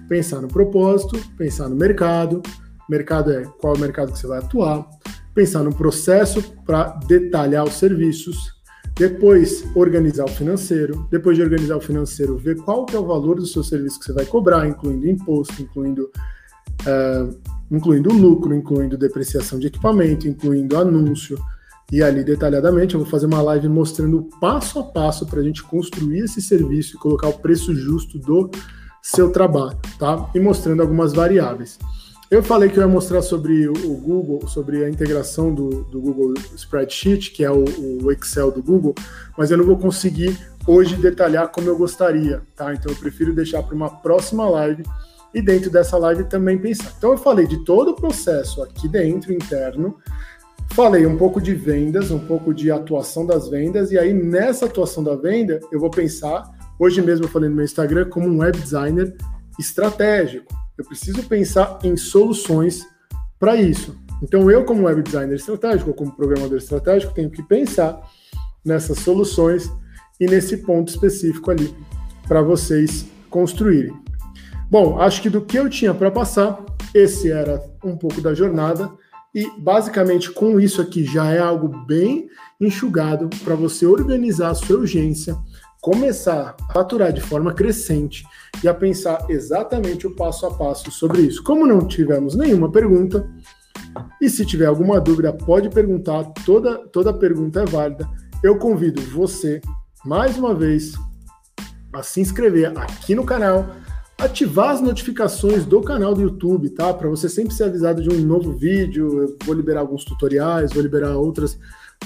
Pensar 0.09 0.41
no 0.41 0.49
propósito, 0.49 1.19
pensar 1.37 1.69
no 1.69 1.77
mercado. 1.77 2.43
Mercado 2.89 3.33
é 3.33 3.45
qual 3.61 3.75
é 3.75 3.77
o 3.79 3.81
mercado 3.81 4.13
que 4.13 4.19
você 4.19 4.27
vai 4.27 4.39
atuar 4.39 4.87
pensar 5.35 5.63
no 5.63 5.75
processo 5.75 6.43
para 6.65 6.89
detalhar 7.07 7.65
os 7.65 7.75
serviços, 7.75 8.53
depois 8.95 9.65
organizar 9.75 10.25
o 10.25 10.29
financeiro, 10.29 11.07
depois 11.11 11.37
de 11.37 11.43
organizar 11.43 11.77
o 11.77 11.81
financeiro, 11.81 12.37
ver 12.37 12.57
qual 12.57 12.85
que 12.85 12.95
é 12.95 12.99
o 12.99 13.07
valor 13.07 13.37
do 13.37 13.47
seu 13.47 13.65
serviço 13.65 13.99
que 13.99 14.07
você 14.07 14.13
vai 14.13 14.27
cobrar, 14.27 14.69
incluindo 14.69 15.09
imposto, 15.09 15.63
incluindo, 15.63 16.11
uh, 16.83 17.35
incluindo 17.71 18.13
lucro, 18.13 18.55
incluindo 18.55 18.99
depreciação 18.99 19.59
de 19.59 19.69
equipamento, 19.69 20.29
incluindo 20.29 20.77
anúncio. 20.77 21.39
E 21.91 22.03
ali, 22.03 22.23
detalhadamente, 22.23 22.95
eu 22.95 23.01
vou 23.01 23.09
fazer 23.09 23.27
uma 23.27 23.43
live 23.43 23.69
mostrando 23.69 24.29
passo 24.41 24.79
a 24.79 24.85
passo 24.85 25.27
para 25.27 25.41
a 25.41 25.43
gente 25.43 25.63
construir 25.63 26.21
esse 26.21 26.41
serviço 26.41 26.97
e 26.97 26.99
colocar 26.99 27.29
o 27.29 27.39
preço 27.39 27.75
justo 27.75 28.19
do 28.19 28.51
seu 29.03 29.33
trabalho, 29.33 29.77
tá? 29.99 30.31
E 30.33 30.39
mostrando 30.39 30.81
algumas 30.81 31.13
variáveis. 31.13 31.79
Eu 32.31 32.43
falei 32.43 32.71
que 32.71 32.79
eu 32.79 32.83
ia 32.83 32.89
mostrar 32.89 33.21
sobre 33.21 33.69
o 33.69 33.95
Google, 33.97 34.49
sobre 34.49 34.85
a 34.85 34.89
integração 34.89 35.55
do, 35.55 35.85
do 35.85 36.01
Google 36.01 36.33
Spreadsheet, 36.57 37.31
que 37.31 37.45
é 37.45 37.51
o, 37.51 37.65
o, 38.03 38.11
Excel 38.11 38.51
do 38.51 38.63
Google, 38.63 38.95
mas 39.37 39.51
eu 39.51 39.59
não 39.59 39.67
vou 39.67 39.77
conseguir 39.77 40.39
hoje 40.67 40.97
detalhar 40.97 41.49
como 41.49 41.69
eu 41.69 41.77
gostaria, 41.77 42.41
tá? 42.57 42.73
Então 42.73 42.91
eu 42.91 42.97
prefiro 42.97 43.35
deixar 43.35 43.63
para 43.63 43.75
uma 43.75 43.91
próxima 43.91 44.49
live 44.49 44.83
e 45.35 45.43
dentro 45.43 45.71
dessa 45.71 45.99
live 45.99 46.25
também 46.25 46.57
pensar. 46.57 46.95
Então 46.97 47.11
eu 47.11 47.19
falei 47.19 47.47
de 47.47 47.63
todo 47.65 47.91
o 47.91 47.97
processo 47.97 48.63
aqui 48.63 48.89
dentro, 48.89 49.31
interno, 49.31 49.99
falei 50.73 51.05
um 51.05 51.19
pouco 51.19 51.39
de 51.39 51.53
vendas, 51.55 52.11
um 52.11 52.19
pouco 52.19 52.55
de 52.55 52.71
atuação 52.71 53.27
das 53.27 53.47
vendas, 53.49 53.93
e 53.93 53.99
aí 53.99 54.15
nessa 54.15 54.65
atuação 54.65 55.05
da 55.05 55.15
venda 55.15 55.61
eu 55.71 55.79
vou 55.79 55.91
pensar, 55.91 56.51
hoje 56.83 57.01
mesmo 57.01 57.27
eu 57.27 57.29
falei 57.29 57.49
no 57.49 57.55
meu 57.55 57.65
Instagram, 57.65 58.09
como 58.09 58.29
um 58.29 58.39
web 58.39 58.59
designer 58.59 59.15
estratégico. 59.57 60.53
Eu 60.77 60.85
preciso 60.85 61.23
pensar 61.23 61.79
em 61.85 61.97
soluções 61.97 62.85
para 63.39 63.55
isso. 63.55 63.97
Então, 64.21 64.51
eu, 64.51 64.65
como 64.65 64.85
web 64.87 65.01
designer 65.01 65.37
estratégico, 65.37 65.91
ou 65.91 65.95
como 65.95 66.11
programador 66.17 66.59
estratégico, 66.59 67.15
tenho 67.15 67.31
que 67.31 67.43
pensar 67.43 68.01
nessas 68.65 68.99
soluções 68.99 69.71
e 70.19 70.27
nesse 70.27 70.57
ponto 70.57 70.89
específico 70.89 71.53
ali 71.53 71.73
para 72.27 72.43
vocês 72.43 73.07
construírem. 73.31 73.95
Bom, 74.69 75.01
acho 75.01 75.23
que 75.23 75.31
do 75.31 75.41
que 75.41 75.59
eu 75.59 75.71
tinha 75.71 75.95
para 75.95 76.11
passar, 76.11 76.65
esse 76.93 77.31
era 77.31 77.63
um 77.85 77.97
pouco 77.97 78.21
da 78.21 78.35
jornada 78.35 78.91
e 79.35 79.49
basicamente 79.59 80.31
com 80.31 80.59
isso 80.59 80.81
aqui 80.81 81.05
já 81.05 81.31
é 81.31 81.39
algo 81.39 81.69
bem 81.87 82.29
enxugado 82.61 83.29
para 83.45 83.55
você 83.55 83.87
organizar 83.87 84.51
a 84.51 84.55
sua 84.55 84.79
urgência, 84.79 85.37
começar 85.83 86.55
a 86.69 86.73
faturar 86.73 87.13
de 87.13 87.21
forma 87.21 87.53
crescente 87.53 88.25
e 88.63 88.69
a 88.69 88.73
pensar 88.73 89.27
exatamente 89.29 90.07
o 90.07 90.15
passo 90.15 90.47
a 90.47 90.55
passo 90.55 90.93
sobre 90.93 91.23
isso. 91.23 91.43
Como 91.43 91.67
não 91.67 91.89
tivemos 91.89 92.37
nenhuma 92.37 92.71
pergunta, 92.71 93.29
e 94.21 94.31
se 94.31 94.47
tiver 94.47 94.67
alguma 94.67 95.01
dúvida, 95.01 95.33
pode 95.33 95.69
perguntar, 95.69 96.23
toda, 96.47 96.79
toda 96.89 97.13
pergunta 97.13 97.63
é 97.63 97.65
válida. 97.67 98.09
Eu 98.45 98.57
convido 98.59 99.03
você, 99.03 99.61
mais 100.05 100.39
uma 100.39 100.55
vez, 100.55 100.95
a 101.93 102.01
se 102.01 102.21
inscrever 102.21 102.73
aqui 102.79 103.17
no 103.17 103.25
canal, 103.25 103.67
ativar 104.17 104.71
as 104.71 104.81
notificações 104.81 105.65
do 105.65 105.83
canal 105.83 106.15
do 106.15 106.23
YouTube, 106.23 106.71
tá? 106.71 106.95
Para 106.95 107.09
você 107.09 107.29
sempre 107.29 107.55
ser 107.55 107.65
avisado 107.65 108.01
de 108.01 108.09
um 108.09 108.21
novo 108.21 108.53
vídeo. 108.53 109.21
Eu 109.21 109.37
vou 109.45 109.55
liberar 109.55 109.81
alguns 109.81 110.05
tutoriais, 110.05 110.73
vou 110.73 110.83
liberar 110.83 111.17
outras 111.17 111.59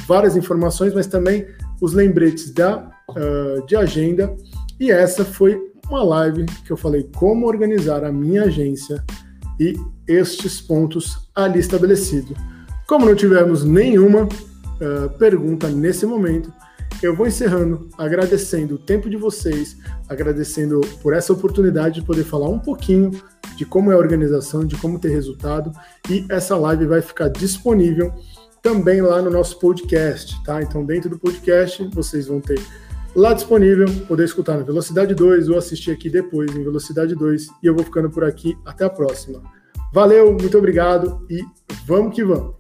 várias 0.07 0.35
informações, 0.35 0.95
mas 0.95 1.07
também 1.07 1.47
os 1.81 1.93
lembretes 1.93 2.51
da, 2.51 2.91
uh, 3.11 3.67
de 3.67 3.77
agenda. 3.77 4.35
E 4.79 4.91
essa 4.91 5.25
foi 5.25 5.61
uma 5.89 6.03
live 6.03 6.47
que 6.65 6.73
eu 6.73 6.77
falei 6.77 7.09
como 7.15 7.47
organizar 7.47 8.05
a 8.05 8.13
minha 8.13 8.45
agência 8.45 9.05
e 9.59 9.75
estes 10.07 10.61
pontos 10.61 11.31
ali 11.35 11.61
estabelecidos. 11.61 12.37
Como 12.87 13.07
não 13.07 13.15
tivemos 13.15 13.65
nenhuma 13.65 14.25
uh, 14.25 15.19
pergunta 15.19 15.69
nesse 15.69 16.07
momento, 16.07 16.53
eu 17.03 17.15
vou 17.15 17.27
encerrando, 17.27 17.89
agradecendo 17.99 18.77
o 18.77 18.79
tempo 18.79 19.11
de 19.11 19.17
vocês, 19.17 19.77
agradecendo 20.09 20.81
por 21.03 21.13
essa 21.13 21.33
oportunidade 21.33 22.01
de 22.01 22.07
poder 22.07 22.25
falar 22.25 22.49
um 22.49 22.59
pouquinho 22.59 23.11
de 23.57 23.65
como 23.65 23.91
é 23.91 23.95
a 23.95 23.99
organização, 23.99 24.65
de 24.65 24.77
como 24.77 24.99
ter 24.99 25.11
resultado. 25.11 25.73
E 26.09 26.25
essa 26.31 26.57
live 26.57 26.87
vai 26.87 27.03
ficar 27.03 27.29
disponível 27.29 28.13
também 28.63 29.01
lá 29.01 29.21
no 29.21 29.31
nosso 29.31 29.59
podcast, 29.59 30.43
tá? 30.45 30.63
Então, 30.63 30.85
dentro 30.85 31.11
do 31.11 31.19
podcast, 31.19 31.89
vocês 31.93 32.27
vão 32.27 32.41
ter 32.41 32.61
lá 33.17 33.33
disponível, 33.33 33.87
poder 34.07 34.25
escutar 34.25 34.59
na 34.59 34.63
velocidade 34.63 35.15
2 35.15 35.49
ou 35.49 35.57
assistir 35.57 35.91
aqui 35.91 36.11
depois 36.11 36.55
em 36.55 36.63
velocidade 36.63 37.15
2. 37.15 37.47
E 37.63 37.67
eu 37.67 37.75
vou 37.75 37.85
ficando 37.85 38.11
por 38.11 38.23
aqui. 38.23 38.57
Até 38.65 38.85
a 38.85 38.91
próxima. 38.91 39.43
Valeu, 39.93 40.33
muito 40.33 40.59
obrigado 40.59 41.25
e 41.31 41.43
vamos 41.87 42.15
que 42.15 42.23
vamos. 42.23 42.56